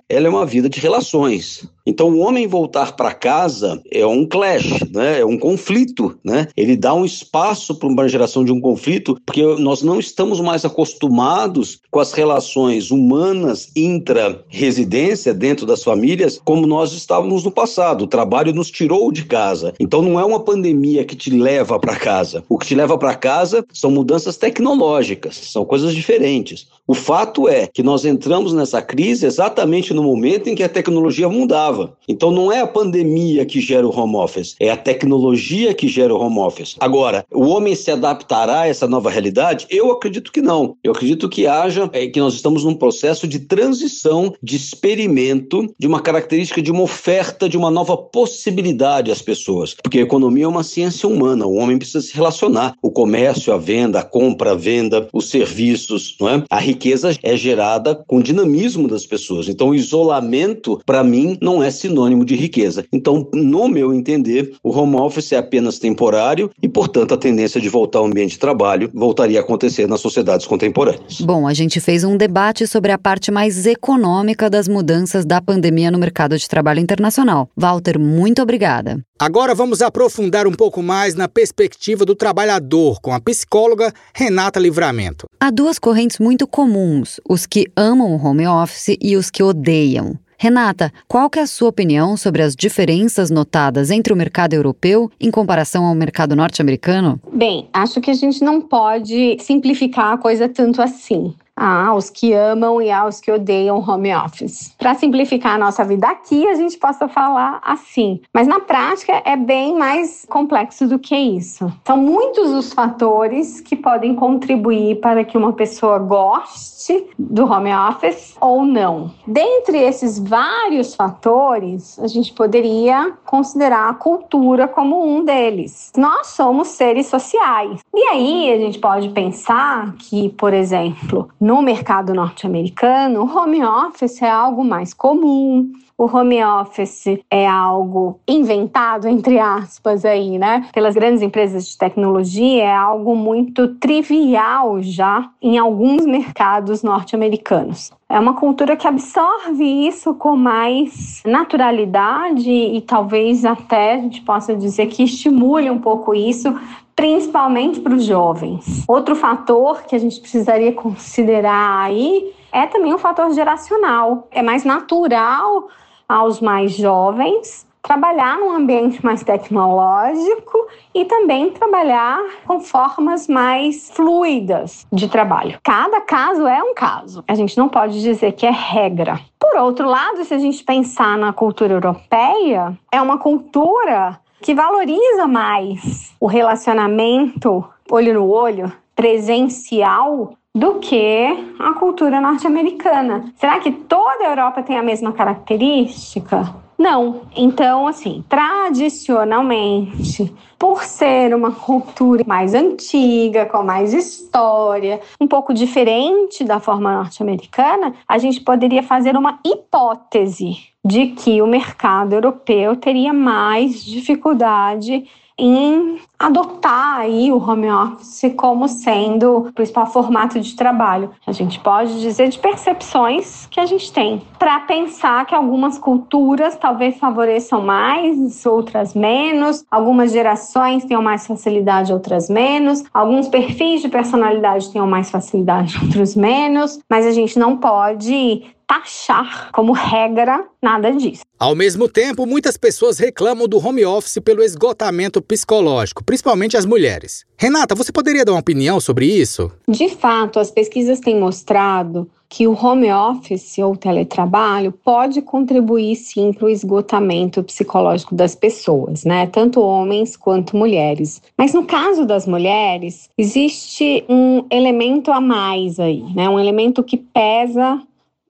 Ela 0.09 0.27
é 0.27 0.31
uma 0.31 0.47
vida 0.47 0.69
de 0.69 0.81
relações. 0.81 1.65
Então, 1.89 2.11
o 2.11 2.19
homem 2.19 2.47
voltar 2.47 2.95
para 2.95 3.15
casa 3.15 3.81
é 3.91 4.05
um 4.05 4.27
clash, 4.27 4.83
né? 4.93 5.21
é 5.21 5.25
um 5.25 5.39
conflito. 5.39 6.19
Né? 6.23 6.47
Ele 6.55 6.77
dá 6.77 6.93
um 6.93 7.03
espaço 7.03 7.75
para 7.75 7.89
uma 7.89 8.07
geração 8.07 8.45
de 8.45 8.53
um 8.53 8.61
conflito, 8.61 9.19
porque 9.25 9.43
nós 9.59 9.81
não 9.81 9.99
estamos 9.99 10.39
mais 10.39 10.67
acostumados 10.67 11.81
com 11.91 11.99
as 11.99 12.13
relações 12.13 12.91
humanas 12.91 13.73
intra-residência 13.75 15.33
dentro 15.33 15.65
das 15.65 15.83
famílias 15.83 16.39
como 16.45 16.67
nós 16.67 16.93
estávamos 16.93 17.43
no 17.43 17.51
passado. 17.51 18.05
O 18.05 18.07
trabalho 18.07 18.53
nos 18.53 18.71
tirou 18.71 19.11
de 19.11 19.25
casa. 19.25 19.73
Então, 19.81 20.03
não 20.03 20.21
é 20.21 20.25
uma 20.27 20.41
pandemia 20.41 21.07
que 21.07 21.17
te 21.17 21.31
leva 21.31 21.79
para 21.79 21.97
casa. 21.97 22.45
O 22.51 22.59
que 22.59 22.67
te 22.67 22.75
leva 22.75 22.99
para 22.99 23.15
casa 23.15 23.65
são 23.73 23.91
mudanças 23.91 24.37
tecnológicas, 24.37 25.37
são 25.37 25.65
coisas 25.65 25.95
diferentes. 25.95 26.67
O 26.89 26.95
fato 26.95 27.47
é 27.47 27.67
que 27.67 27.83
nós 27.83 28.07
entramos 28.07 28.55
nessa 28.55 28.81
crise 28.81 29.27
exatamente 29.27 29.93
no 29.93 30.03
momento 30.03 30.49
em 30.49 30.55
que 30.55 30.63
a 30.63 30.69
tecnologia 30.71 31.29
mudava. 31.29 31.78
Então 32.09 32.31
não 32.31 32.51
é 32.53 32.61
a 32.61 32.67
pandemia 32.67 33.45
que 33.45 33.61
gera 33.61 33.87
o 33.87 33.97
home 33.97 34.17
office, 34.17 34.57
é 34.59 34.71
a 34.71 34.77
tecnologia 34.77 35.75
que 35.75 35.89
gera 35.89 36.15
o 36.15 36.21
home 36.21 36.39
office. 36.39 36.77
Agora, 36.81 37.25
o 37.33 37.47
homem 37.49 37.75
se 37.75 37.91
adaptará 37.91 38.61
a 38.61 38.69
essa 38.69 38.87
nova 38.87 39.11
realidade? 39.11 39.67
Eu 39.71 39.91
acredito 39.91 40.33
que 40.33 40.41
não. 40.41 40.77
Eu 40.83 40.93
acredito 40.93 41.29
que 41.29 41.47
haja, 41.47 41.89
é, 41.93 42.07
que 42.07 42.21
nós 42.21 42.35
estamos 42.35 42.65
num 42.65 42.75
processo 42.75 43.27
de 43.27 43.41
transição, 43.41 44.33
de 44.43 44.57
experimento, 44.57 45.67
de 45.79 45.87
uma 45.87 46.01
característica 46.01 46.63
de 46.63 46.71
uma 46.71 46.83
oferta, 46.83 47.49
de 47.49 47.57
uma 47.57 47.71
nova 47.71 47.97
possibilidade 47.97 49.11
às 49.11 49.23
pessoas. 49.23 49.75
Porque 49.75 49.99
a 49.99 50.03
economia 50.03 50.45
é 50.45 50.49
uma 50.49 50.63
ciência 50.63 51.09
humana, 51.09 51.47
o 51.47 51.55
homem 51.55 51.79
precisa 51.79 52.01
se 52.01 52.15
relacionar. 52.15 52.75
O 52.83 52.91
comércio, 52.91 53.53
a 53.53 53.59
venda, 53.59 54.01
a 54.01 54.05
compra, 54.05 54.53
a 54.53 54.55
venda, 54.55 55.09
os 55.13 55.29
serviços, 55.29 56.17
não 56.21 56.29
é? 56.29 56.45
A 56.49 56.59
riqueza 56.59 57.17
é 57.23 57.37
gerada 57.37 57.95
com 58.07 58.19
o 58.19 58.23
dinamismo 58.23 58.89
das 58.89 59.07
pessoas. 59.07 59.49
Então, 59.49 59.71
o 59.71 59.75
isolamento, 59.75 60.81
para 60.85 61.05
mim, 61.05 61.37
não 61.41 61.63
é 61.63 61.68
sinônimo 61.71 62.25
de 62.25 62.35
riqueza. 62.35 62.85
Então, 62.93 63.29
no 63.33 63.69
meu 63.69 63.93
entender, 63.93 64.55
o 64.63 64.71
home 64.71 64.97
office 64.97 65.33
é 65.33 65.37
apenas 65.37 65.79
temporário 65.79 66.51
e, 66.63 66.69
portanto, 66.69 67.15
a 67.15 67.17
tendência 67.17 67.61
de 67.61 67.69
voltar 67.69 68.01
ao 68.01 68.07
ambiente 68.07 68.33
de 68.33 68.39
trabalho 68.39 68.91
voltaria 68.95 69.39
a 69.39 69.43
acontecer 69.43 69.87
nas 69.87 70.01
sociedades 70.01 70.47
contemporâneas. 70.47 71.21
Bom, 71.21 71.47
a 71.47 71.55
gente 71.55 71.81
fez 71.81 72.05
um 72.05 72.17
debate 72.17 72.67
sobre 72.67 72.93
a 72.93 72.99
parte 72.99 73.31
mais 73.31 73.67
econômica 73.67 74.51
das 74.51 74.69
mudanças 74.69 75.25
da 75.25 75.41
pandemia 75.41 75.91
no 75.91 75.99
mercado 75.99 76.37
de 76.37 76.49
trabalho 76.49 76.81
internacional. 76.81 77.49
Walter, 77.57 77.99
muito 77.99 78.43
obrigada. 78.43 79.01
Agora 79.19 79.53
vamos 79.53 79.83
aprofundar 79.83 80.47
um 80.47 80.53
pouco 80.53 80.81
mais 80.81 81.17
na 81.17 81.27
perspectiva 81.27 82.05
do 82.05 82.15
trabalhador 82.15 83.01
com 83.01 83.13
a 83.13 83.21
psicóloga 83.21 83.93
Renata 84.15 84.61
Livramento. 84.61 85.27
Há 85.41 85.51
duas 85.51 85.79
correntes 85.79 86.21
muito 86.21 86.47
comuns: 86.47 87.21
os 87.29 87.45
que 87.45 87.67
amam 87.77 88.15
o 88.15 88.25
home 88.25 88.47
office 88.47 88.97
e 89.01 89.17
os 89.17 89.29
que 89.29 89.43
odeiam. 89.43 90.17
Renata, 90.41 90.93
qual 91.09 91.29
que 91.29 91.41
é 91.41 91.43
a 91.43 91.47
sua 91.49 91.69
opinião 91.69 92.17
sobre 92.17 92.43
as 92.43 92.55
diferenças 92.55 93.29
notadas 93.29 93.91
entre 93.91 94.13
o 94.13 94.17
mercado 94.17 94.55
europeu 94.55 95.11
em 95.21 95.33
comparação 95.33 95.85
ao 95.85 95.97
mercado 95.97 96.37
norte-americano? 96.37 97.21
Bem, 97.33 97.69
acho 97.73 98.01
que 98.01 98.09
a 98.09 98.15
gente 98.15 98.45
não 98.45 98.61
pode 98.61 99.37
simplificar 99.41 100.13
a 100.13 100.17
coisa 100.17 100.49
tanto 100.49 100.81
assim 100.81 101.35
aos 101.59 102.11
que 102.11 102.33
amam 102.33 102.81
e 102.81 102.91
aos 102.91 103.21
que 103.21 103.31
odeiam 103.31 103.79
home 103.79 104.15
office. 104.15 104.75
Para 104.79 104.95
simplificar 104.95 105.55
a 105.55 105.59
nossa 105.59 105.85
vida 105.85 106.07
aqui, 106.07 106.47
a 106.47 106.55
gente 106.55 106.79
possa 106.79 107.09
falar 107.09 107.61
assim, 107.65 108.21
mas 108.33 108.47
na 108.47 108.61
prática 108.61 109.21
é 109.25 109.37
bem 109.37 109.77
mais 109.77 110.27
complexo 110.29 110.87
do 110.87 110.99
que 110.99 111.17
isso. 111.17 111.73
São 111.85 111.97
muitos 111.97 112.51
os 112.51 112.73
fatores 112.73 113.61
que 113.61 113.77
podem 113.77 114.15
contribuir 114.15 115.01
para 115.01 115.25
que 115.25 115.37
uma 115.37 115.53
pessoa 115.53 115.99
goste 115.99 117.07
do 117.19 117.45
home 117.51 117.75
office 117.75 118.37
ou 118.41 118.65
não. 118.65 119.11
Dentre 119.27 119.79
esses 119.79 120.19
vários 120.19 120.95
fatores, 120.95 121.99
a 121.99 122.07
gente 122.07 122.33
poderia 122.33 123.13
considerar 123.25 123.89
a 123.89 123.95
cultura 123.95 124.69
como 124.69 125.05
um 125.05 125.25
deles. 125.25 125.93
Nós 125.97 126.29
somos 126.29 126.69
seres 126.69 127.07
sociais. 127.07 127.81
E 127.95 128.01
aí 128.09 128.53
a 128.53 128.59
gente 128.59 128.79
pode 128.79 129.09
pensar 129.11 129.95
que, 129.99 130.29
por 130.31 130.53
exemplo, 130.53 131.29
no 131.49 131.63
mercado 131.63 132.13
norte-americano, 132.13 133.23
o 133.23 133.39
home 133.39 133.65
office 133.65 134.21
é 134.21 134.29
algo 134.29 134.63
mais 134.63 134.93
comum. 134.93 135.73
O 135.97 136.05
home 136.05 136.45
office 136.45 137.19
é 137.31 137.49
algo 137.49 138.21
inventado, 138.29 139.09
entre 139.09 139.39
aspas, 139.39 140.05
aí, 140.05 140.37
né? 140.37 140.69
Pelas 140.75 140.95
grandes 140.95 141.23
empresas 141.23 141.67
de 141.67 141.79
tecnologia, 141.79 142.65
é 142.65 142.77
algo 142.77 143.17
muito 143.17 143.67
trivial 143.77 144.83
já 144.83 145.31
em 145.41 145.57
alguns 145.57 146.05
mercados 146.05 146.83
norte-americanos. 146.83 147.93
É 148.11 148.21
uma 148.21 148.35
cultura 148.35 148.77
que 148.77 148.87
absorve 148.87 149.65
isso 149.65 150.15
com 150.15 150.37
mais 150.37 151.23
naturalidade 151.25 152.51
e 152.51 152.81
talvez 152.83 153.47
até 153.47 153.95
a 153.95 153.99
gente 153.99 154.21
possa 154.21 154.55
dizer 154.55 154.87
que 154.89 155.03
estimule 155.03 155.71
um 155.71 155.79
pouco 155.79 156.15
isso 156.15 156.55
principalmente 156.99 157.79
para 157.79 157.95
os 157.95 158.05
jovens. 158.05 158.85
Outro 158.89 159.15
fator 159.15 159.85
que 159.85 159.95
a 159.95 159.99
gente 160.01 160.21
precisaria 160.21 160.73
considerar 160.73 161.85
aí 161.85 162.35
é 162.51 162.67
também 162.67 162.93
o 162.93 162.99
fator 162.99 163.33
geracional. 163.33 164.27
É 164.33 164.43
mais 164.43 164.65
natural 164.65 165.69
aos 166.09 166.41
mais 166.41 166.73
jovens 166.73 167.69
trabalhar 167.81 168.37
num 168.39 168.51
ambiente 168.51 169.03
mais 169.05 169.23
tecnológico 169.23 170.67
e 170.93 171.05
também 171.05 171.51
trabalhar 171.51 172.21
com 172.45 172.59
formas 172.59 173.29
mais 173.29 173.91
fluidas 173.91 174.85
de 174.93 175.09
trabalho. 175.09 175.59
Cada 175.63 176.01
caso 176.01 176.49
é 176.49 176.61
um 176.63 176.75
caso. 176.75 177.23
A 177.29 177.35
gente 177.37 177.57
não 177.57 177.69
pode 177.69 178.03
dizer 178.03 178.33
que 178.33 178.45
é 178.45 178.51
regra. 178.51 179.21
Por 179.39 179.57
outro 179.57 179.89
lado, 179.89 180.25
se 180.25 180.35
a 180.35 180.39
gente 180.39 180.65
pensar 180.65 181.17
na 181.17 181.33
cultura 181.33 181.75
europeia, 181.75 182.77
é 182.93 183.01
uma 183.01 183.19
cultura 183.19 184.19
que 184.41 184.55
valoriza 184.55 185.27
mais 185.27 186.15
o 186.21 186.27
relacionamento 186.27 187.65
olho 187.91 188.15
no 188.15 188.29
olho, 188.29 188.73
presencial, 188.95 190.35
do 190.55 190.77
que 190.77 191.27
a 191.59 191.73
cultura 191.75 192.21
norte-americana. 192.21 193.33
Será 193.37 193.61
que 193.61 193.71
toda 193.71 194.25
a 194.25 194.31
Europa 194.31 194.63
tem 194.63 194.77
a 194.77 194.83
mesma 194.83 195.13
característica? 195.13 196.55
Não. 196.79 197.23
Então, 197.35 197.89
assim, 197.89 198.25
tradicionalmente, 198.29 200.33
por 200.57 200.85
ser 200.85 201.35
uma 201.35 201.51
cultura 201.51 202.23
mais 202.25 202.55
antiga, 202.55 203.47
com 203.47 203.65
mais 203.65 203.93
história, 203.93 205.01
um 205.21 205.27
pouco 205.27 205.53
diferente 205.53 206.45
da 206.45 206.61
forma 206.61 206.95
norte-americana, 206.95 207.95
a 208.07 208.17
gente 208.17 208.41
poderia 208.41 208.85
fazer 208.85 209.17
uma 209.17 209.41
hipótese 209.45 210.69
de 210.85 211.09
que 211.09 211.43
o 211.43 211.49
mercado 211.49 212.13
europeu 212.13 212.77
teria 212.77 213.13
mais 213.13 213.85
dificuldade 213.85 215.05
em 215.37 215.99
adotar 216.19 216.99
aí 216.99 217.31
o 217.31 217.39
home 217.39 217.71
office 217.71 218.33
como 218.37 218.67
sendo 218.69 219.37
o 219.37 219.53
principal 219.53 219.87
formato 219.87 220.41
de 220.41 220.57
trabalho. 220.57 221.11
A 221.27 221.33
gente 221.33 221.61
pode 221.61 222.01
dizer 222.01 222.29
de 222.29 222.39
percepções 222.39 223.47
que 223.47 223.61
a 223.61 223.67
gente 223.67 223.93
tem. 223.93 224.21
Para 224.39 224.61
pensar 224.61 225.25
que 225.27 225.35
algumas 225.35 225.79
culturas 225.79 226.57
talvez 226.57 226.99
favoreçam 226.99 227.63
mais, 227.63 228.45
outras 228.45 228.95
menos, 228.95 229.65
algumas 229.71 230.13
gerações 230.13 230.85
tenham 230.85 231.03
mais 231.03 231.27
facilidade, 231.27 231.93
outras 231.93 232.29
menos, 232.29 232.83
alguns 232.93 233.29
perfis 233.29 233.81
de 233.81 233.89
personalidade 233.89 234.73
tenham 234.73 234.87
mais 234.87 235.11
facilidade, 235.11 235.79
outros 235.83 236.17
menos, 236.17 236.81
mas 236.91 237.07
a 237.07 237.13
gente 237.13 237.39
não 237.39 237.57
pode 237.57 238.43
taxar 238.69 239.51
como 239.51 239.73
regra 239.73 240.45
nada 240.63 240.93
disso. 240.93 241.23
Ao 241.39 241.55
mesmo 241.55 241.89
tempo, 241.89 242.27
muitas 242.27 242.59
pessoas 242.59 242.99
reclamam 242.99 243.49
do 243.49 243.65
home 243.65 243.85
office 243.87 244.19
pelo 244.23 244.43
esgotamento 244.43 245.23
psicológico, 245.23 246.05
principalmente 246.09 246.57
as 246.57 246.65
mulheres. 246.65 247.27
Renata, 247.37 247.75
você 247.75 247.93
poderia 247.93 248.25
dar 248.25 248.33
uma 248.33 248.41
opinião 248.41 248.81
sobre 248.81 249.05
isso? 249.05 249.53
De 249.69 249.91
fato, 249.91 250.41
as 250.41 250.51
pesquisas 250.51 251.01
têm 251.01 251.21
mostrado 251.21 252.09
que 252.31 252.47
o 252.47 252.53
home 252.53 252.91
office 252.91 253.59
ou 253.59 253.77
teletrabalho 253.77 254.73
pode 254.73 255.21
contribuir 255.21 255.97
sim 255.97 256.33
para 256.33 256.47
o 256.47 256.49
esgotamento 256.49 257.43
psicológico 257.43 258.15
das 258.15 258.35
pessoas, 258.35 259.05
né? 259.05 259.27
Tanto 259.27 259.61
homens 259.61 260.17
quanto 260.17 260.57
mulheres. 260.57 261.21
Mas 261.37 261.53
no 261.53 261.65
caso 261.65 262.07
das 262.07 262.27
mulheres, 262.27 263.11
existe 263.17 264.03
um 264.09 264.47
elemento 264.51 265.11
a 265.11 265.21
mais 265.21 265.79
aí, 265.79 266.03
né? 266.15 266.27
Um 266.27 266.41
elemento 266.41 266.83
que 266.83 266.97
pesa 266.97 267.83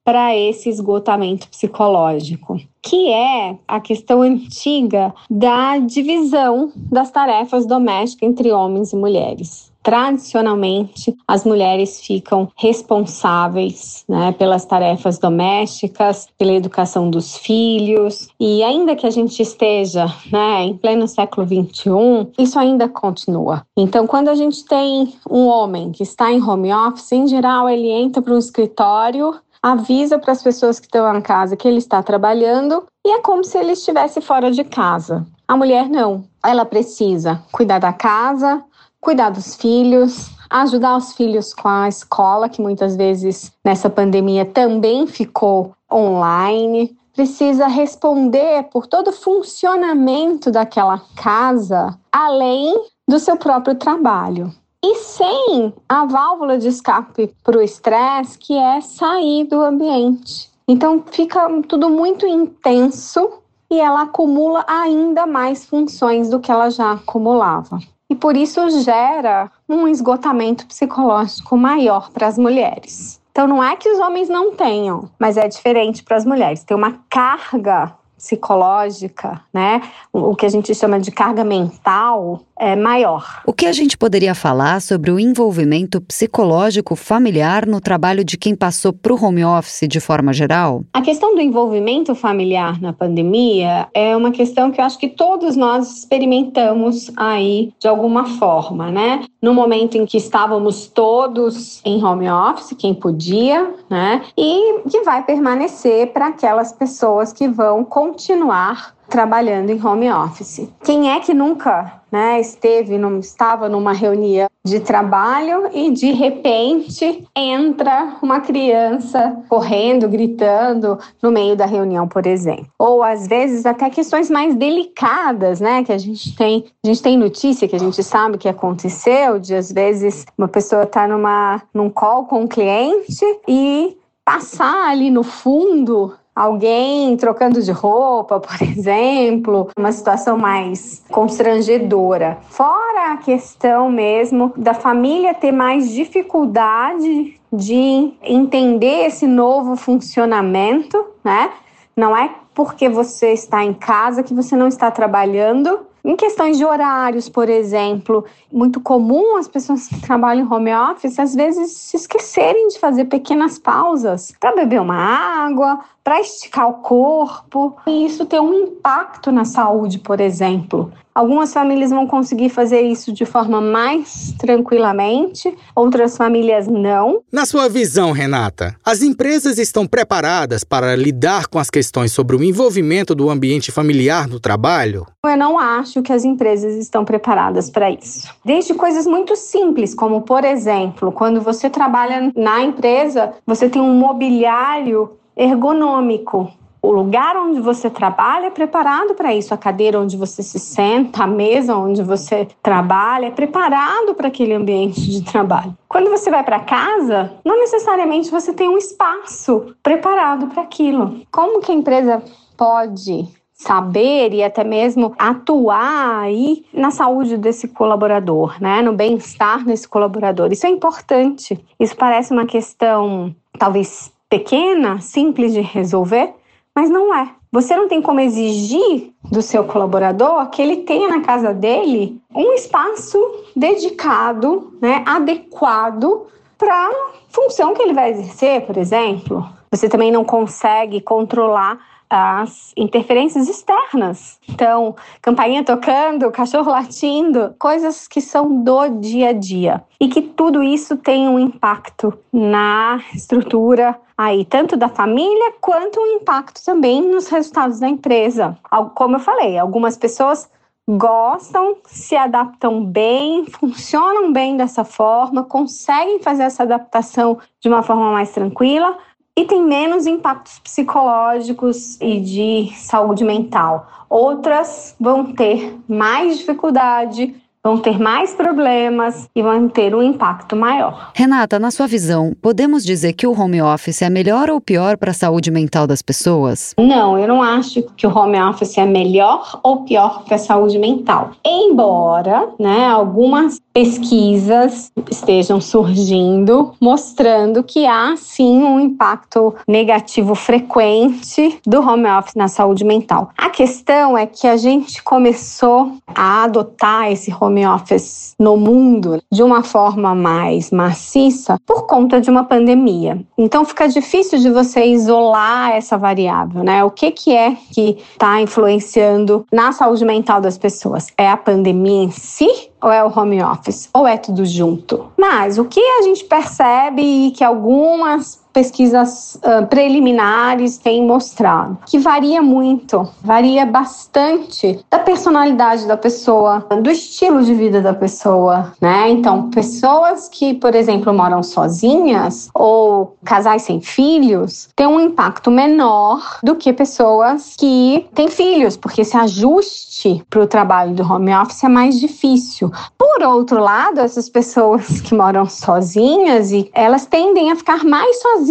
para 0.09 0.35
esse 0.35 0.71
esgotamento 0.71 1.47
psicológico, 1.49 2.59
que 2.81 3.13
é 3.13 3.59
a 3.69 3.79
questão 3.79 4.23
antiga 4.23 5.13
da 5.29 5.77
divisão 5.77 6.73
das 6.91 7.11
tarefas 7.11 7.67
domésticas 7.67 8.27
entre 8.27 8.51
homens 8.51 8.95
e 8.95 8.97
mulheres. 8.97 9.71
Tradicionalmente, 9.83 11.15
as 11.27 11.45
mulheres 11.45 12.01
ficam 12.01 12.49
responsáveis 12.57 14.05
né, 14.09 14.33
pelas 14.33 14.65
tarefas 14.65 15.19
domésticas, 15.19 16.27
pela 16.37 16.53
educação 16.53 17.09
dos 17.11 17.37
filhos, 17.37 18.29
e 18.41 18.63
ainda 18.63 18.97
que 18.97 19.07
a 19.07 19.11
gente 19.11 19.41
esteja 19.41 20.07
né, 20.33 20.65
em 20.65 20.77
pleno 20.77 21.07
século 21.07 21.47
XXI, 21.47 21.93
isso 22.39 22.59
ainda 22.59 22.89
continua. 22.89 23.63
Então, 23.77 24.07
quando 24.07 24.29
a 24.29 24.35
gente 24.35 24.65
tem 24.65 25.15
um 25.31 25.47
homem 25.47 25.93
que 25.93 26.03
está 26.03 26.33
em 26.33 26.43
home 26.43 26.73
office, 26.73 27.13
em 27.13 27.27
geral, 27.27 27.69
ele 27.69 27.91
entra 27.91 28.21
para 28.21 28.35
um 28.35 28.39
escritório 28.39 29.35
avisa 29.63 30.19
para 30.19 30.33
as 30.33 30.43
pessoas 30.43 30.79
que 30.79 30.87
estão 30.87 31.17
em 31.17 31.21
casa 31.21 31.57
que 31.57 31.67
ele 31.67 31.79
está 31.79 32.03
trabalhando 32.03 32.85
e 33.07 33.11
é 33.11 33.21
como 33.21 33.45
se 33.45 33.59
ele 33.59 33.73
estivesse 33.73 34.21
fora 34.21 34.51
de 34.51 34.65
casa. 34.65 35.27
A 35.47 35.57
mulher 35.57 35.89
não. 35.89 36.25
Ela 36.45 36.65
precisa 36.65 37.43
cuidar 37.51 37.79
da 37.79 37.93
casa, 37.93 38.63
cuidar 39.01 39.31
dos 39.31 39.55
filhos, 39.55 40.31
ajudar 40.51 40.97
os 40.97 41.13
filhos 41.13 41.55
com 41.55 41.69
a 41.69 41.89
escola, 41.89 42.49
que 42.49 42.61
muitas 42.61 42.97
vezes 42.97 43.53
nessa 43.65 43.89
pandemia 43.89 44.45
também 44.45 45.07
ficou 45.07 45.75
online. 45.91 46.97
Precisa 47.15 47.67
responder 47.67 48.65
por 48.65 48.87
todo 48.87 49.09
o 49.09 49.13
funcionamento 49.13 50.51
daquela 50.51 51.01
casa, 51.17 51.99
além 52.13 52.85
do 53.09 53.19
seu 53.19 53.37
próprio 53.37 53.75
trabalho. 53.75 54.53
E 54.85 54.95
sem 54.97 55.73
a 55.89 56.05
válvula 56.05 56.57
de 56.57 56.69
escape 56.69 57.35
para 57.43 57.59
o 57.59 57.63
estresse, 57.63 58.39
que 58.39 58.57
é 58.57 58.81
sair 58.81 59.45
do 59.45 59.61
ambiente. 59.61 60.51
Então 60.69 61.03
fica 61.11 61.49
tudo 61.67 61.91
muito 61.91 62.27
intenso 62.27 63.43
e 63.71 63.81
ela 63.81 64.03
acumula 64.03 64.65
ainda 64.69 65.27
mais 65.27 65.67
funções 65.67 66.31
do 66.31 66.39
que 66.39 66.53
ela 66.53 66.71
já 66.71 66.93
acumulava. 66.93 67.79
E 68.11 68.15
por 68.15 68.37
isso 68.37 68.71
gera 68.83 69.51
um 69.69 69.89
esgotamento 69.89 70.67
psicológico 70.67 71.57
maior 71.57 72.11
para 72.11 72.27
as 72.27 72.39
mulheres. 72.39 73.21
Então 73.33 73.47
não 73.47 73.63
é 73.63 73.77
que 73.77 73.89
os 73.89 73.99
homens 73.99 74.29
não 74.29 74.53
tenham, 74.53 75.11
mas 75.19 75.37
é 75.37 75.47
diferente 75.47 76.03
para 76.03 76.17
as 76.17 76.25
mulheres. 76.25 76.65
Tem 76.65 76.77
uma 76.77 76.99
carga 77.09 77.95
psicológica, 78.19 79.41
né? 79.55 79.81
O 80.13 80.35
que 80.35 80.45
a 80.45 80.49
gente 80.49 80.75
chama 80.75 80.99
de 80.99 81.11
carga 81.11 81.45
mental 81.45 82.43
é 82.59 82.75
maior. 82.75 83.41
O 83.47 83.53
que 83.53 83.67
a 83.67 83.73
gente 83.73 83.97
poderia 83.97 84.35
falar 84.35 84.83
sobre 84.83 85.11
o 85.11 85.19
envolvimento 85.19 86.01
psicológico 86.01 86.97
familiar 86.97 87.65
no 87.65 87.81
trabalho 87.81 88.25
de 88.25 88.37
quem 88.37 88.55
passou 88.55 88.93
para 88.93 89.15
o 89.15 89.25
home 89.25 89.45
office 89.45 89.87
de 89.89 90.01
forma 90.01 90.33
geral? 90.33 90.83
A 90.93 91.01
questão 91.01 91.35
do 91.35 91.41
envolvimento 91.41 92.15
familiar 92.15 92.81
na 92.81 92.93
pandemia 92.93 93.87
é 93.95 94.17
uma 94.17 94.33
questão 94.33 94.71
que 94.71 94.81
eu 94.81 94.85
acho 94.85 94.99
que 94.99 95.09
todos 95.09 95.57
nós 95.57 95.99
experimentamos 95.99 97.11
aí 97.17 97.73
de 97.79 97.87
alguma 97.87 98.27
forma, 98.39 98.91
né? 98.91 99.25
No 99.41 99.55
momento 99.55 99.97
em 99.97 100.05
que 100.05 100.17
estávamos 100.17 100.89
todos 100.89 101.81
em 101.85 102.03
home 102.05 102.29
office, 102.29 102.77
quem 102.77 102.93
podia, 102.93 103.73
né? 103.89 104.23
E 104.37 104.81
que 104.91 105.03
vai 105.03 105.25
permanecer 105.25 106.13
para 106.13 106.29
aquelas 106.29 106.73
pessoas 106.73 107.33
que 107.33 107.47
vão 107.47 107.85
continuar 108.09 108.97
trabalhando 109.07 109.71
em 109.71 109.85
home 109.85 110.11
office. 110.11 110.69
Quem 110.83 111.11
é 111.11 111.21
que 111.21 111.33
nunca 111.35 112.01
né, 112.11 112.41
esteve, 112.41 112.97
num, 112.97 113.19
estava 113.19 113.69
numa 113.69 113.93
reunião 113.93 114.49
de 114.65 114.81
trabalho 114.81 115.69
e 115.73 115.91
de 115.91 116.13
repente 116.13 117.27
entra 117.37 118.17
uma 118.23 118.41
criança 118.41 119.43
correndo, 119.49 120.09
gritando 120.09 120.99
no 121.23 121.31
meio 121.31 121.55
da 121.57 121.67
reunião, 121.67 122.09
por 122.09 122.27
exemplo. 122.27 122.67
Ou 122.79 123.03
às 123.03 123.27
vezes 123.27 123.67
até 123.67 123.89
questões 123.91 124.31
mais 124.31 124.55
delicadas, 124.55 125.61
né, 125.61 125.85
que 125.85 125.93
a 125.93 125.99
gente 125.99 126.35
tem, 126.35 126.65
a 126.85 126.89
gente 126.89 127.03
tem 127.03 127.17
notícia 127.17 127.69
que 127.69 127.77
a 127.77 127.81
gente 127.81 128.03
sabe 128.03 128.39
que 128.39 128.49
aconteceu, 128.49 129.39
de 129.39 129.55
às 129.55 129.71
vezes 129.71 130.27
uma 130.37 130.49
pessoa 130.49 130.83
está 130.83 131.07
numa 131.07 131.63
num 131.75 131.91
call 131.91 132.25
com 132.25 132.43
um 132.43 132.47
cliente 132.47 133.25
e 133.47 133.97
passar 134.25 134.91
ali 134.91 135.11
no 135.11 135.23
fundo 135.23 136.13
alguém 136.39 137.17
trocando 137.17 137.61
de 137.61 137.73
roupa, 137.73 138.39
por 138.41 138.63
exemplo, 138.63 139.69
uma 139.77 139.91
situação 139.91 140.39
mais 140.39 141.03
constrangedora. 141.11 142.39
Fora 142.49 143.13
a 143.13 143.17
questão 143.17 143.91
mesmo 143.91 144.53
da 144.57 144.73
família 144.73 145.35
ter 145.35 145.51
mais 145.51 145.91
dificuldade 145.91 147.35
de 147.53 148.13
entender 148.23 149.07
esse 149.07 149.27
novo 149.27 149.75
funcionamento, 149.75 151.05
né? 151.25 151.51
Não 151.97 152.17
é 152.17 152.31
porque 152.55 152.89
você 152.89 153.33
está 153.33 153.65
em 153.65 153.73
casa 153.73 154.23
que 154.23 154.35
você 154.35 154.55
não 154.55 154.69
está 154.69 154.91
trabalhando 154.91 155.81
em 156.05 156.17
questões 156.17 156.57
de 156.57 156.65
horários, 156.65 157.29
por 157.29 157.49
exemplo, 157.49 158.25
muito 158.53 158.81
comum 158.81 159.37
as 159.37 159.49
pessoas 159.49 159.89
que 159.89 160.01
trabalham 160.01 160.47
em 160.47 160.53
home 160.53 160.75
office 160.75 161.19
às 161.19 161.35
vezes 161.35 161.73
se 161.73 161.97
esquecerem 161.97 162.69
de 162.69 162.79
fazer 162.79 163.07
pequenas 163.07 163.59
pausas 163.59 164.33
para 164.41 164.55
beber 164.55 164.81
uma 164.81 164.97
água, 164.97 165.81
para 166.03 166.21
esticar 166.21 166.69
o 166.69 166.75
corpo, 166.75 167.77
e 167.87 168.07
isso 168.07 168.25
tem 168.25 168.41
um 168.41 168.55
impacto 168.55 169.31
na 169.31 169.45
saúde, 169.45 169.99
por 169.99 170.21
exemplo. 170.21 170.91
Algumas 171.15 171.53
famílias 171.53 171.91
vão 171.91 172.07
conseguir 172.07 172.49
fazer 172.49 172.81
isso 172.83 173.13
de 173.13 173.25
forma 173.25 173.61
mais 173.61 174.35
tranquilamente, 174.39 175.53
outras 175.75 176.17
famílias 176.17 176.67
não. 176.67 177.23
Na 177.33 177.45
sua 177.45 177.69
visão, 177.69 178.13
Renata, 178.13 178.77
as 178.85 179.03
empresas 179.03 179.59
estão 179.59 179.87
preparadas 179.87 180.63
para 180.63 180.95
lidar 180.95 181.49
com 181.49 181.59
as 181.59 181.71
questões 181.71 182.13
sobre 182.13 182.37
o 182.37 182.43
envolvimento 182.43 183.15
do 183.15 183.31
ambiente 183.31 183.73
familiar 183.73 184.29
no 184.29 184.39
trabalho? 184.39 185.07
Eu 185.25 185.37
não 185.37 185.59
acho 185.59 186.03
que 186.03 186.13
as 186.13 186.25
empresas 186.25 186.75
estão 186.77 187.05
preparadas 187.05 187.69
para 187.69 187.91
isso. 187.91 188.29
Desde 188.45 188.75
coisas 188.75 189.07
muito 189.07 189.37
simples, 189.37 189.95
como 189.95 190.23
por 190.23 190.45
exemplo, 190.45 191.13
quando 191.13 191.41
você 191.41 191.69
trabalha 191.69 192.33
na 192.37 192.63
empresa, 192.63 193.33
você 193.47 193.69
tem 193.69 193.83
um 193.83 193.95
mobiliário 193.95 195.19
ergonômico. 195.37 196.53
O 196.81 196.93
lugar 196.93 197.37
onde 197.37 197.61
você 197.61 197.91
trabalha 197.91 198.47
é 198.47 198.51
preparado 198.51 199.15
para 199.15 199.35
isso. 199.35 199.53
A 199.53 199.57
cadeira 199.57 200.01
onde 200.01 200.17
você 200.17 200.43
se 200.43 200.59
senta, 200.59 201.25
a 201.25 201.27
mesa 201.27 201.77
onde 201.77 202.03
você 202.03 202.47
trabalha 202.63 203.27
é 203.27 203.31
preparado 203.31 204.15
para 204.15 204.29
aquele 204.29 204.55
ambiente 204.55 205.01
de 205.01 205.23
trabalho. 205.23 205.77
Quando 205.89 206.11
você 206.11 206.31
vai 206.31 206.45
para 206.45 206.61
casa, 206.61 207.33
não 207.45 207.59
necessariamente 207.59 208.31
você 208.31 208.53
tem 208.53 208.69
um 208.69 208.79
espaço 208.79 209.75
preparado 209.83 210.47
para 210.49 210.63
aquilo. 210.63 211.21
Como 211.31 211.61
que 211.61 211.73
a 211.73 211.75
empresa 211.75 212.23
pode 212.57 213.29
saber 213.59 214.33
e 214.33 214.43
até 214.43 214.63
mesmo 214.63 215.15
atuar 215.19 216.21
aí 216.21 216.65
na 216.73 216.93
saúde 216.93 217.37
desse 217.37 217.67
colaborador, 217.67 218.57
né, 218.61 218.81
no 218.83 218.93
bem-estar 218.93 219.65
desse 219.65 219.89
colaborador. 219.89 220.53
Isso 220.53 220.65
é 220.65 220.71
importante. 220.71 221.59
Isso 221.79 221.97
parece 221.97 222.33
uma 222.33 222.47
questão 222.47 223.35
talvez 223.59 224.13
pequena, 224.31 225.01
simples 225.01 225.53
de 225.53 225.61
resolver, 225.61 226.35
mas 226.79 226.91
não 226.91 227.13
é. 227.13 227.29
Você 227.51 227.75
não 227.75 227.89
tem 227.89 228.01
como 228.01 228.21
exigir 228.21 229.11
do 229.33 229.43
seu 229.43 229.65
colaborador 229.65 230.49
que 230.49 230.63
ele 230.63 230.85
tenha 230.85 231.09
na 231.09 231.23
casa 231.23 231.53
dele 231.53 232.23
um 232.33 232.53
espaço 232.53 233.19
dedicado, 233.57 234.73
né, 234.81 235.03
adequado 235.05 236.29
para 236.57 236.73
a 236.73 236.91
função 237.31 237.75
que 237.75 237.83
ele 237.83 237.95
vai 237.95 238.13
exercer, 238.13 238.65
por 238.65 238.77
exemplo. 238.77 239.45
Você 239.73 239.89
também 239.89 240.13
não 240.13 240.25
consegue 240.25 241.01
controlar 241.01 241.81
as 242.11 242.73
interferências 242.77 243.49
externas. 243.49 244.39
Então, 244.49 244.97
campainha 245.21 245.65
tocando, 245.65 246.31
cachorro 246.31 246.71
latindo, 246.71 247.55
coisas 247.59 248.09
que 248.09 248.21
são 248.21 248.63
do 248.63 248.89
dia 249.01 249.31
a 249.31 249.33
dia. 249.33 249.85
E 250.01 250.09
que 250.09 250.23
tudo 250.23 250.63
isso 250.63 250.97
tem 250.97 251.29
um 251.29 251.39
impacto 251.39 252.17
na 252.33 253.01
estrutura 253.15 253.99
aí, 254.17 254.45
tanto 254.45 254.77
da 254.77 254.89
família 254.89 255.53
quanto 255.61 256.01
um 256.01 256.17
impacto 256.17 256.65
também 256.65 257.03
nos 257.03 257.29
resultados 257.29 257.81
da 257.81 257.89
empresa. 257.89 258.57
Como 258.95 259.17
eu 259.17 259.21
falei, 259.21 259.59
algumas 259.59 259.97
pessoas 259.97 260.51
gostam, 260.89 261.77
se 261.85 262.17
adaptam 262.17 262.83
bem, 262.83 263.45
funcionam 263.45 264.33
bem 264.33 264.57
dessa 264.57 264.85
forma, 264.85 265.45
conseguem 265.45 266.19
fazer 266.21 266.45
essa 266.45 266.63
adaptação 266.63 267.39
de 267.61 267.69
uma 267.69 267.83
forma 267.83 268.11
mais 268.11 268.31
tranquila, 268.31 268.97
e 269.39 269.45
tem 269.45 269.63
menos 269.63 270.05
impactos 270.05 270.59
psicológicos 270.59 271.97
e 272.01 272.19
de 272.19 272.73
saúde 272.75 273.23
mental. 273.23 273.89
Outras 274.11 274.97
vão 274.99 275.33
ter 275.33 275.79
mais 275.87 276.39
dificuldade, 276.39 277.37
vão 277.63 277.79
ter 277.79 277.99
mais 277.99 278.35
problemas 278.35 279.29
e 279.35 279.43
vão 279.43 279.69
ter 279.69 279.95
um 279.95 280.03
impacto 280.03 280.57
maior. 280.57 281.11
Renata, 281.15 281.59
na 281.59 281.71
sua 281.71 281.87
visão, 281.87 282.33
podemos 282.41 282.85
dizer 282.85 283.13
que 283.13 283.27
o 283.27 283.39
home 283.39 283.61
office 283.61 284.03
é 284.03 284.11
melhor 284.11 284.51
ou 284.51 284.61
pior 284.61 284.97
para 284.97 285.11
a 285.11 285.15
saúde 285.15 285.51
mental 285.51 285.87
das 285.87 286.03
pessoas? 286.03 286.75
Não, 286.79 287.19
eu 287.19 287.29
não 287.29 287.43
acho 287.43 287.83
que 287.97 288.07
o 288.07 288.17
home 288.17 288.41
office 288.41 288.79
é 288.79 288.87
melhor 288.87 289.61
ou 289.63 289.85
pior 289.85 290.25
para 290.25 290.37
a 290.37 290.39
saúde 290.39 290.79
mental. 290.79 291.33
Embora, 291.45 292.49
né, 292.59 292.87
algumas 292.87 293.61
pesquisas 293.73 294.91
estejam 295.11 295.61
surgindo 295.61 296.75
mostrando 296.81 297.63
que 297.63 297.87
há 297.87 298.15
sim 298.17 298.63
um 298.63 298.81
impacto 298.81 299.55
negativo 299.67 300.35
frequente 300.35 301.61
do 301.67 301.81
home 301.81 302.09
office 302.09 302.35
na 302.35 302.49
saúde 302.49 302.85
mental. 302.85 303.31
A 303.37 303.51
questão 303.51 304.17
é 304.17 304.27
que 304.27 304.47
a 304.47 304.57
gente 304.57 305.03
começou 305.03 305.93
a 306.15 306.45
adotar 306.45 307.11
esse 307.11 307.33
home 307.33 307.48
office 307.49 308.35
no 308.39 308.57
mundo 308.57 309.23
de 309.31 309.43
uma 309.43 309.63
forma 309.63 310.15
mais 310.15 310.71
maciça 310.71 311.59
por 311.67 311.87
conta 311.87 312.21
de 312.21 312.31
uma 312.31 312.45
pandemia. 312.45 313.21
Então 313.37 313.65
fica 313.65 313.89
difícil 313.89 314.39
de 314.39 314.51
você 314.51 314.85
isolar 314.87 315.73
essa 315.73 315.97
variável, 315.97 316.63
né? 316.63 316.85
O 316.85 316.91
que 316.91 317.11
que 317.11 317.35
é 317.35 317.57
que 317.73 317.99
está 318.13 318.41
influenciando 318.41 319.47
na 319.53 319.73
saúde 319.73 320.05
mental 320.05 320.41
das 320.41 320.59
pessoas? 320.59 321.09
É 321.17 321.29
a 321.29 321.37
pandemia 321.37 322.05
em 322.05 322.11
si 322.11 322.49
ou 322.81 322.93
é 322.93 323.05
o 323.05 323.13
home 323.15 323.43
office? 323.43 323.89
Ou 323.93 324.07
é 324.07 324.17
tudo 324.17 324.45
junto? 324.45 325.07
Mas 325.17 325.59
o 325.59 325.65
que 325.65 325.81
a 325.81 326.03
gente 326.03 326.25
percebe 326.25 327.33
que 327.33 327.43
algumas 327.43 328.41
pesquisas 328.59 329.37
uh, 329.37 329.65
preliminares 329.69 330.79
têm 330.79 331.07
mostrado 331.07 331.79
que 331.87 331.97
varia 331.97 332.43
muito, 332.43 333.09
varia 333.23 333.65
bastante 333.65 334.81
da 334.91 334.99
personalidade 334.99 335.87
da 335.87 335.97
pessoa, 335.97 336.67
do 336.83 336.91
estilo 336.91 337.45
de 337.45 337.55
vida 337.55 337.81
da 337.81 337.95
pessoa, 337.95 338.73
né? 338.81 339.11
Então, 339.11 339.49
pessoas 339.51 340.29
que, 340.29 340.55
por 340.55 340.75
exemplo, 340.75 341.15
moram 341.15 341.41
sozinhas 341.41 342.51
ou 342.53 343.17
casais 343.25 343.63
sem 343.63 343.81
filhos 343.81 344.69
têm 344.75 344.89
um 344.89 344.99
impacto 344.99 345.53
menor 345.53 346.41
do 346.43 346.57
que 346.57 346.73
pessoas 346.73 347.55
que 347.57 348.09
têm 348.13 348.27
filhos, 348.27 348.77
porque 348.77 349.03
esse 349.03 349.17
ajuste 349.17 350.21
para 350.29 350.43
o 350.43 350.49
trabalho 350.49 350.95
do 350.95 351.05
home 351.05 351.33
office 351.33 351.63
é 351.63 351.69
mais 351.69 352.01
difícil. 352.01 352.73
Por 352.99 353.23
outro 353.23 353.61
lado, 353.61 354.01
essas 354.01 354.29
pessoas 354.29 355.01
que 355.01 355.15
moram 355.15 355.47
sozinhas 355.47 356.51
e 356.51 356.69
elas 356.75 357.07
tendem 357.07 357.53
a 357.53 357.57
ficar 357.57 357.85
mais 357.85 358.21
sozinhas. 358.21 358.48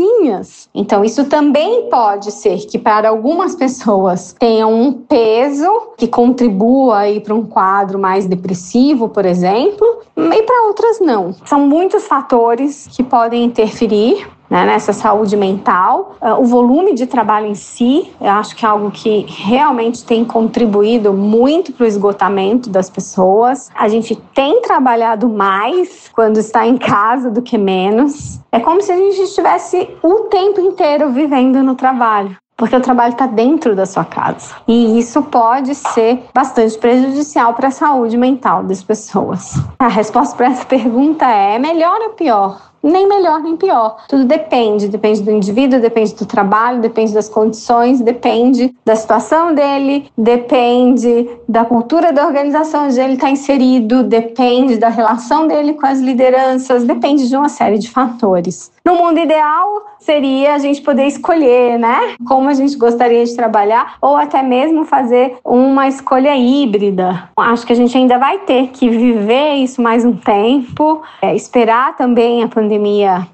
Então, 0.74 1.04
isso 1.04 1.26
também 1.26 1.90
pode 1.90 2.32
ser 2.32 2.58
que 2.68 2.78
para 2.78 3.10
algumas 3.10 3.56
pessoas 3.56 4.36
tenha 4.38 4.68
um 4.68 4.94
peso 4.94 5.94
que 5.98 6.08
contribua 6.08 7.00
aí 7.00 7.20
para 7.20 7.34
um 7.34 7.44
quadro 7.44 7.98
mais 7.98 8.26
depressivo, 8.26 9.10
por 9.10 9.26
exemplo, 9.26 10.02
e 10.16 10.44
para 10.44 10.68
outras 10.68 11.00
não. 11.00 11.34
São 11.46 11.62
muitos 11.62 12.06
fatores 12.06 12.88
que 12.92 13.04
podem 13.04 13.44
interferir 13.44 14.28
né, 14.50 14.66
nessa 14.66 14.94
saúde 14.94 15.36
mental. 15.36 16.16
Uh, 16.22 16.42
o 16.42 16.46
volume 16.46 16.94
de 16.94 17.06
trabalho 17.06 17.48
em 17.48 17.56
si, 17.56 18.12
eu 18.20 18.32
acho 18.32 18.56
que 18.56 18.66
é 18.66 18.70
algo 18.70 18.92
que 18.92 19.26
realmente 19.28 20.04
tem 20.04 20.24
contribuído 20.24 21.14
muito 21.14 21.72
para 21.74 21.84
o 21.84 21.88
esgotamento 21.88 22.70
das 22.70 22.90
pessoas. 22.90 23.70
A 23.76 23.88
gente 23.88 24.16
tem 24.34 24.62
trabalhado 24.62 25.28
mais 25.30 26.10
quando 26.14 26.38
está 26.38 26.66
em 26.66 26.78
casa 26.78 27.30
do 27.30 27.42
que 27.42 27.58
menos. 27.58 28.40
É 28.52 28.60
como 28.60 28.82
se 28.82 28.92
a 28.92 28.98
gente 28.98 29.22
estivesse 29.22 29.90
o 30.02 30.26
tempo 30.26 30.60
inteiro 30.62 31.12
vivendo 31.12 31.62
no 31.64 31.76
trabalho 31.76 32.36
porque 32.58 32.76
o 32.76 32.82
trabalho 32.82 33.12
está 33.12 33.28
dentro 33.28 33.76
da 33.76 33.86
sua 33.86 34.04
casa. 34.04 34.56
E 34.68 34.98
isso 34.98 35.22
pode 35.22 35.76
ser 35.76 36.26
bastante 36.34 36.76
prejudicial 36.80 37.54
para 37.54 37.68
a 37.68 37.72
saúde 37.72 38.18
mental 38.18 38.64
das 38.64 38.82
pessoas. 38.82 39.54
A 39.78 39.88
resposta 39.88 40.36
para 40.36 40.48
essa 40.48 40.66
pergunta 40.66 41.26
é 41.26 41.60
melhor 41.60 42.02
ou 42.02 42.10
pior? 42.10 42.60
Nem 42.88 43.08
melhor 43.08 43.40
nem 43.40 43.56
pior. 43.56 43.98
Tudo 44.08 44.26
depende, 44.26 44.88
depende 44.88 45.22
do 45.22 45.32
indivíduo, 45.32 45.80
depende 45.80 46.16
do 46.16 46.26
trabalho, 46.26 46.82
depende 46.82 47.14
das 47.14 47.30
condições, 47.30 48.02
depende 48.02 48.74
da 48.86 48.96
situação 48.96 49.54
dele, 49.54 50.10
depende 50.18 51.30
da 51.48 51.66
cultura 51.66 52.12
da 52.12 52.26
organização 52.26 52.86
onde 52.86 53.00
ele 53.00 53.14
está 53.14 53.30
inserido, 53.30 54.04
depende 54.04 54.78
da 54.78 54.90
relação 54.90 55.48
dele 55.48 55.74
com 55.74 55.86
as 55.86 56.00
lideranças, 56.00 56.84
depende 56.84 57.28
de 57.28 57.36
uma 57.36 57.50
série 57.50 57.78
de 57.78 57.90
fatores. 57.90 58.72
No 58.86 58.96
mundo 58.96 59.20
ideal, 59.20 59.86
seria 60.00 60.54
a 60.54 60.58
gente 60.60 60.82
poder 60.82 61.08
escolher, 61.08 61.78
né? 61.78 62.16
Como 62.26 62.48
a 62.48 62.54
gente 62.54 62.78
gostaria 62.78 63.26
de 63.26 63.36
trabalhar, 63.36 63.98
ou 64.02 64.16
até 64.16 64.42
mesmo 64.42 64.86
fazer 64.86 65.36
uma 65.44 65.90
escolha 65.90 66.36
híbrida. 66.38 67.30
Acho 67.36 67.68
que 67.68 67.74
a 67.74 67.76
gente 67.76 67.98
ainda 67.98 68.18
vai 68.18 68.40
ter 68.40 68.70
que 68.70 68.90
viver 68.90 69.56
isso 69.56 69.82
mais 69.82 70.06
um 70.06 70.14
tempo, 70.14 71.02
é, 71.22 71.36
esperar 71.36 71.98
também 71.98 72.44
a 72.44 72.48
pandemia 72.48 72.77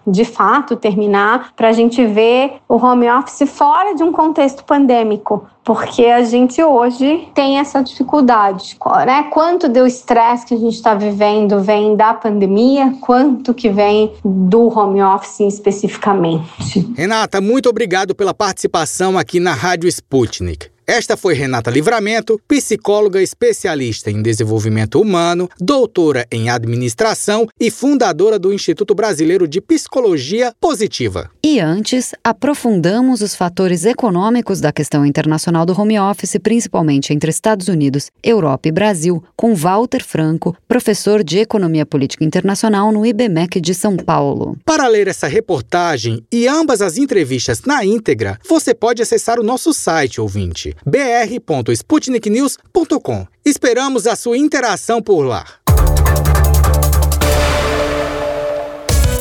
de 0.06 0.26
fato 0.26 0.76
terminar, 0.76 1.54
para 1.56 1.70
a 1.70 1.74
gente 1.74 2.06
ver 2.06 2.54
o 2.68 2.76
home 2.76 3.10
office 3.10 3.50
fora 3.50 3.96
de 3.96 4.04
um 4.04 4.12
contexto 4.12 4.64
pandêmico 4.64 5.48
porque 5.64 6.06
a 6.06 6.24
gente 6.24 6.62
hoje 6.62 7.28
tem 7.34 7.58
essa 7.58 7.82
dificuldade, 7.82 8.78
né? 9.06 9.24
Quanto 9.32 9.70
do 9.70 9.88
estresse 9.88 10.46
que 10.46 10.54
a 10.54 10.58
gente 10.58 10.76
está 10.76 10.94
vivendo 10.94 11.62
vem 11.62 11.96
da 11.96 12.14
pandemia, 12.14 12.94
quanto 13.00 13.54
que 13.54 13.70
vem 13.70 14.14
do 14.24 14.68
home 14.68 15.02
office 15.02 15.40
especificamente. 15.42 16.92
Renata, 16.96 17.40
muito 17.40 17.70
obrigado 17.70 18.14
pela 18.14 18.34
participação 18.34 19.18
aqui 19.18 19.40
na 19.40 19.54
Rádio 19.54 19.88
Sputnik. 19.88 20.73
Esta 20.86 21.16
foi 21.16 21.34
Renata 21.34 21.72
Livramento, 21.72 22.40
psicóloga 22.46 23.22
especialista 23.22 24.12
em 24.12 24.22
desenvolvimento 24.22 25.00
humano, 25.00 25.50
doutora 25.58 26.28
em 26.30 26.50
administração 26.50 27.48
e 27.58 27.72
fundadora 27.72 28.38
do 28.38 28.54
Instituto 28.54 28.94
Brasileiro 28.94 29.48
de 29.48 29.62
Psicologia 29.62 30.54
Positiva. 30.60 31.32
E 31.42 31.58
antes, 31.60 32.14
aprofundamos 32.22 33.22
os 33.22 33.34
fatores 33.34 33.86
econômicos 33.86 34.60
da 34.60 34.74
questão 34.74 35.06
internacional 35.06 35.66
do 35.66 35.80
home 35.80 35.98
office, 35.98 36.38
principalmente 36.44 37.14
entre 37.14 37.30
Estados 37.30 37.70
Unidos, 37.70 38.12
Europa 38.22 38.68
e 38.68 38.72
Brasil, 38.72 39.24
com 39.38 39.56
Walter 39.56 40.04
Franco, 40.04 40.54
professor 40.68 41.24
de 41.24 41.40
Economia 41.40 41.86
Política 41.86 42.26
Internacional 42.26 42.92
no 42.92 43.06
IBMEC 43.06 43.62
de 43.62 43.74
São 43.74 43.96
Paulo. 43.96 44.58
Para 44.66 44.88
ler 44.90 45.08
essa 45.08 45.28
reportagem 45.28 46.26
e 46.30 46.46
ambas 46.46 46.82
as 46.82 46.98
entrevistas 46.98 47.62
na 47.62 47.86
íntegra, 47.86 48.38
você 48.48 48.74
pode 48.74 49.02
acessar 49.02 49.40
o 49.40 49.44
nosso 49.44 49.74
site, 49.74 50.20
ouvinte 50.20 50.74
br.sputniknews.com. 50.86 53.28
Esperamos 53.46 54.08
a 54.08 54.16
sua 54.16 54.38
interação 54.38 55.02
por 55.02 55.24
lá. 55.24 55.46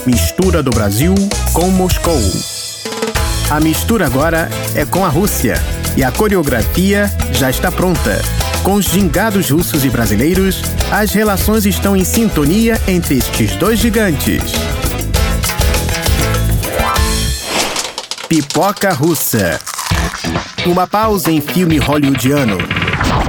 Mistura 0.06 0.62
do 0.62 0.70
Brasil 0.70 1.14
com 1.52 1.68
Moscou. 1.68 2.20
A 3.50 3.60
mistura 3.60 4.06
agora 4.06 4.48
é 4.74 4.84
com 4.84 5.04
a 5.04 5.08
Rússia 5.08 5.54
e 5.96 6.02
a 6.02 6.10
coreografia 6.10 7.10
já 7.32 7.50
está 7.50 7.70
pronta. 7.70 8.20
Com 8.62 8.74
os 8.74 8.86
gingados 8.86 9.50
russos 9.50 9.84
e 9.84 9.90
brasileiros, 9.90 10.62
as 10.90 11.12
relações 11.12 11.66
estão 11.66 11.96
em 11.96 12.04
sintonia 12.04 12.80
entre 12.88 13.18
estes 13.18 13.54
dois 13.56 13.78
gigantes. 13.78 14.42
Pipoca 18.28 18.92
russa. 18.92 19.60
Uma 20.66 20.86
pausa 20.86 21.30
em 21.30 21.40
filme 21.40 21.78
hollywoodiano. 21.78 22.58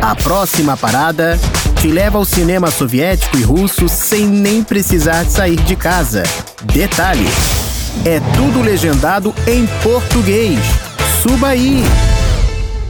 A 0.01 0.15
próxima 0.15 0.77
parada 0.77 1.39
te 1.81 1.87
leva 1.87 2.17
ao 2.17 2.25
cinema 2.25 2.69
soviético 2.69 3.37
e 3.37 3.41
russo 3.41 3.89
sem 3.89 4.25
nem 4.27 4.63
precisar 4.63 5.25
sair 5.25 5.57
de 5.63 5.75
casa. 5.75 6.23
Detalhe: 6.63 7.25
é 8.05 8.19
tudo 8.35 8.61
legendado 8.61 9.33
em 9.47 9.65
português. 9.81 10.59
Suba 11.21 11.49
aí! 11.49 11.83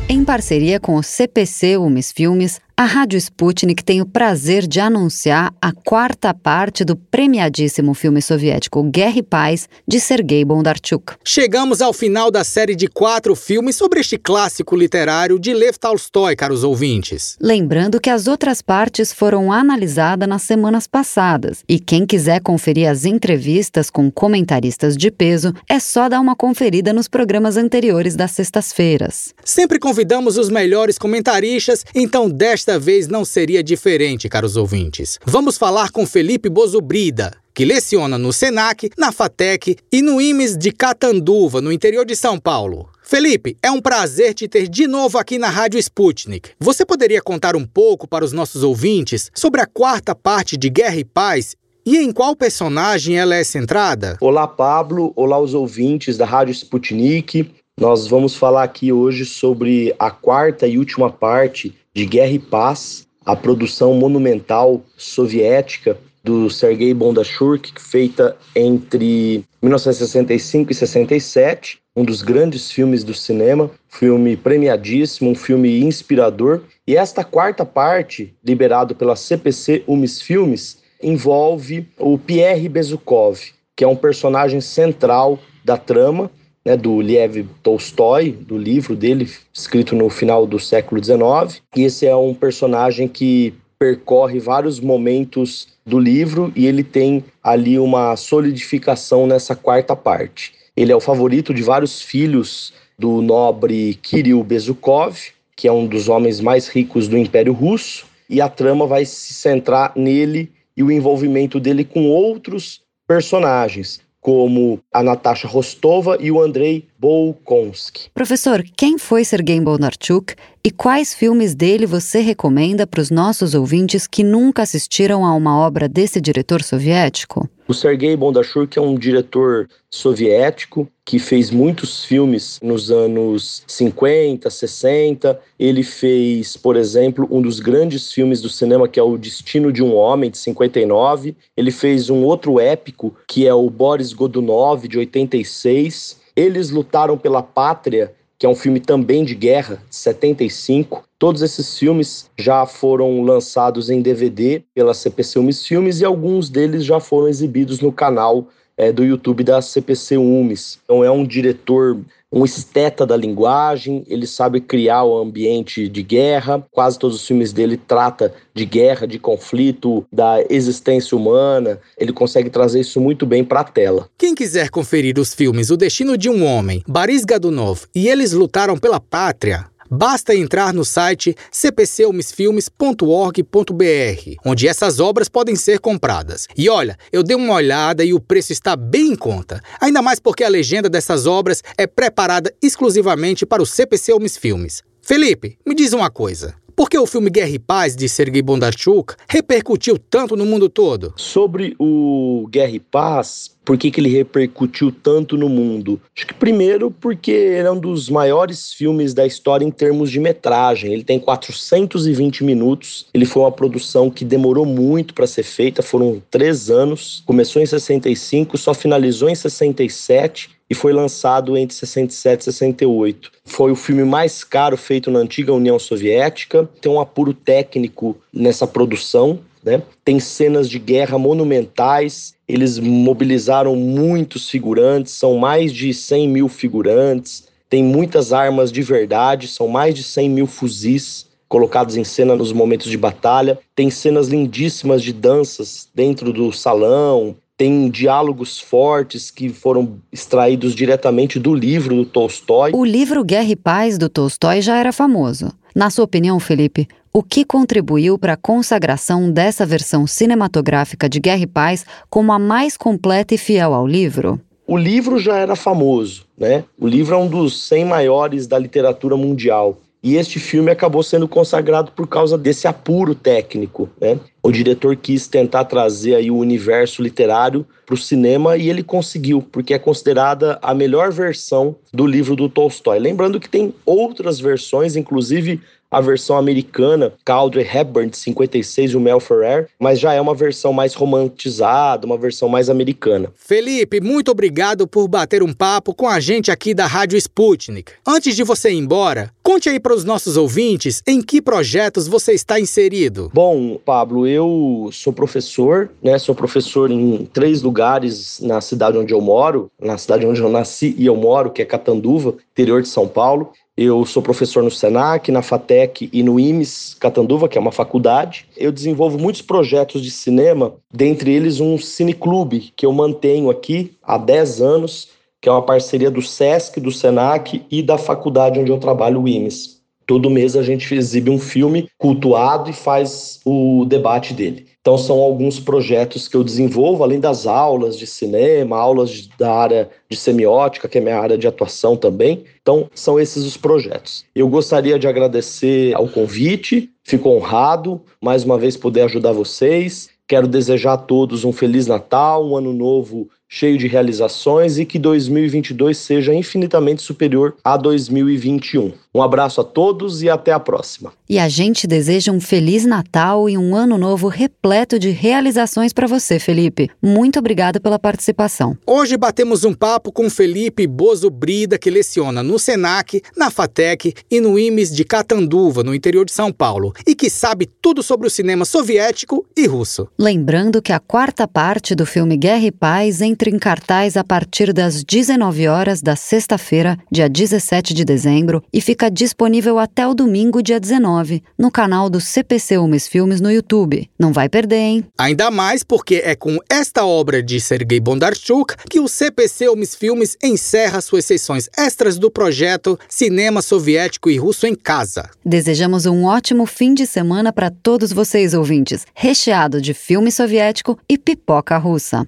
Em 0.10 0.24
parceria 0.24 0.80
com 0.80 0.96
o 0.96 1.04
CPC 1.04 1.78
Umes 1.78 2.12
Filmes, 2.12 2.60
a 2.76 2.86
Rádio 2.86 3.17
Sputnik 3.19 3.84
tem 3.84 4.01
o 4.01 4.05
prazer 4.05 4.65
de 4.65 4.80
anunciar 4.80 5.53
a 5.61 5.71
quarta 5.71 6.34
parte 6.34 6.84
do 6.84 6.95
premiadíssimo 6.95 7.93
filme 7.93 8.19
soviético 8.19 8.82
Guerra 8.84 9.19
e 9.19 9.24
Paz, 9.24 9.69
de 9.88 9.99
Sergei 9.99 10.43
Bondarchuk. 10.43 11.13
Chegamos 11.24 11.84
ao 11.84 11.93
final 11.93 12.32
da 12.32 12.43
série 12.43 12.76
de 12.76 12.88
quatro 12.88 13.36
filmes 13.36 13.76
sobre 13.76 13.99
este 13.99 14.17
clássico 14.17 14.76
literário 14.76 15.38
de 15.38 15.53
Lev 15.53 15.78
Tolstói, 15.78 16.36
caros 16.36 16.63
ouvintes. 16.63 17.38
Lembrando 17.39 18.01
que 18.01 18.09
as 18.09 18.28
outras 18.28 18.61
partes 18.61 19.13
foram 19.13 19.51
analisadas 19.51 20.28
nas 20.28 20.41
semanas 20.41 20.88
passadas, 20.88 21.63
e 21.69 21.80
quem 21.80 22.07
quiser 22.07 22.41
conferir 22.41 22.89
as 22.89 23.05
entrevistas 23.05 23.91
com 23.91 24.09
comentaristas 24.09 24.97
de 24.97 25.11
peso, 25.11 25.53
é 25.69 25.80
só 25.80 26.09
dar 26.09 26.19
uma 26.19 26.36
conferida 26.36 26.91
nos 26.91 27.07
programas 27.07 27.55
anteriores 27.55 28.15
das 28.15 28.32
sextas-feiras. 28.32 29.32
Sempre 29.45 29.78
convidamos 29.78 30.39
os 30.39 30.49
melhores 30.49 30.97
comentaristas, 30.97 31.86
então 31.93 32.28
desta 32.28 32.62
Desta 32.64 32.80
vez 32.80 33.09
não 33.09 33.26
seria 33.26 33.61
diferente, 33.61 34.30
caros 34.30 34.55
ouvintes. 34.55 35.20
Vamos 35.26 35.57
falar 35.57 35.91
com 35.91 36.07
Felipe 36.07 36.47
Bozubrida, 36.47 37.34
que 37.53 37.66
leciona 37.66 38.18
no 38.18 38.32
SENAC, 38.32 38.89
na 38.97 39.11
FATEC 39.11 39.76
e 39.91 40.01
no 40.01 40.22
IMES 40.22 40.57
de 40.57 40.72
Catanduva, 40.72 41.59
no 41.59 41.74
interior 41.74 42.05
de 42.05 42.16
São 42.16 42.39
Paulo. 42.39 42.88
Felipe, 43.03 43.57
é 43.61 43.70
um 43.70 43.82
prazer 43.82 44.34
te 44.34 44.47
ter 44.47 44.70
de 44.70 44.88
novo 44.88 45.18
aqui 45.18 45.38
na 45.38 45.49
Rádio 45.49 45.78
Sputnik. 45.78 46.51
Você 46.57 46.86
poderia 46.86 47.22
contar 47.22 47.53
um 47.57 47.66
pouco 47.66 48.07
para 48.07 48.24
os 48.24 48.32
nossos 48.32 48.64
ouvintes 48.64 49.30
sobre 49.36 49.59
a 49.59 49.66
quarta 49.66 50.16
parte 50.16 50.55
de 50.55 50.70
Guerra 50.70 50.95
e 50.95 51.03
Paz 51.03 51.57
e 51.86 51.97
em 51.97 52.14
qual 52.14 52.34
personagem 52.34 53.20
ela 53.20 53.36
é 53.36 53.43
centrada? 53.43 54.18
Olá, 54.22 54.47
Pablo. 54.47 55.11
Olá, 55.18 55.38
os 55.38 55.53
ouvintes 55.53 56.16
da 56.16 56.26
Rádio 56.26 56.53
Sputnik. 56.53 57.51
Nós 57.78 58.07
vamos 58.07 58.36
falar 58.36 58.64
aqui 58.64 58.93
hoje 58.93 59.26
sobre 59.26 59.93
a 59.99 60.09
quarta 60.09 60.66
e 60.66 60.78
última 60.78 61.09
parte 61.09 61.76
de 61.94 62.06
Guerra 62.06 62.32
e 62.32 62.39
Paz, 62.39 63.08
a 63.26 63.36
produção 63.36 63.94
monumental 63.94 64.84
soviética 64.98 65.98
do 66.24 66.50
Sergei 66.50 66.94
Bondarchuk, 66.94 67.72
feita 67.80 68.36
entre 68.56 69.44
1965 69.62 70.72
e 70.72 70.76
67, 70.76 71.80
um 71.96 72.04
dos 72.04 72.22
grandes 72.22 72.72
filmes 72.72 73.04
do 73.04 73.14
cinema, 73.14 73.70
filme 73.89 74.36
premiadíssimo, 74.36 75.30
um 75.30 75.36
filme 75.36 75.82
inspirador. 75.82 76.62
E 76.88 76.96
esta 76.96 77.24
quarta 77.24 77.66
parte, 77.66 78.34
liberado 78.44 78.96
pela 78.96 79.16
CPC 79.16 79.84
Umis 79.86 80.22
Filmes, 80.22 80.82
envolve 81.02 81.88
o 82.00 82.18
Pierre 82.18 82.70
Bezukov, 82.70 83.39
que 83.76 83.84
é 83.84 83.88
um 83.88 83.96
personagem 83.96 84.62
central 84.62 85.38
da 85.64 85.78
trama 85.78 86.32
né, 86.66 86.78
do 86.78 86.97
Lev 86.97 87.45
Tolstói, 87.61 88.32
do 88.32 88.57
livro 88.57 88.95
dele, 88.95 89.30
escrito 89.53 89.95
no 89.95 90.09
final 90.09 90.47
do 90.47 90.59
século 90.59 91.03
XIX. 91.03 91.61
E 91.76 91.84
esse 91.84 92.05
é 92.05 92.16
um 92.16 92.34
personagem 92.34 93.07
que 93.07 93.53
percorre 93.78 94.39
vários 94.39 94.80
momentos 94.80 95.68
do 95.86 95.99
livro 95.99 96.53
e 96.55 96.66
ele 96.66 96.84
tem 96.84 97.24
ali 97.43 97.78
uma 97.78 98.16
solidificação 98.16 99.28
nessa 99.28 99.55
quarta 99.55 99.95
parte. 99.95 100.53
Ele 100.76 100.91
é 100.91 100.95
o 100.95 101.01
favorito 101.01 101.53
de 101.53 101.61
vários 101.61 102.01
filhos 102.01 102.74
do 102.97 103.22
nobre 103.22 103.95
Kirill 104.01 104.43
Bezukov, 104.43 105.18
que 105.55 105.68
é 105.68 105.72
um 105.72 105.86
dos 105.86 106.07
homens 106.07 106.39
mais 106.39 106.68
ricos 106.68 107.07
do 107.07 107.18
Império 107.18 107.53
Russo, 107.53 108.05
e 108.30 108.39
a 108.39 108.47
trama 108.47 108.88
vai 108.88 109.05
se 109.05 109.34
centrar 109.34 109.91
nele 109.95 110.49
e 110.76 110.82
o 110.82 110.91
envolvimento 110.91 111.59
dele 111.59 111.84
com 111.84 112.09
outros 112.09 112.82
personagens, 113.07 114.01
como 114.24 114.80
a 114.91 115.03
Natasha 115.03 115.49
Rostova 115.49 116.17
e 116.17 116.32
o 116.32 116.41
Andrei 116.41 116.88
Bolkonsky. 117.04 118.10
Professor, 118.14 118.64
quem 118.78 118.97
foi 118.97 119.26
Sergei 119.26 119.60
Bondarchuk 119.60 120.36
e 120.64 120.72
quais 120.72 121.14
filmes 121.14 121.54
dele 121.54 121.86
você 121.86 122.22
recomenda 122.22 122.88
para 122.88 123.01
os 123.01 123.12
nossos 123.12 123.54
ouvintes 123.54 124.08
que 124.08 124.24
nunca 124.24 124.62
assistiram 124.62 125.26
a 125.26 125.36
uma 125.36 125.60
obra 125.60 125.89
desse 125.89 126.22
diretor 126.22 126.64
soviético? 126.64 127.49
O 127.68 127.74
Sergei 127.74 128.16
Bondarchuk 128.16 128.80
é 128.80 128.82
um 128.82 128.95
diretor 128.95 129.68
soviético 129.89 130.88
que 131.04 131.20
fez 131.20 131.51
muitos 131.51 132.06
filmes 132.06 132.58
nos 132.64 132.89
anos 132.89 133.66
50, 133.68 134.49
60. 134.49 135.38
Ele 135.60 135.84
fez, 135.84 136.56
por 136.56 136.78
exemplo, 136.78 137.28
um 137.30 137.41
dos 137.41 137.60
grandes 137.60 138.14
filmes 138.14 138.39
do 138.41 138.47
cinema 138.47 138.88
que 138.88 138.97
é 138.97 139.04
O 139.04 139.18
Destino 139.18 139.74
de 139.74 139.84
um 139.84 139.93
Homem, 139.93 140.32
de 140.32 140.38
59. 140.38 141.36
Ele 141.58 141.72
fez 141.72 142.10
um 142.10 142.24
outro 142.24 142.62
épico 142.62 143.14
que 143.28 143.45
é 143.45 143.54
o 143.54 143.70
Boris 143.70 144.14
Godunov, 144.14 144.88
de 144.88 144.97
86. 144.97 146.22
Eles 146.36 146.70
lutaram 146.70 147.18
pela 147.18 147.44
pátria 147.44 148.14
que 148.44 148.46
é 148.46 148.50
um 148.50 148.56
filme 148.56 148.82
também 148.82 149.24
de 149.24 149.36
guerra, 149.36 149.82
de 149.90 149.96
75. 149.96 151.06
Todos 151.18 151.42
esses 151.42 151.80
filmes 151.80 152.30
já 152.38 152.66
foram 152.66 153.22
lançados 153.22 153.90
em 153.90 154.02
DVD 154.02 154.62
pela 154.76 154.94
CPC 154.94 155.40
Umes 155.40 155.66
Filmes 155.66 156.02
e 156.02 156.06
alguns 156.06 156.50
deles 156.50 156.84
já 156.84 157.00
foram 157.00 157.30
exibidos 157.30 157.80
no 157.80 157.90
canal 157.90 158.50
é, 158.76 158.92
do 158.92 159.06
YouTube 159.06 159.46
da 159.46 159.62
CPC 159.62 160.18
Umes. 160.18 160.78
Então 160.84 161.02
é 161.02 161.10
um 161.10 161.26
diretor 161.26 161.98
um 162.34 162.44
esteta 162.44 163.06
da 163.06 163.16
linguagem, 163.16 164.04
ele 164.08 164.26
sabe 164.26 164.60
criar 164.60 165.04
o 165.04 165.18
ambiente 165.20 165.88
de 165.88 166.02
guerra. 166.02 166.66
Quase 166.72 166.98
todos 166.98 167.18
os 167.18 167.28
filmes 167.28 167.54
dele 167.54 167.78
trata 167.78 168.34
de 168.56 168.66
guerra, 168.66 169.06
de 169.06 169.20
conflito, 169.20 170.04
da 170.12 170.44
existência 170.50 171.16
humana. 171.16 171.80
Ele 171.96 172.12
consegue 172.12 172.50
trazer 172.50 172.80
isso 172.80 173.00
muito 173.00 173.26
bem 173.26 173.44
para 173.44 173.60
a 173.60 173.64
tela. 173.64 174.10
Quem 174.18 174.34
quiser 174.34 174.70
conferir 174.70 175.20
os 175.20 175.34
filmes 175.34 175.70
O 175.70 175.78
Destino 175.78 176.18
de 176.18 176.28
um 176.28 176.44
Homem, 176.44 176.84
Boris 176.88 177.24
Gadunov 177.24 177.84
e 177.94 178.08
Eles 178.08 178.32
Lutaram 178.32 178.78
pela 178.78 179.00
Pátria, 179.00 179.68
Basta 179.90 180.36
entrar 180.36 180.74
no 180.74 180.86
site 180.86 181.36
cpcumesfilmes.org.br, 181.52 184.36
onde 184.46 184.68
essas 184.68 185.00
obras 185.00 185.30
podem 185.30 185.56
ser 185.56 185.80
compradas. 185.80 186.48
E 186.58 186.70
olha, 186.70 186.98
eu 187.12 187.24
dei 187.24 187.36
uma 187.36 187.54
olhada 187.54 188.04
e 188.04 188.14
o 188.14 188.20
preço 188.20 188.52
está 188.52 188.76
bem 188.76 189.14
em 189.14 189.16
conta. 189.16 189.62
Ainda 189.80 190.02
mais 190.02 190.20
porque 190.20 190.44
a 190.44 190.50
legenda 190.50 190.90
dessas 190.90 191.26
obras 191.26 191.64
é 191.78 191.88
preparada 191.88 192.54
exclusivamente 192.62 193.46
para 193.46 193.62
o 193.62 193.66
CPC 193.66 194.14
Umes 194.14 194.38
Filmes. 194.38 194.84
Felipe, 195.02 195.58
me 195.66 195.76
diz 195.76 195.94
uma 195.94 196.10
coisa. 196.10 196.56
Por 196.76 196.90
que 196.90 196.98
o 196.98 197.06
filme 197.06 197.30
Guerra 197.30 197.50
e 197.50 197.60
Paz, 197.60 197.96
de 197.96 198.10
Sergei 198.10 198.42
Bondarchuk, 198.42 199.14
repercutiu 199.30 200.00
tanto 200.00 200.36
no 200.36 200.44
mundo 200.44 200.68
todo? 200.68 201.14
Sobre 201.16 201.76
o 201.78 202.48
Guerra 202.50 202.72
e 202.72 202.80
Paz, 202.80 203.56
por 203.64 203.78
que, 203.78 203.89
que 203.89 203.99
ele 203.99 204.09
repercutiu 204.09 204.91
tanto 204.91 205.38
no 205.38 205.47
mundo? 205.47 205.99
Acho 206.16 206.28
que 206.28 206.34
primeiro 206.34 206.91
porque 206.91 207.32
ele 207.32 207.68
é 207.68 207.72
um 207.72 207.80
dos 207.80 208.09
maiores 208.09 208.74
filmes 208.74 209.14
da 209.14 209.26
história 209.26 209.66
em 209.66 209.72
termos 209.72 210.11
de 210.11 210.20
metragem. 210.20 210.91
Ele 210.91 211.03
tem 211.03 211.20
420 211.20 212.43
minutos. 212.43 213.07
Ele 213.14 213.26
foi 213.26 213.43
uma 213.43 213.51
produção 213.51 214.09
que 214.09 214.26
demorou 214.26 214.66
muito 214.66 215.14
para 215.14 215.28
ser 215.28 215.43
feita, 215.43 215.82
foram 215.82 216.22
três 216.30 216.70
anos. 216.70 217.24
Começou 217.26 217.61
em 217.61 217.66
65, 217.66 218.57
só 218.57 218.74
finalizou 218.74 219.30
em 219.30 219.36
67 219.36 220.49
e 220.70 220.76
foi 220.76 220.91
lançado 220.91 221.55
entre 221.55 221.76
67 221.76 222.41
e 222.41 222.43
68. 222.45 223.32
Foi 223.45 223.72
o 223.72 223.76
filme 223.76 224.03
mais 224.03 224.43
caro 224.43 224.76
feito 224.76 225.11
na 225.11 225.20
antiga 225.20 225.53
União 225.53 225.78
Soviética. 225.78 226.68
Tem 226.82 226.91
um 226.91 226.99
apuro 226.99 227.34
técnico 227.34 228.18
nessa 228.34 228.66
produção. 228.66 229.39
Né? 229.64 229.82
Tem 230.03 230.20
cenas 230.20 230.70
de 230.70 230.78
guerra 230.78 231.18
monumentais. 231.18 232.34
Eles 232.47 232.80
mobilizaram 232.80 233.76
muitos 233.76 234.49
figurantes, 234.49 235.14
são 235.14 235.38
mais 235.38 235.72
de 235.72 235.93
100 235.93 236.28
mil 236.28 236.49
figurantes. 236.49 237.47
Tem 237.70 237.84
muitas 237.84 238.34
armas 238.34 238.72
de 238.72 238.82
verdade, 238.82 239.47
são 239.47 239.68
mais 239.68 239.95
de 239.95 240.03
100 240.03 240.30
mil 240.30 240.47
fuzis 240.47 241.32
colocados 241.47 241.95
em 241.95 242.03
cena 242.03 242.36
nos 242.36 242.51
momentos 242.51 242.89
de 242.89 242.97
batalha. 242.97 243.59
Tem 243.76 243.89
cenas 243.89 244.28
lindíssimas 244.28 245.03
de 245.03 245.14
danças 245.14 245.88
dentro 245.93 246.34
do 246.34 246.51
salão, 246.51 247.36
tem 247.55 247.89
diálogos 247.89 248.59
fortes 248.59 249.30
que 249.30 249.49
foram 249.49 249.99
extraídos 250.11 250.74
diretamente 250.74 251.39
do 251.39 251.53
livro 251.53 251.95
do 251.95 252.05
Tolstói. 252.05 252.72
O 252.74 252.84
livro 252.84 253.24
Guerra 253.24 253.49
e 253.49 253.55
Paz 253.55 253.97
do 253.97 254.09
Tolstói 254.09 254.61
já 254.61 254.78
era 254.78 254.91
famoso. 254.91 255.53
Na 255.76 255.89
sua 255.89 256.05
opinião, 256.05 256.39
Felipe, 256.39 256.88
o 257.16 257.22
que 257.22 257.45
contribuiu 257.45 258.18
para 258.18 258.34
a 258.34 258.38
consagração 258.38 259.30
dessa 259.30 259.68
versão 259.68 260.07
cinematográfica 260.07 261.07
de 261.07 261.20
Guerra 261.20 261.43
e 261.43 261.47
Paz 261.47 261.86
como 262.09 262.34
a 262.34 262.39
mais 262.39 262.76
completa 262.76 263.36
e 263.36 263.38
fiel 263.38 263.72
ao 263.72 263.86
livro? 263.86 264.41
O 264.66 264.76
livro 264.76 265.20
já 265.20 265.38
era 265.38 265.55
famoso, 265.55 266.26
né? 266.36 266.64
O 266.80 266.88
livro 266.88 267.14
é 267.14 267.18
um 267.18 267.28
dos 267.28 267.68
100 267.68 267.86
maiores 267.86 268.47
da 268.47 268.57
literatura 268.57 269.16
mundial. 269.16 269.78
E 270.01 270.16
este 270.16 270.38
filme 270.38 270.72
acabou 270.72 271.03
sendo 271.03 271.28
consagrado 271.28 271.91
por 271.91 272.07
causa 272.07 272.38
desse 272.38 272.68
apuro 272.68 273.14
técnico, 273.14 273.89
né? 274.01 274.20
O 274.41 274.51
diretor 274.51 274.95
quis 274.97 275.28
tentar 275.28 275.66
trazer 275.66 276.16
aí 276.16 276.32
o 276.32 276.38
universo 276.38 277.01
literário 277.01 277.66
para 277.86 277.95
o 277.95 277.97
cinema 277.97 278.57
e 278.57 278.70
ele 278.70 278.84
conseguiu, 278.84 279.41
porque 279.41 279.74
é 279.74 279.80
considerada 279.80 280.59
a 280.61 280.74
melhor 280.74 281.11
versão 281.11 281.76
do 281.93 282.05
livro 282.05 282.36
do 282.36 282.49
Tolstói. 282.49 282.99
Lembrando 282.99 283.39
que 283.39 283.47
tem 283.47 283.74
outras 283.86 284.41
versões, 284.41 284.97
inclusive 284.97 285.61
a 285.94 286.02
versão 286.02 286.38
americana, 286.38 287.14
com 287.26 287.32
Audrey 287.34 287.66
Hepburn, 287.66 288.10
de 288.10 288.18
56, 288.18 288.91
e 288.91 288.98
o 288.98 289.00
Mel 289.00 289.20
Ferrer, 289.20 289.70
mas 289.80 290.00
já 290.00 290.14
é 290.14 290.20
uma 290.20 290.34
versão 290.34 290.74
mais 290.74 290.94
romantizada, 290.94 292.06
uma 292.06 292.18
versão 292.18 292.50
mais 292.50 292.70
americana. 292.70 293.32
Felipe, 293.36 294.02
muito 294.02 294.32
obrigado 294.32 294.88
por 294.88 295.08
bater 295.08 295.44
um 295.44 295.54
papo 295.54 295.94
com 295.94 296.08
a 296.08 296.20
gente 296.20 296.52
aqui 296.52 296.74
da 296.74 296.88
Rádio 296.88 297.18
Sputnik. 297.18 297.91
Antes 298.06 298.36
de 298.36 298.44
você 298.44 298.72
ir 298.72 298.78
embora, 298.78 299.32
conte 299.44 299.70
aí 299.70 299.80
para 299.80 299.94
os 299.94 300.04
nossos 300.04 300.36
ouvintes 300.36 301.02
em 301.06 301.22
que 301.22 301.41
projetos 301.41 302.08
você 302.08 302.34
está 302.34 302.60
inserido. 302.60 303.30
Bom, 303.34 303.78
Pablo, 303.78 304.26
eu 304.26 304.89
sou 304.91 305.14
professor, 305.14 305.89
né? 306.02 306.18
Sou 306.18 306.34
professor 306.34 306.89
em 306.89 307.26
três 307.32 307.62
lugares 307.62 308.39
na 308.41 308.62
cidade 308.62 308.98
onde 308.98 309.14
eu 309.14 309.22
moro, 309.22 309.70
na 309.80 309.98
cidade 309.98 310.26
onde 310.26 310.41
eu 310.41 310.50
nasci 310.50 310.96
e 310.98 311.06
eu 311.06 311.16
moro, 311.16 311.52
que 311.52 311.62
é 311.62 311.66
Catanduva, 311.66 312.36
interior 312.52 312.82
de 312.82 312.88
São 312.88 313.08
Paulo. 313.08 313.52
Eu 313.76 314.05
sou 314.05 314.21
professor 314.21 314.61
no 314.61 314.69
SENAC, 314.69 315.32
na 315.32 315.41
FATEC 315.41 316.07
e 316.13 316.21
no 316.21 316.39
IMES 316.39 316.95
Catanduva, 316.99 317.49
que 317.49 317.57
é 317.57 317.61
uma 317.61 317.71
faculdade. 317.71 318.45
Eu 318.55 318.71
desenvolvo 318.71 319.17
muitos 319.17 319.41
projetos 319.41 320.03
de 320.03 320.11
cinema, 320.11 320.76
dentre 320.93 321.34
eles 321.34 321.59
um 321.59 321.76
cineclube 321.80 322.71
que 322.76 322.86
eu 322.86 322.93
mantenho 322.93 323.49
aqui 323.49 323.97
há 324.03 324.15
10 324.15 324.61
anos, 324.61 325.09
que 325.41 325.49
é 325.49 325.51
uma 325.51 325.63
parceria 325.63 326.11
do 326.11 326.21
SESC, 326.21 326.80
do 326.80 326.91
SENAC 326.91 327.65
e 327.71 327.82
da 327.82 327.97
faculdade 327.97 328.59
onde 328.59 328.71
eu 328.71 328.78
trabalho, 328.78 329.24
o 329.24 329.28
IMES. 329.28 329.82
Todo 330.05 330.30
mês 330.30 330.55
a 330.55 330.61
gente 330.61 330.93
exibe 330.93 331.32
um 331.32 331.39
filme 331.39 331.89
cultuado 331.97 332.69
e 332.69 332.74
faz 332.74 333.39
o 333.43 333.86
debate 333.86 334.36
dele. 334.36 334.67
Então, 334.84 334.98
são 334.98 335.20
alguns 335.20 335.62
projetos 335.62 336.28
que 336.28 336.36
eu 336.36 336.44
desenvolvo, 336.44 337.06
além 337.06 337.18
das 337.18 337.48
aulas 337.48 337.98
de 337.98 338.06
cinema, 338.06 338.76
aulas 338.76 339.30
da 339.40 339.50
área 339.50 339.90
de 340.10 340.18
semiótica, 340.18 340.90
que 340.90 340.98
é 340.98 341.02
minha 341.02 341.18
área 341.18 341.38
de 341.38 341.48
atuação 341.48 341.96
também. 341.96 342.44
Então, 342.62 342.90
são 342.94 343.18
esses 343.18 343.46
os 343.46 343.56
projetos. 343.56 344.26
Eu 344.36 344.50
gostaria 344.50 345.00
de 345.00 345.08
agradecer 345.08 345.96
ao 345.96 346.10
convite, 346.10 346.92
fico 347.02 347.30
honrado 347.30 348.02
mais 348.22 348.44
uma 348.44 348.58
vez 348.58 348.76
poder 348.76 349.04
ajudar 349.04 349.32
vocês. 349.32 350.10
Quero 350.28 350.50
desejar 350.50 350.94
a 350.94 350.98
todos 350.98 351.46
um 351.46 351.54
Feliz 351.54 351.88
Natal, 351.88 352.46
um 352.46 352.58
Ano 352.58 352.74
Novo 352.74 353.30
cheio 353.50 353.78
de 353.78 353.88
realizações 353.88 354.80
e 354.80 354.86
que 354.86 354.98
2022 354.98 355.98
seja 355.98 356.34
infinitamente 356.34 357.02
superior 357.02 357.56
a 357.64 357.78
2021. 357.78 358.94
Um 359.16 359.22
abraço 359.22 359.62
a 359.62 359.64
todos 359.64 360.24
e 360.24 360.30
até 360.30 360.52
a 360.52 360.60
próxima. 360.60 361.14
E 361.30 361.38
a 361.38 361.48
gente 361.48 361.86
deseja 361.86 362.32
um 362.32 362.41
feliz 362.41 362.84
Natal 362.84 363.48
e 363.48 363.56
um 363.56 363.76
ano 363.76 363.96
novo 363.96 364.28
repleto 364.28 364.98
de 364.98 365.12
realizações 365.12 365.94
para 365.94 366.08
você, 366.08 366.39
Felipe. 366.39 366.89
Muito 367.00 367.38
obrigada 367.38 367.80
pela 367.80 368.00
participação. 368.00 368.76
Hoje 368.88 369.16
batemos 369.18 369.64
um 369.64 369.74
papo 369.74 370.12
com 370.12 370.30
Felipe 370.32 370.88
Bozo 370.88 371.30
Brida, 371.30 371.78
que 371.78 371.91
leciona 371.91 372.41
no 372.41 372.58
Senac, 372.58 373.22
na 373.38 373.52
Fatec 373.52 374.14
e 374.32 374.41
no 374.41 374.58
IMES 374.58 374.91
de 374.91 375.04
Catanduva, 375.04 375.84
no 375.84 375.94
interior 375.94 376.26
de 376.26 376.32
São 376.32 376.52
Paulo, 376.52 376.91
e 377.06 377.14
que 377.14 377.30
sabe 377.30 377.68
tudo 377.82 378.02
sobre 378.02 378.26
o 378.26 378.32
cinema 378.32 378.66
soviético 378.66 379.46
e 379.56 379.68
russo. 379.68 380.08
Lembrando 380.18 380.82
que 380.82 380.91
a 380.91 381.00
quarta 381.00 381.48
parte 381.48 381.94
do 381.94 382.06
filme 382.06 382.36
Guerra 382.36 382.66
e 382.66 382.72
Paz 382.72 383.22
entre 383.22 383.43
em 383.48 383.60
cartaz 383.60 384.18
a 384.18 384.24
partir 384.24 384.74
das 384.74 385.04
19 385.04 385.68
horas 385.68 386.02
da 386.02 386.16
sexta-feira, 386.16 386.98
dia 387.12 387.30
17 387.30 387.94
de 387.94 388.06
dezembro, 388.06 388.64
e 388.72 388.82
fica 388.82 389.10
disponível 389.10 389.80
até 389.80 390.08
o 390.08 390.14
domingo, 390.14 390.62
dia 390.62 390.80
19, 390.80 391.44
no 391.58 391.72
canal 391.72 392.10
do 392.10 392.20
CPC 392.20 392.78
Umes 392.78 393.08
Filmes 393.08 393.41
no 393.41 393.52
YouTube. 393.52 394.10
Não 394.18 394.32
vai 394.32 394.50
perder, 394.50 394.76
hein? 394.76 395.06
Ainda 395.18 395.50
mais 395.52 395.84
porque 395.84 396.22
é 396.24 396.36
com 396.36 396.58
esta 396.70 397.06
obra 397.06 397.41
de 397.41 397.60
Sergei 397.60 398.00
Bondarchuk 398.00 398.76
que 398.89 399.00
o 399.00 399.08
CPC 399.08 399.70
Umes 399.70 399.96
Filmes 399.96 400.38
encerra 400.44 401.02
suas 401.02 401.26
sessões 401.26 401.70
extras 401.78 402.18
do 402.18 402.30
projeto 402.30 403.00
Cinema 403.08 403.62
Soviético 403.62 404.30
e 404.30 404.38
Russo 404.38 404.68
em 404.68 404.76
Casa. 404.76 405.30
Desejamos 405.46 406.06
um 406.06 406.26
ótimo 406.26 406.66
fim 406.66 406.94
de 406.94 407.06
semana 407.06 407.52
para 407.52 407.70
todos 407.70 408.12
vocês, 408.12 408.54
ouvintes, 408.54 409.06
recheado 409.14 409.82
de 409.82 409.94
filme 409.94 410.32
soviético 410.32 410.98
e 411.08 411.18
pipoca 411.18 411.78
russa. 411.78 412.28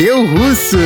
deu 0.00 0.24
russo! 0.24 0.78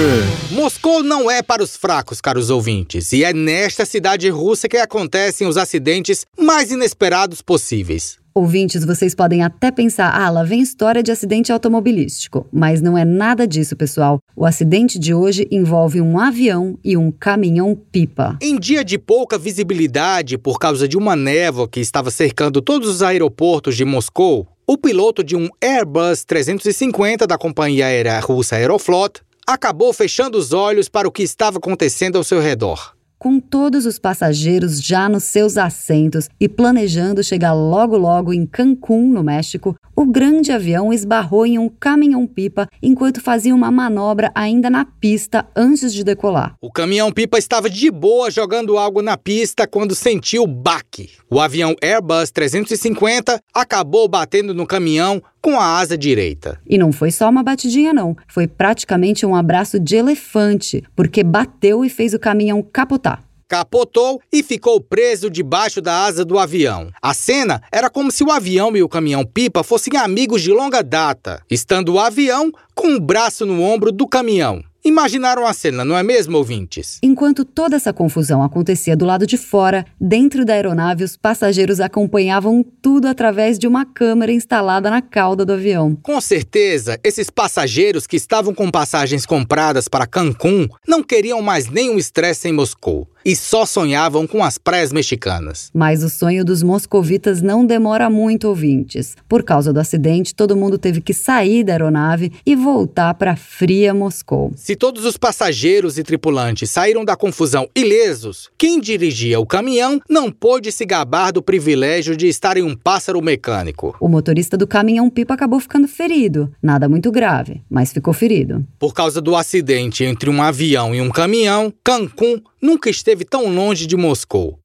Moscou 0.51 1.01
não 1.01 1.31
é 1.31 1.41
para 1.41 1.63
os 1.63 1.77
fracos, 1.77 2.21
caros 2.21 2.51
ouvintes, 2.51 3.13
e 3.13 3.23
é 3.23 3.33
nesta 3.33 3.87
cidade 3.87 4.29
russa 4.29 4.69
que 4.69 4.77
acontecem 4.77 5.47
os 5.47 5.57
acidentes 5.57 6.27
mais 6.37 6.73
inesperados 6.73 7.41
possíveis. 7.41 8.19
Ouvintes, 8.35 8.85
vocês 8.85 9.15
podem 9.15 9.45
até 9.45 9.71
pensar, 9.71 10.13
ah, 10.13 10.29
lá 10.29 10.43
vem 10.43 10.61
história 10.61 11.01
de 11.01 11.13
acidente 11.13 11.53
automobilístico. 11.53 12.49
Mas 12.53 12.83
não 12.83 12.99
é 12.99 13.05
nada 13.05 13.47
disso, 13.47 13.77
pessoal. 13.77 14.19
O 14.35 14.45
acidente 14.45 14.99
de 14.99 15.15
hoje 15.15 15.47
envolve 15.53 16.01
um 16.01 16.19
avião 16.19 16.77
e 16.83 16.97
um 16.97 17.13
caminhão-pipa. 17.13 18.37
Em 18.43 18.59
dia 18.59 18.85
de 18.85 18.99
pouca 18.99 19.39
visibilidade 19.39 20.37
por 20.37 20.59
causa 20.59 20.89
de 20.89 20.97
uma 20.97 21.15
névoa 21.15 21.69
que 21.69 21.79
estava 21.79 22.11
cercando 22.11 22.61
todos 22.61 22.89
os 22.89 23.05
aeroportos 23.05 23.77
de 23.77 23.85
Moscou, 23.85 24.49
o 24.67 24.79
piloto 24.79 25.23
de 25.23 25.37
um 25.37 25.49
Airbus 25.63 26.25
350 26.25 27.27
da 27.27 27.37
companhia 27.37 27.87
aérea 27.87 28.19
russa 28.21 28.57
Aeroflot 28.57 29.21
acabou 29.47 29.93
fechando 29.93 30.39
os 30.39 30.53
olhos 30.53 30.89
para 30.89 31.07
o 31.07 31.13
que 31.13 31.23
estava 31.23 31.59
acontecendo 31.59 32.17
ao 32.17 32.25
seu 32.25 32.41
redor 32.41 32.94
com 33.25 33.41
todos 33.41 33.87
os 33.87 33.99
passageiros 33.99 34.85
já 34.85 35.09
nos 35.09 35.25
seus 35.25 35.57
assentos 35.57 36.29
e 36.39 36.47
planejando 36.47 37.25
chegar 37.25 37.55
logo 37.55 37.97
logo 37.97 38.35
em 38.35 38.45
Cancún, 38.45 39.11
no 39.11 39.25
México, 39.25 39.75
o 39.97 40.05
grande 40.05 40.53
avião 40.53 40.93
esbarrou 40.93 41.47
em 41.47 41.59
um 41.59 41.71
caminhão-pipa 41.71 42.69
enquanto 42.83 43.23
fazia 43.23 43.55
uma 43.55 43.71
manobra 43.71 44.31
ainda 44.35 44.69
na 44.69 44.85
pista 44.85 45.47
antes 45.57 45.95
de 45.95 46.05
decolar. 46.05 46.55
O 46.61 46.71
caminhão-pipa 46.71 47.39
estava 47.39 47.71
de 47.71 47.91
boa 47.91 48.31
jogando 48.31 48.77
algo 48.77 49.01
na 49.01 49.17
pista 49.17 49.67
quando 49.67 49.95
sentiu 49.95 50.43
o 50.43 50.47
baque. 50.47 51.09
O 51.31 51.41
avião 51.41 51.75
Airbus 51.83 52.31
350 52.31 53.41
acabou 53.55 54.07
batendo 54.07 54.53
no 54.53 54.67
caminhão 54.67 55.23
com 55.45 55.61
a 55.61 55.77
asa 55.77 55.99
direita. 55.99 56.59
E 56.67 56.79
não 56.79 56.91
foi 56.91 57.11
só 57.11 57.29
uma 57.29 57.43
batidinha, 57.43 57.93
não. 57.93 58.17
Foi 58.27 58.47
praticamente 58.47 59.27
um 59.27 59.35
abraço 59.35 59.79
de 59.79 59.95
elefante, 59.95 60.83
porque 60.97 61.23
bateu 61.23 61.85
e 61.85 61.91
fez 61.91 62.15
o 62.15 62.19
caminhão 62.19 62.63
capotar 62.63 63.23
capotou 63.47 64.21
e 64.33 64.43
ficou 64.43 64.81
preso 64.81 65.31
debaixo 65.31 65.81
da 65.81 66.07
asa 66.07 66.25
do 66.25 66.41
avião. 66.41 66.91
A 67.01 67.15
cena 67.15 67.63
era 67.71 67.89
como 67.89 68.11
se 68.11 68.25
o 68.25 68.33
avião 68.33 68.77
e 68.77 68.83
o 68.83 68.89
caminhão-pipa 68.89 69.63
fossem 69.63 69.97
amigos 69.97 70.43
de 70.43 70.51
longa 70.51 70.83
data, 70.83 71.41
estando 71.49 71.93
o 71.93 72.01
avião 72.01 72.51
com 72.75 72.97
o 72.97 73.01
braço 73.01 73.47
no 73.47 73.63
ombro 73.63 73.93
do 73.93 74.09
caminhão. 74.09 74.65
Imaginaram 74.87 75.47
a 75.47 75.55
cena, 75.55 75.83
não 75.83 75.97
é 75.97 76.03
mesmo, 76.03 76.37
ouvintes? 76.37 76.99
Enquanto 77.03 77.43
toda 77.43 77.75
essa 77.75 77.91
confusão 77.91 78.43
acontecia 78.43 78.95
do 78.95 79.07
lado 79.07 79.27
de 79.27 79.39
fora, 79.39 79.87
dentro 79.99 80.45
da 80.45 80.53
aeronave, 80.53 81.03
os 81.03 81.17
passageiros 81.17 81.81
acompanhavam 81.81 82.63
tudo 82.83 83.09
através 83.09 83.59
de 83.59 83.67
uma 83.67 83.87
câmera 83.87 84.31
instalada 84.31 84.91
na 84.91 85.01
cauda 85.01 85.43
do 85.43 85.55
avião. 85.55 85.97
Com 86.03 86.21
certeza, 86.21 87.01
esses 87.03 87.31
passageiros 87.31 88.07
que 88.07 88.17
estavam 88.17 88.55
com 88.55 88.71
passagens 88.71 89.25
compradas 89.25 89.89
para 89.89 90.07
Cancún 90.07 90.69
não 90.87 91.03
queriam 91.03 91.41
mais 91.41 91.67
nenhum 91.71 91.97
estresse 91.97 92.49
em 92.49 92.53
Moscou 92.53 93.09
e 93.25 93.35
só 93.35 93.65
sonhavam 93.65 94.27
com 94.27 94.43
as 94.45 94.59
praias 94.59 94.93
mexicanas. 94.93 95.71
Mas 95.73 96.03
o 96.03 96.11
sonho 96.11 96.45
dos 96.45 96.63
moscovitas 96.63 97.41
não 97.41 97.65
demora 97.65 98.11
muito, 98.11 98.49
ouvintes. 98.49 99.17
Por 99.29 99.43
causa 99.43 99.73
do 99.73 99.81
acidente, 99.81 100.35
todo 100.35 100.57
mundo 100.57 100.79
teve 100.79 101.01
que 101.01 101.15
sair 101.15 101.65
da 101.65 101.73
aeronave 101.73 102.33
e 102.45 102.55
voltar 102.55 103.15
para 103.15 103.37
fria 103.37 103.95
Moscou. 103.95 104.53
Se 104.57 104.77
todos 104.77 105.05
os 105.05 105.17
passageiros 105.17 105.99
e 105.99 106.03
tripulantes 106.03 106.71
saíram 106.71 107.05
da 107.05 107.17
confusão 107.17 107.69
ilesos, 107.75 108.51
quem 108.59 108.81
dirigia 108.81 109.41
o 109.41 109.47
caminhão 109.47 110.01
não 110.09 110.31
pôde 110.31 110.71
se 110.71 110.85
gabar 110.85 111.33
do 111.33 111.43
privilégio 111.43 112.17
de 112.17 112.27
estar 112.29 112.57
em 112.57 112.63
um 112.63 112.77
pássaro 112.77 113.23
mecânico. 113.23 113.97
O 114.01 114.09
motorista 114.09 114.57
do 114.57 114.67
caminhão-pipa 114.67 115.35
acabou 115.35 115.61
ficando 115.61 115.89
ferido. 115.89 116.53
Nada 116.63 116.89
muito 116.89 117.11
grave, 117.11 117.63
mas 117.71 117.93
ficou 117.93 118.13
ferido. 118.13 118.65
Por 118.79 118.93
causa 118.93 119.21
do 119.21 119.37
acidente 119.37 120.05
entre 120.05 120.29
um 120.29 120.43
avião 120.43 120.95
e 120.95 121.01
um 121.01 121.11
caminhão, 121.11 121.73
Cancún 121.83 122.41
nunca 122.65 122.89
esteve 122.89 123.27
tão 123.27 123.55
longe 123.55 123.87
de 123.87 123.95
Moscou. 123.95 124.59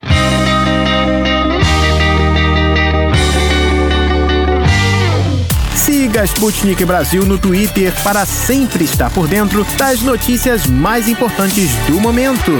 Siga 5.76 6.24
Sputnik 6.24 6.86
Brasil 6.86 7.26
no 7.26 7.38
Twitter 7.38 7.94
para 8.04 8.26
sempre 8.26 8.86
estar 8.86 9.12
por 9.12 9.28
dentro 9.28 9.66
das 9.78 10.02
notícias 10.02 10.66
mais 10.66 11.10
importantes 11.10 11.72
do 11.88 12.00
momento. 12.00 12.52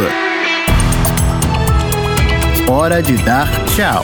Hora 2.68 3.02
de 3.02 3.14
dar 3.24 3.48
tchau. 3.66 4.04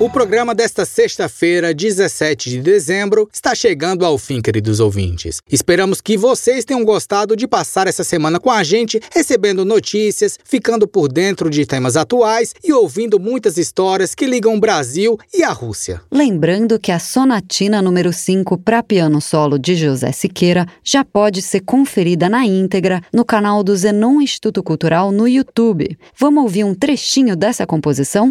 O 0.00 0.08
programa 0.08 0.54
desta 0.54 0.84
sexta-feira, 0.84 1.74
17 1.74 2.50
de 2.50 2.60
dezembro, 2.60 3.28
está 3.32 3.52
chegando 3.52 4.06
ao 4.06 4.16
fim, 4.16 4.40
queridos 4.40 4.78
ouvintes. 4.78 5.40
Esperamos 5.50 6.00
que 6.00 6.16
vocês 6.16 6.64
tenham 6.64 6.84
gostado 6.84 7.34
de 7.34 7.48
passar 7.48 7.88
essa 7.88 8.04
semana 8.04 8.38
com 8.38 8.48
a 8.48 8.62
gente, 8.62 9.00
recebendo 9.12 9.64
notícias, 9.64 10.38
ficando 10.44 10.86
por 10.86 11.12
dentro 11.12 11.50
de 11.50 11.66
temas 11.66 11.96
atuais 11.96 12.54
e 12.62 12.72
ouvindo 12.72 13.18
muitas 13.18 13.58
histórias 13.58 14.14
que 14.14 14.24
ligam 14.24 14.54
o 14.54 14.60
Brasil 14.60 15.18
e 15.34 15.42
a 15.42 15.50
Rússia. 15.50 16.00
Lembrando 16.12 16.78
que 16.78 16.92
a 16.92 17.00
sonatina 17.00 17.82
número 17.82 18.12
5 18.12 18.56
para 18.58 18.84
piano 18.84 19.20
solo 19.20 19.58
de 19.58 19.74
José 19.74 20.12
Siqueira 20.12 20.64
já 20.84 21.04
pode 21.04 21.42
ser 21.42 21.62
conferida 21.62 22.28
na 22.28 22.46
íntegra 22.46 23.02
no 23.12 23.24
canal 23.24 23.64
do 23.64 23.76
Zenon 23.76 24.20
Instituto 24.20 24.62
Cultural 24.62 25.10
no 25.10 25.26
YouTube. 25.26 25.98
Vamos 26.16 26.44
ouvir 26.44 26.62
um 26.62 26.72
trechinho 26.72 27.34
dessa 27.34 27.66
composição? 27.66 28.30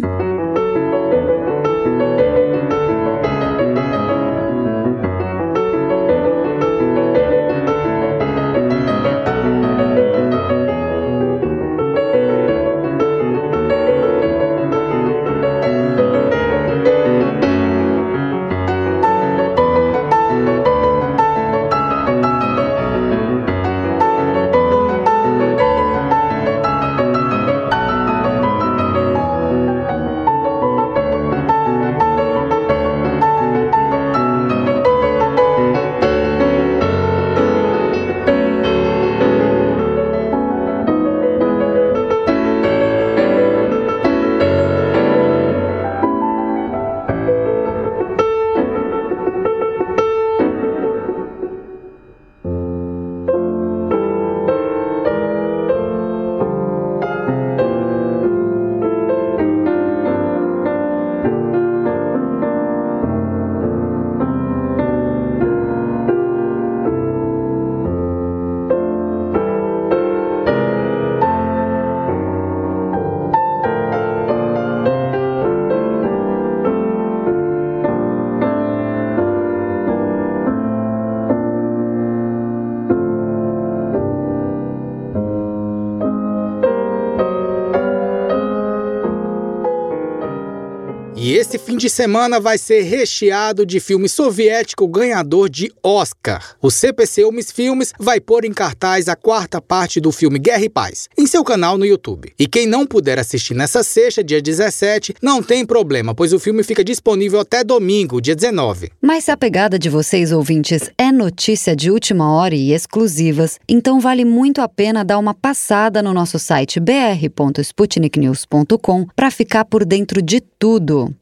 De 91.78 91.88
semana 91.88 92.38
vai 92.40 92.58
ser 92.58 92.82
recheado 92.82 93.64
de 93.64 93.78
filme 93.78 94.08
soviético 94.08 94.88
ganhador 94.88 95.48
de 95.48 95.70
Oscar. 95.82 96.56
O 96.60 96.70
CPC 96.70 97.24
Umis 97.24 97.52
Filmes 97.52 97.92
vai 97.98 98.20
pôr 98.20 98.44
em 98.44 98.52
cartaz 98.52 99.08
a 99.08 99.14
quarta 99.14 99.62
parte 99.62 100.00
do 100.00 100.10
filme 100.10 100.40
Guerra 100.40 100.64
e 100.64 100.68
Paz, 100.68 101.08
em 101.16 101.24
seu 101.26 101.44
canal 101.44 101.78
no 101.78 101.86
YouTube. 101.86 102.32
E 102.38 102.48
quem 102.48 102.66
não 102.66 102.84
puder 102.84 103.18
assistir 103.18 103.54
nessa 103.54 103.82
sexta, 103.84 104.24
dia 104.24 104.42
17, 104.42 105.14
não 105.22 105.40
tem 105.42 105.64
problema, 105.64 106.14
pois 106.14 106.32
o 106.32 106.40
filme 106.40 106.64
fica 106.64 106.82
disponível 106.82 107.38
até 107.38 107.62
domingo, 107.62 108.20
dia 108.20 108.34
19. 108.34 108.90
Mas 109.00 109.22
se 109.24 109.30
a 109.30 109.36
pegada 109.36 109.78
de 109.78 109.88
vocês, 109.88 110.32
ouvintes, 110.32 110.90
é 110.98 111.12
notícia 111.12 111.76
de 111.76 111.92
última 111.92 112.34
hora 112.34 112.56
e 112.56 112.72
exclusivas, 112.72 113.60
então 113.68 114.00
vale 114.00 114.24
muito 114.24 114.60
a 114.60 114.68
pena 114.68 115.04
dar 115.04 115.18
uma 115.18 115.32
passada 115.32 116.02
no 116.02 116.12
nosso 116.12 116.40
site 116.40 116.80
br.sputniknews.com 116.80 119.06
para 119.14 119.30
ficar 119.30 119.64
por 119.64 119.84
dentro 119.84 120.20
de 120.20 120.40
tudo. 120.40 121.14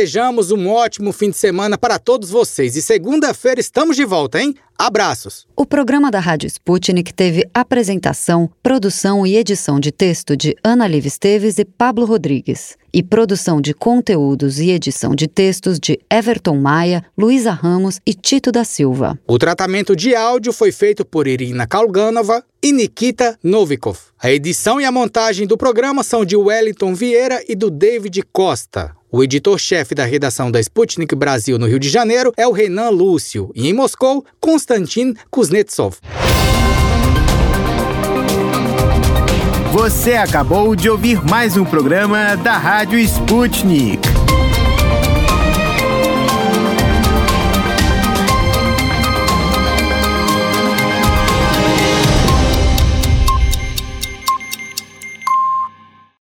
Desejamos 0.00 0.50
um 0.50 0.66
ótimo 0.66 1.12
fim 1.12 1.28
de 1.28 1.36
semana 1.36 1.76
para 1.76 1.98
todos 1.98 2.30
vocês 2.30 2.74
e 2.74 2.80
segunda-feira 2.80 3.60
estamos 3.60 3.96
de 3.96 4.04
volta, 4.06 4.40
hein? 4.40 4.54
Abraços! 4.78 5.46
O 5.54 5.66
programa 5.66 6.10
da 6.10 6.18
Rádio 6.18 6.46
Sputnik 6.46 7.12
teve 7.12 7.46
apresentação, 7.52 8.50
produção 8.62 9.26
e 9.26 9.36
edição 9.36 9.78
de 9.78 9.92
texto 9.92 10.34
de 10.34 10.56
Ana 10.64 10.88
Liv 10.88 11.04
Esteves 11.04 11.58
e 11.58 11.66
Pablo 11.66 12.06
Rodrigues, 12.06 12.78
e 12.94 13.02
produção 13.02 13.60
de 13.60 13.74
conteúdos 13.74 14.58
e 14.58 14.70
edição 14.70 15.14
de 15.14 15.28
textos 15.28 15.78
de 15.78 16.00
Everton 16.10 16.56
Maia, 16.56 17.04
Luísa 17.14 17.50
Ramos 17.50 18.00
e 18.06 18.14
Tito 18.14 18.50
da 18.50 18.64
Silva. 18.64 19.18
O 19.28 19.38
tratamento 19.38 19.94
de 19.94 20.14
áudio 20.14 20.54
foi 20.54 20.72
feito 20.72 21.04
por 21.04 21.26
Irina 21.26 21.66
Kalganova 21.66 22.42
e 22.62 22.72
Nikita 22.72 23.38
Novikov. 23.44 23.98
A 24.18 24.30
edição 24.30 24.80
e 24.80 24.86
a 24.86 24.90
montagem 24.90 25.46
do 25.46 25.58
programa 25.58 26.02
são 26.02 26.24
de 26.24 26.38
Wellington 26.38 26.94
Vieira 26.94 27.44
e 27.46 27.54
do 27.54 27.70
David 27.70 28.22
Costa. 28.32 28.98
O 29.12 29.24
editor-chefe 29.24 29.92
da 29.92 30.04
redação 30.04 30.52
da 30.52 30.60
Sputnik 30.60 31.16
Brasil 31.16 31.58
no 31.58 31.66
Rio 31.66 31.80
de 31.80 31.88
Janeiro 31.88 32.32
é 32.36 32.46
o 32.46 32.52
Renan 32.52 32.90
Lúcio 32.90 33.50
e 33.56 33.68
em 33.68 33.72
Moscou, 33.72 34.24
Konstantin 34.40 35.14
Kuznetsov. 35.28 35.96
Você 39.72 40.12
acabou 40.12 40.76
de 40.76 40.88
ouvir 40.88 41.24
mais 41.24 41.56
um 41.56 41.64
programa 41.64 42.36
da 42.36 42.56
Rádio 42.56 43.00
Sputnik. 43.00 44.09